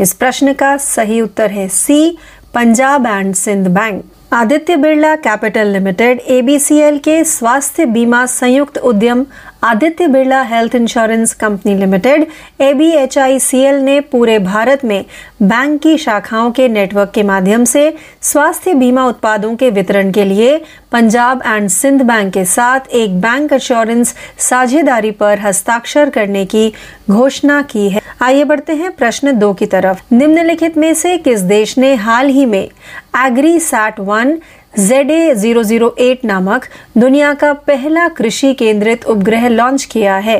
इस 0.00 0.12
प्रश्न 0.12 0.52
का 0.52 0.76
सही 0.76 1.20
उत्तर 1.20 1.50
है 1.50 1.68
C, 1.68 2.18
Punjab 2.54 3.06
and 3.06 3.34
Sind 3.34 3.68
bank. 3.68 4.04
Aditya 4.32 4.76
Birla 4.76 5.14
capital 5.16 5.66
limited 5.66 6.20
ABCL 6.20 6.98
के 6.98 7.24
स्वास्थ्य 7.24 7.86
बीमा 7.86 8.26
संयुक्त 8.26 8.78
उद्यम 8.78 9.26
Aditya 9.62 10.06
Birla 10.06 10.40
health 10.42 10.74
insurance 10.74 11.32
company 11.34 11.74
limited 11.74 12.24
ABHICL 12.60 13.74
ने 13.74 13.98
पूरे 14.00 14.38
भारत 14.38 14.84
में 14.84 15.04
बैंक 15.42 15.80
की 15.82 15.96
शाखाओं 15.98 16.50
के 16.50 16.68
नेटवर्क 16.68 17.10
के 17.14 17.22
माध्यम 17.22 17.64
से 17.64 17.82
स्वास्थ्य 18.22 18.74
बीमा 18.74 19.06
उत्पादों 19.06 19.54
के 19.56 19.70
वितरण 19.70 20.12
के 20.12 20.24
लिए 20.24 20.56
पंजाब 20.92 21.42
एंड 21.46 21.68
सिंध 21.68 22.02
बैंक 22.02 22.32
के 22.34 22.44
साथ 22.44 22.88
एक 22.92 23.20
बैंक 23.20 23.52
इंश्योरेंस 23.52 24.14
साझेदारी 24.38 25.10
पर 25.10 25.38
हस्ताक्षर 25.38 26.10
करने 26.10 26.44
की 26.44 26.72
घोषणा 27.10 27.60
की 27.62 27.88
है। 27.90 28.00
आइए 28.22 28.44
बढ़ते 28.44 28.72
हैं 28.72 28.90
प्रश्न 28.92 29.38
दो 29.38 29.52
की 29.54 29.66
तरफ़। 29.66 30.02
निम्नलिखित 30.14 30.78
में 30.78 30.94
से 30.94 31.16
किस 31.18 31.40
देश 31.40 31.78
ने 31.78 31.94
हाल 31.94 32.26
ही 32.26 32.46
में 32.46 32.68
AgriSat 33.60 34.00
one 34.00 34.38
Z 34.74 35.10
A 35.10 35.34
zero 35.34 35.62
zero 35.62 35.94
eight 35.98 36.24
नामक 36.24 36.64
दुनिया 36.98 37.32
का 37.34 37.52
पहला 37.66 38.06
कृषि 38.08 38.52
केंद्रित 38.54 39.04
उपग्रह 39.04 39.48
लॉन्च 39.48 39.84
किया 39.84 40.16
है। 40.18 40.38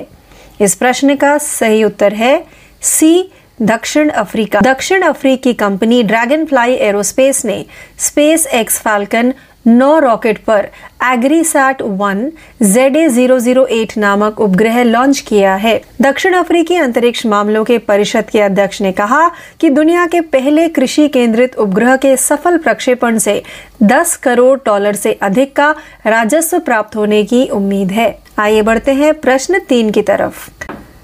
इस 0.61 0.75
प्रश्न 0.75 1.15
का 1.17 1.37
सही 1.39 1.83
उत्तर 1.85 2.13
है 2.15 2.35
सी 2.83 3.31
दक्षिण 3.63 4.09
अफ्रीका। 4.09 4.61
दक्षिण 4.61 5.03
अफ्रीकी 5.03 5.53
कंपनी 5.55 6.03
ड्रैगन 6.03 6.45
फ्लाई 6.45 6.75
एरोस्पेस 6.83 7.45
ने 7.45 7.65
स्पेस 7.99 8.47
एक्स 8.55 8.79
फाल्कन 8.81 9.33
नौ 9.67 9.99
rocket 9.99 10.39
per 10.39 10.69
AgriSat 11.05 11.83
one 11.83 12.31
Z 12.63 12.97
A 12.97 13.09
zero 13.09 13.39
zero 13.39 13.65
eight 13.67 13.97
नामक 13.99 14.41
उपग्रह 14.41 14.83
लॉन्च 14.85 15.19
किया 15.21 15.55
है। 15.55 15.81
दक्षिण 16.03 16.35
अफ्रीकी 16.35 16.77
अंतरिक्ष 16.77 17.27
मामलों 17.27 17.65
के 17.65 17.79
परिषद 17.79 18.31
के 18.31 18.41
अध्यक्ष 18.41 18.81
ने 18.83 18.93
कहा 18.93 19.29
कि 19.61 19.71
दुनिया 19.71 20.07
के 20.07 20.21
पहले 20.21 20.69
कृषि 20.69 21.09
केंद्रित 21.09 21.57
उपग्रह 21.57 21.97
के 21.97 22.17
सफल 22.17 22.59
प्रक्षेपण 22.59 23.19
से 23.19 23.43
10 23.83 24.17
करोड़ 24.17 24.59
डॉलर 24.67 24.95
से 24.95 25.13
अधिक 25.23 25.57
का 25.57 25.71
राजस्व 26.07 26.59
प्राप्त 26.59 26.97
होने 26.97 27.25
की 27.25 27.47
उम्मीद 27.49 27.93
है। 27.93 28.19
आइए 28.39 28.63
बढ़ते 28.63 28.93
हैं 28.95 29.15
प्रश्न 29.15 29.59
तीन 29.59 29.91
की 29.91 30.03
तरफ़। 30.03 30.49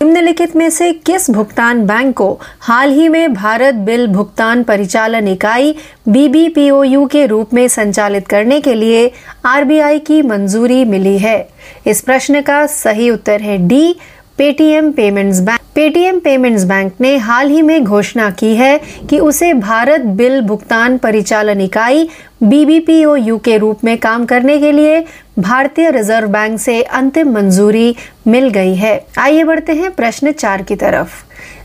निम्नलिखित 0.02 0.56
में 0.56 0.68
से 0.70 0.92
किस 1.06 1.30
भुगतान 1.30 1.86
बैंक 1.86 2.16
को 2.16 2.40
हाल 2.60 2.90
ही 2.90 3.08
में 3.08 3.34
भारत 3.34 3.74
बिल 3.74 4.06
भुगतान 4.06 4.62
परिचालन 4.62 5.28
इकाई 5.28 5.74
बीबीपीओयू 6.08 7.06
के 7.06 7.24
रूप 7.26 7.54
में 7.54 7.66
संचालित 7.68 8.28
करने 8.28 8.60
के 8.60 8.74
लिए 8.74 9.10
आरबीआई 9.44 9.98
की 9.98 10.20
मंजूरी 10.22 10.84
मिली 10.84 11.18
है? 11.18 11.48
इस 11.86 12.00
प्रश्न 12.00 12.40
का 12.40 12.66
सही 12.66 13.10
उत्तर 13.10 13.40
है 13.40 13.56
D 13.68 13.96
Paytm 14.38 14.90
payments 14.92 15.40
bank 15.40 15.60
Paytm 15.74 16.18
payments 16.18 16.64
bank 16.64 16.92
ने 17.00 17.16
हाल 17.16 17.50
ही 17.50 17.62
में 17.62 17.84
घोषणा 17.84 18.30
की 18.30 18.54
है 18.56 18.78
कि 19.10 19.18
उसे 19.18 19.52
भारत 19.52 20.00
बिल 20.00 20.40
भुगतान 20.40 20.96
परिचालन 20.98 21.60
इकाई 21.60 22.08
बीबीपीओयू 22.42 23.38
के 23.38 23.56
रूप 23.58 23.84
में 23.84 23.96
काम 23.98 24.24
करने 24.26 24.58
के 24.58 24.72
लिए 24.72 25.04
भारतीय 25.38 25.90
रिज़र्व 25.90 26.28
बैंक 26.28 26.60
से 26.60 26.82
अंतिम 26.82 27.32
मंजूरी 27.32 27.96
मिल 28.26 28.48
गई 28.48 28.74
है। 28.74 28.98
आइए 29.18 29.42
बढ़ते 29.42 29.72
हैं 29.72 29.90
प्रश्न 29.90 30.32
चार 30.32 30.62
की 30.62 30.74
तरफ़। 30.74 31.24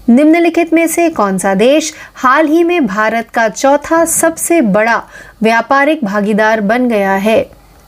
निम्नलिखित 0.10 0.74
में 0.74 0.88
से 0.88 1.10
कौन 1.10 1.38
सा 1.38 1.54
देश 1.54 1.94
हाल 2.16 2.48
ही 2.48 2.64
में 2.64 2.86
भारत 2.86 3.30
का 3.34 3.48
चौथा 3.50 4.06
सबसे 4.06 4.62
बड़ा 4.62 5.02
व्यापारिक 5.44 6.04
भागीदार 6.04 6.62
बन 6.62 6.88
गया 6.88 7.14
है? 7.14 7.42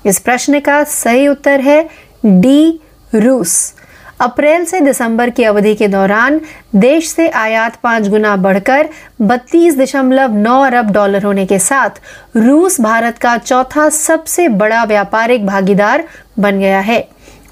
इस 0.06 0.20
प्रश्न 0.20 0.60
का 0.60 0.84
सही 0.84 1.28
उत्तर 1.28 1.60
है 1.60 1.90
डी, 2.26 2.80
रूस। 3.16 3.74
अप्रैल 4.20 4.66
से 4.66 4.80
दिसंबर 4.80 5.30
की 5.30 5.44
अवधि 5.44 5.74
के 5.76 5.88
दौरान 5.88 6.40
देश 6.76 7.08
से 7.10 7.28
आयात 7.30 7.76
पाँच 7.76 8.08
गुना 8.08 8.36
बढ़कर 8.36 8.90
बत्तीस 9.22 9.78
दशमलव 9.78 10.36
नौ 10.38 10.62
अरब 10.62 10.92
डॉलर 10.92 11.24
होने 11.24 11.46
के 11.46 11.60
साथ 11.60 12.00
रूस 12.36 12.80
भारत 12.82 13.18
का 13.18 13.38
चौथा 13.38 13.90
सबसे 13.90 14.48
बड़ा 14.48 14.84
व्यापारिक 14.84 15.46
भागीदार 15.46 16.04
बन 16.40 16.60
गया 16.60 16.80
है। 16.80 17.00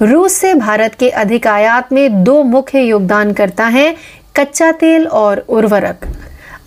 रूस 0.01 0.33
से 0.33 0.53
भारत 0.53 0.95
के 0.99 1.09
अधिक 1.09 1.47
आयात 1.47 1.91
में 1.93 2.23
दो 2.23 2.41
मुख्य 2.43 2.81
योगदान 2.81 3.33
करता 3.33 3.65
है, 3.67 3.95
कच्चा 4.35 4.71
तेल 4.71 5.07
और 5.07 5.45
उर्वरक। 5.49 6.07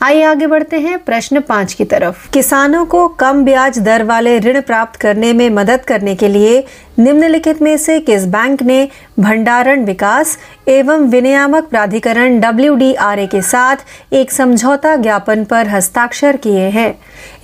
आइए 0.02 0.22
आगे 0.22 0.46
बढ़ते 0.46 0.78
हैं 0.78 0.98
प्रश्न 0.98 1.40
पाँच 1.40 1.72
की 1.74 1.84
तरफ़। 1.84 2.30
किसानों 2.30 2.84
को 2.86 3.08
कम 3.08 3.44
ब्याज 3.44 3.78
दर 3.78 4.02
वाले 4.02 4.38
ऋण 4.38 4.60
प्राप्त 4.60 5.00
करने 5.00 5.32
में 5.32 5.50
मदद 5.50 5.80
करने 5.80 6.14
के 6.14 6.28
लिए 6.28 6.64
निम्नलिखित 6.98 7.62
में 7.62 7.76
से 7.76 8.00
किस 8.00 8.26
बैंक 8.26 8.62
ने 8.62 8.88
भंडारण 9.20 9.84
विकास 9.84 10.38
एवं 10.68 11.08
विनियामक 11.08 11.64
प्राधिकरण 11.64 12.40
डब्ल्यू 12.40 12.78
के 13.26 13.42
साथ 13.42 13.76
एक 14.12 14.32
समझौता 14.32 14.96
ज्ञापन 14.96 15.44
पर 15.44 15.68
हस्ताक्षर 15.68 16.36
किए 16.36 16.68
हैं? 16.68 16.94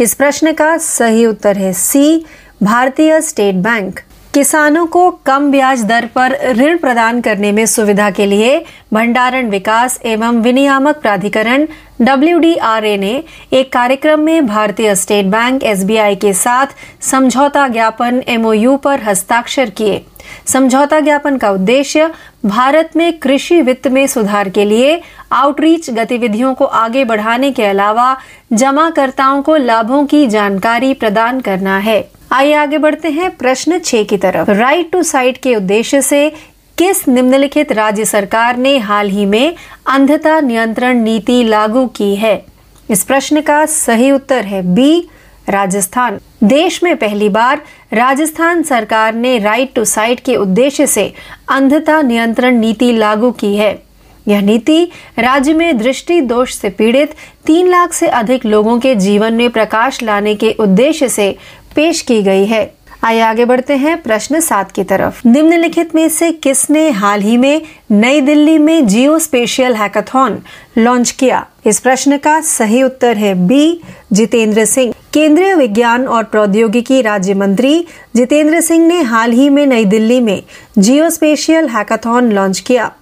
इस 0.01 0.15
प्रश्न 0.15 0.53
का 0.53 0.77
सही 0.79 1.27
उत्तर 1.27 1.57
है 1.57 1.73
सी, 1.73 2.25
भारतीय 2.63 3.21
स्टेट 3.21 3.55
बैंक। 3.55 4.01
किसानों 4.35 4.87
को 4.87 5.11
कम 5.27 5.51
ब्याज 5.51 5.83
दर 5.85 6.05
पर 6.07 6.33
ऋण 6.57 6.77
प्रदान 6.79 7.21
करने 7.21 7.51
में 7.53 7.65
सुविधा 7.67 8.11
के 8.11 8.27
लिए 8.27 8.59
भंडारण 8.95 9.49
विकास 9.51 9.99
एवं 10.07 10.41
विनियामक 10.43 10.97
प्राधिकरण 10.97 11.67
डब्ल्यूडीआरए 12.01 12.97
ने 12.97 13.13
एक 13.53 13.73
कार्यक्रम 13.73 14.21
में 14.21 14.47
भारतीय 14.47 14.95
स्टेट 14.95 15.27
बैंक 15.27 15.65
एसबीआई 15.65 16.17
के 16.17 16.33
साथ 16.33 16.67
समझौता 17.01 17.67
ज्ञापन 17.69 18.23
एमओयू 18.29 18.77
पर 18.77 19.01
हस्ताक्षर 19.01 19.71
किए। 19.71 20.01
समझौता 20.47 21.01
ज्ञापन 21.01 21.37
का 21.37 21.51
उद्देश्य 21.51 22.11
भारत 22.47 22.97
में 22.97 23.13
कृषि 23.19 23.61
वित्त 23.63 23.89
में 23.89 24.07
सुधार 24.07 24.49
के 24.49 24.65
लिए 24.65 25.01
आउटरीच 25.33 25.91
गतिविधियों 25.91 26.55
को 26.55 26.65
आगे 26.65 27.05
बढ़ाने 27.05 27.51
के 27.51 27.65
अलावा 27.65 28.17
जमाकर्ताओं 28.53 29.43
को 29.43 29.57
लाभों 29.57 30.05
की 30.07 30.27
जानकारी 30.27 30.95
प्रदान 30.95 31.41
करना 31.41 31.79
है। 31.79 32.01
आइए 32.33 32.53
आगे 32.55 32.79
बढ़ते 32.79 33.09
हैं 33.09 33.31
प्रश्न 33.31 33.79
छह 33.79 34.03
की 34.03 34.17
तरफ़। 34.17 34.51
राइट 34.51 34.91
टू 34.93 35.03
साइट 35.03 35.37
के 35.37 35.55
उद्देश्य 35.55 36.03
से 36.03 36.29
किस 36.79 37.09
निम्नलिखित 37.09 37.73
राज्य 37.73 38.05
सरकार 38.05 38.57
ने 38.57 38.77
हाल 38.79 39.09
ही 39.09 39.25
में 39.27 39.55
अंधता 39.87 40.41
नियंत्रण 40.41 41.03
नीति 41.03 41.43
लागू 41.45 41.87
की 41.87 42.15
है? 42.17 42.45
इस 42.91 43.05
प्रश्न 43.05 43.41
का 43.41 43.67
सही 43.67 44.11
उत्तर 44.13 44.45
है 44.45 44.63
बी, 44.75 45.09
राजस्थान। 45.49 46.21
देश 46.45 46.83
में 46.83 46.97
पहली 46.97 47.29
बार 47.29 47.63
राजस्थान 47.93 48.63
सरकार 48.63 49.15
ने 49.15 49.39
राइट 49.39 49.75
टू 49.75 49.85
साइट 49.85 50.21
के 50.21 50.37
उद्देश्य 50.37 50.87
से 50.87 51.13
अंधता 51.49 52.03
नियंत्रण 52.03 52.59
नीति 52.59 52.93
लागू 52.93 53.31
की 53.31 53.57
है। 53.57 53.83
यह 54.29 54.41
नीति 54.41 54.85
राज्य 55.19 55.53
में 55.53 55.79
दृष्टि 55.79 56.21
दोष 56.21 56.55
से 56.55 56.69
पीड़ित 56.71 57.15
तीन 57.47 57.69
लाख 57.69 57.93
से 57.93 58.07
अधिक 58.07 58.45
लोगों 58.47 58.79
के 58.79 58.95
जीवन 58.95 59.33
में 59.33 59.51
प्रकाश 59.51 60.03
लाने 60.03 60.35
के 60.35 60.51
उद्देश्य 60.53 61.09
से 61.09 61.37
पेश 61.77 62.01
की 62.01 62.23
गई 62.23 62.45
है। 62.45 62.75
आइए 63.05 63.21
आगे 63.21 63.45
बढ़ते 63.45 63.75
हैं 63.75 64.03
प्रश्न 64.03 64.41
सात 64.41 64.73
की 64.73 64.85
तरफ़। 64.85 65.29
निम्नलिखित 65.29 65.95
में 65.95 66.09
से 66.09 66.33
किसने 66.33 66.91
हाल 66.91 67.21
ही 67.21 67.37
में 67.37 67.63
नई 67.91 68.21
दिल्ली 68.21 68.59
में 68.59 68.87
जियो 68.87 69.19
स्पेशियल 69.19 69.75
हैकाथॉन 69.75 70.39
लॉन्च 70.79 71.11
किया? 71.11 71.47
इस 71.67 71.81
प्रश्न 71.81 72.17
का 72.17 72.41
सही 72.41 72.83
उत्तर 72.83 73.17
है 73.17 73.35
बी, 73.35 73.81
जितेंद्र 74.13 74.65
सिंह। 74.65 74.95
केंद्रीय 75.13 75.55
विज्ञान 75.55 76.07
और 76.07 76.25
प्रौद्योगिकी 76.25 77.03
राज्य 77.03 77.35
मंत्री 77.35 77.87
जितेंद्र 78.17 78.61
सिंह 78.61 78.87
ने 78.87 79.03
हाल 79.03 79.33
ही 79.33 79.49
में 79.49 79.67
नई 79.67 79.85
दिल्ली 79.85 80.21
में 80.21 80.43
Jio 80.79 81.11
spatial 81.11 81.69
hackathon 81.69 82.33
launch 82.33 82.61
KIA. 82.61 82.93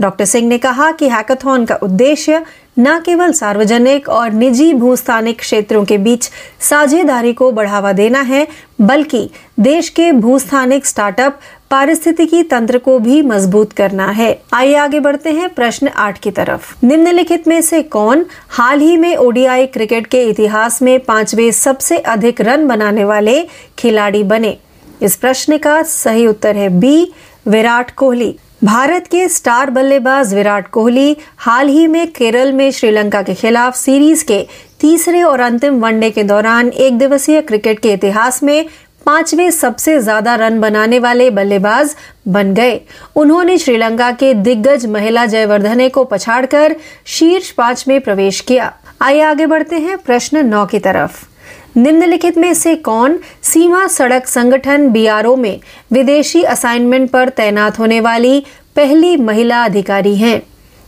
doctor 0.00 0.24
Singh 0.24 0.48
ने 0.48 0.58
कहा 0.58 0.90
कि 0.92 1.08
हैकाथॉन 1.08 1.64
का 1.64 1.74
उद्देश्य 1.74 2.42
न 2.78 2.98
केवल 3.00 3.32
सार्वजनिक 3.32 4.08
और 4.08 4.32
निजी 4.32 4.72
भूस्थानिक 4.74 5.38
क्षेत्रों 5.38 5.84
के 5.84 5.98
बीच 5.98 6.30
साझेदारी 6.60 7.32
को 7.32 7.50
बढ़ावा 7.52 7.92
देना 7.92 8.20
है, 8.20 8.46
बल्कि 8.80 9.30
देश 9.60 9.88
के 9.88 10.12
भूस्थानिक 10.12 10.86
स्टार्टअप 10.86 11.40
पारिस्थितिकी 11.70 12.42
तंत्र 12.42 12.78
को 12.78 12.98
भी 12.98 13.22
मज़बूत 13.22 13.72
करना 13.72 14.10
है। 14.10 14.42
आइए 14.52 14.74
आगे 14.74 15.00
बढ़ते 15.00 15.30
हैं 15.30 15.48
प्रश्न 15.48 15.88
आठ 15.88 16.18
की 16.18 16.30
तरफ़। 16.30 16.86
निम्नलिखित 16.86 17.48
में 17.48 17.60
से 17.62 17.82
कौन 17.82 18.26
हाल 18.48 18.80
ही 18.80 18.96
में 18.96 19.16
ओडीआई 19.16 19.66
क्रिकेट 19.66 20.06
के 20.06 20.24
इतिहास 20.24 20.82
में 20.82 20.98
पांचवे 21.00 21.52
सबसे 21.52 21.98
अधिक 21.98 22.40
रन 22.40 22.66
बनाने 22.66 23.04
वाले 23.04 23.42
खिलाड़ी 23.78 24.22
बने? 24.22 24.58
इस 25.02 25.16
प्रश्न 25.16 25.58
का 25.58 25.82
सही 25.82 26.26
उत्तर 26.26 26.56
है 26.56 26.68
बी, 26.68 27.12
विराट 27.48 27.90
कोहली। 27.90 28.36
भारत 28.64 29.06
के 29.06 29.28
स्टार 29.28 29.70
बल्लेबाज 29.70 30.32
विराट 30.34 30.68
कोहली 30.68 31.16
हाल 31.38 31.68
ही 31.68 31.86
में 31.86 32.10
केरल 32.12 32.52
में 32.52 32.70
श्रीलंका 32.70 33.22
के 33.22 33.34
खिलाफ 33.34 33.76
सीरीज़ 33.76 34.24
के 34.24 34.40
तीसरे 34.80 35.22
और 35.22 35.40
अंतिम 35.40 35.78
वनडे 35.80 36.10
के 36.10 36.22
दौरान 36.22 36.68
एक 36.68 36.98
दिवसीय 36.98 37.40
क्रिकेट 37.42 37.78
के 37.78 37.92
इतिहास 37.92 38.42
में 38.42 38.68
पाँचवें 39.06 39.50
सबसे 39.50 39.98
ज़्यादा 40.00 40.34
रन 40.34 40.60
बनाने 40.60 40.98
वाले 40.98 41.30
बल्लेबाज 41.30 41.94
बन 42.28 42.52
गए। 42.54 42.80
उन्होंने 43.16 43.58
श्रीलंका 43.58 44.10
के 44.12 44.34
दिग्गज 44.34 44.86
महिला 44.86 45.26
जयवर्धने 45.26 45.88
को 45.88 46.04
पछाड़कर 46.04 46.76
शीर्ष 47.06 47.50
पाँच 47.52 47.84
में 47.88 48.00
प्रवेश 48.00 48.40
किया। 48.40 48.72
आइए 49.02 49.20
आगे 49.20 49.46
बढ़ते 49.46 49.78
हैं 49.78 49.98
प्रश्न 49.98 50.46
नौ 50.46 50.66
की 50.66 50.78
तरफ़। 50.78 51.27
निम्नलिखित 51.78 52.38
में 52.38 52.52
से 52.54 52.74
कौन 52.74 53.16
सीमा 53.42 53.86
सड़क 53.86 54.26
संगठन 54.26 54.88
बीआरओ 54.88 55.34
में 55.36 55.58
विदेशी 55.92 56.42
असाइनमेंट 56.42 57.10
पर 57.10 57.28
तैनात 57.28 57.78
होने 57.78 58.00
वाली 58.00 58.40
पहली 58.76 59.16
महिला 59.16 59.62
अधिकारी 59.64 60.14
हैं? 60.16 60.40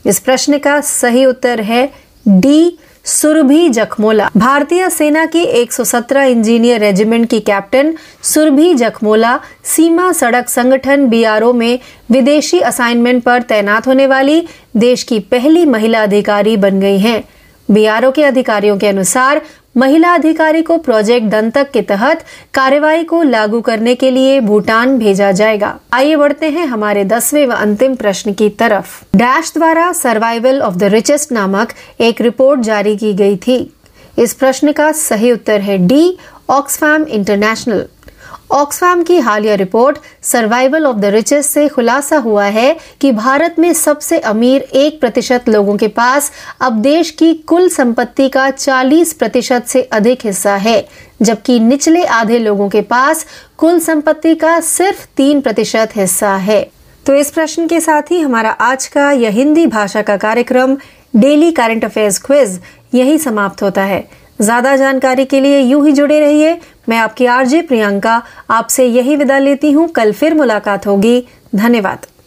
इस 0.07 0.19
प्रश्न 0.19 0.59
का 0.59 0.81
सही 0.81 1.25
उत्तर 1.25 1.61
है 1.61 1.87
डी, 2.27 2.79
सुरभि 3.05 3.69
जखमोला। 3.69 4.29
भारतीय 4.37 4.89
सेना 4.91 5.25
की 5.25 5.45
117 5.63 6.25
इंजीनियर 6.25 6.81
रेजिमेंट 6.81 7.29
की 7.31 7.41
कैप्टन 7.41 7.95
सुरभि 8.23 8.75
जखमोला 8.75 9.39
सीमा 9.65 10.13
सड़क 10.13 10.49
संगठन 10.49 11.07
बीआरओ 11.07 11.53
में 11.53 11.79
विदेशी 12.11 12.61
असाइनमेंट 12.61 13.23
पर 13.23 13.43
तैनात 13.43 13.87
होने 13.87 14.07
वाली 14.07 14.41
देश 14.77 15.03
की 15.03 15.19
पहली 15.31 15.65
महिला 15.67 16.03
अधिकारी 16.03 16.57
बन 16.57 16.81
गई 16.81 16.99
हैं। 16.99 17.23
बीआरओ 17.69 18.11
के 18.11 18.23
अधिकारियों 18.25 18.77
के 18.79 18.87
अनुसार 18.87 19.41
महिला 19.81 20.13
अधिकारी 20.15 20.63
को 20.63 20.77
प्रोजेक्ट 20.79 21.27
दंतक 21.27 21.71
के 21.71 21.83
तहत 21.83 22.25
कार्यवाही 22.55 23.05
को 23.05 23.23
लागू 23.23 23.61
करने 23.61 23.95
के 23.95 24.11
लिए 24.11 24.41
भूटान 24.41 24.99
भेजा 24.99 25.31
जाएगा। 25.33 25.79
आइए 25.93 26.17
बढ़ते 26.17 26.49
हैं 26.51 26.67
हमारे 26.67 27.05
दसवें 27.05 27.47
व 27.47 27.53
अंतिम 27.53 27.95
प्रश्न 27.95 28.33
की 28.33 28.49
तरफ़। 28.49 29.01
डैश 29.17 29.53
द्वारा 29.55 29.93
सर्वाइवल 29.93 30.61
ऑफ़ 30.61 30.75
द 30.75 30.85
रिचेस्ट 30.85 31.33
नामक 31.33 31.73
एक 32.01 32.21
रिपोर्ट 32.21 32.61
जारी 32.61 32.97
की 32.97 33.13
गई 33.15 33.37
थी। 33.37 33.59
इस 34.19 34.35
प्रश्न 34.35 34.73
का 34.73 34.93
सही 34.93 35.33
उत्तर 35.33 35.61
है 35.61 35.79
डी, 35.79 36.19
ऑक्सफैम 36.51 37.03
इंटरनेशनल। 37.03 37.85
ऑक्सफैम 38.51 39.03
की 39.03 39.19
हालिया 39.19 39.57
report 39.57 39.99
survival 40.23 40.85
of 40.87 40.97
the 40.97 41.05
richest 41.05 41.51
से 41.51 41.67
खुलासा 41.69 42.17
हुआ 42.19 42.45
है 42.45 42.73
कि 43.01 43.11
भारत 43.11 43.59
में 43.59 43.73
सबसे 43.73 44.19
अमीर 44.19 44.63
एक 44.73 44.99
प्रतिशत 45.01 45.49
लोगों 45.49 45.77
के 45.77 45.87
पास 45.89 46.31
अब 46.61 46.81
देश 46.83 47.11
की 47.11 47.33
कुल 47.49 47.69
संपत्ति 47.69 48.29
का 48.29 48.49
40 48.59 49.13
प्रतिशत 49.13 49.69
से 49.69 49.83
अधिक 49.93 50.27
हिस्सा 50.27 50.57
है, 50.57 50.81
जबकि 51.23 51.59
निचले 51.59 52.03
आधे 52.03 52.45
लोगों 52.45 52.69
के 52.69 52.81
पास 52.81 53.25
कुल 53.59 53.79
संपत्ति 53.79 54.35
का 54.35 54.61
सिर्फ़ 54.61 55.07
तीन 55.19 55.41
प्रतिशत 55.41 55.97
हिस्सा 55.97 56.35
है। 56.37 56.63
तो 57.07 57.15
इस 57.15 57.31
प्रश्न 57.33 57.67
के 57.67 57.81
साथ 57.81 58.11
ही 58.11 58.21
हमारा 58.21 58.51
आज 58.51 58.87
का 58.87 59.11
यह 59.13 59.31
हिंदी 59.31 59.67
भाषा 59.67 60.03
का 60.03 60.17
कार्यक्रम, 60.17 60.75
डेली 61.15 61.51
करंट 61.51 61.85
अफेयर्स 61.85 62.19
क्विज, 62.19 62.59
यही 62.93 63.19
समाप्त 63.19 63.63
होता 63.63 63.85
है। 63.85 64.01
ज़्यादा 64.41 64.75
जानकारी 64.77 65.25
के 65.25 65.43
लिए 65.43 65.59
यूँ 65.61 65.85
ही 65.87 65.93
जुड़े 65.93 66.19
रहिए 66.21 66.55
मैं 66.91 66.99
आपकी 66.99 67.27
आरजे 67.27 67.61
प्रियंका 67.63 68.21
आपसे 68.51 68.87
यही 68.87 69.17
विदा 69.17 69.39
लेती 69.39 69.73
हूँ। 69.73 69.89
कल 69.89 70.13
फिर 70.13 70.35
मुलाकात 70.35 70.87
होगी। 70.87 71.21
धन्यवाद। 71.55 72.11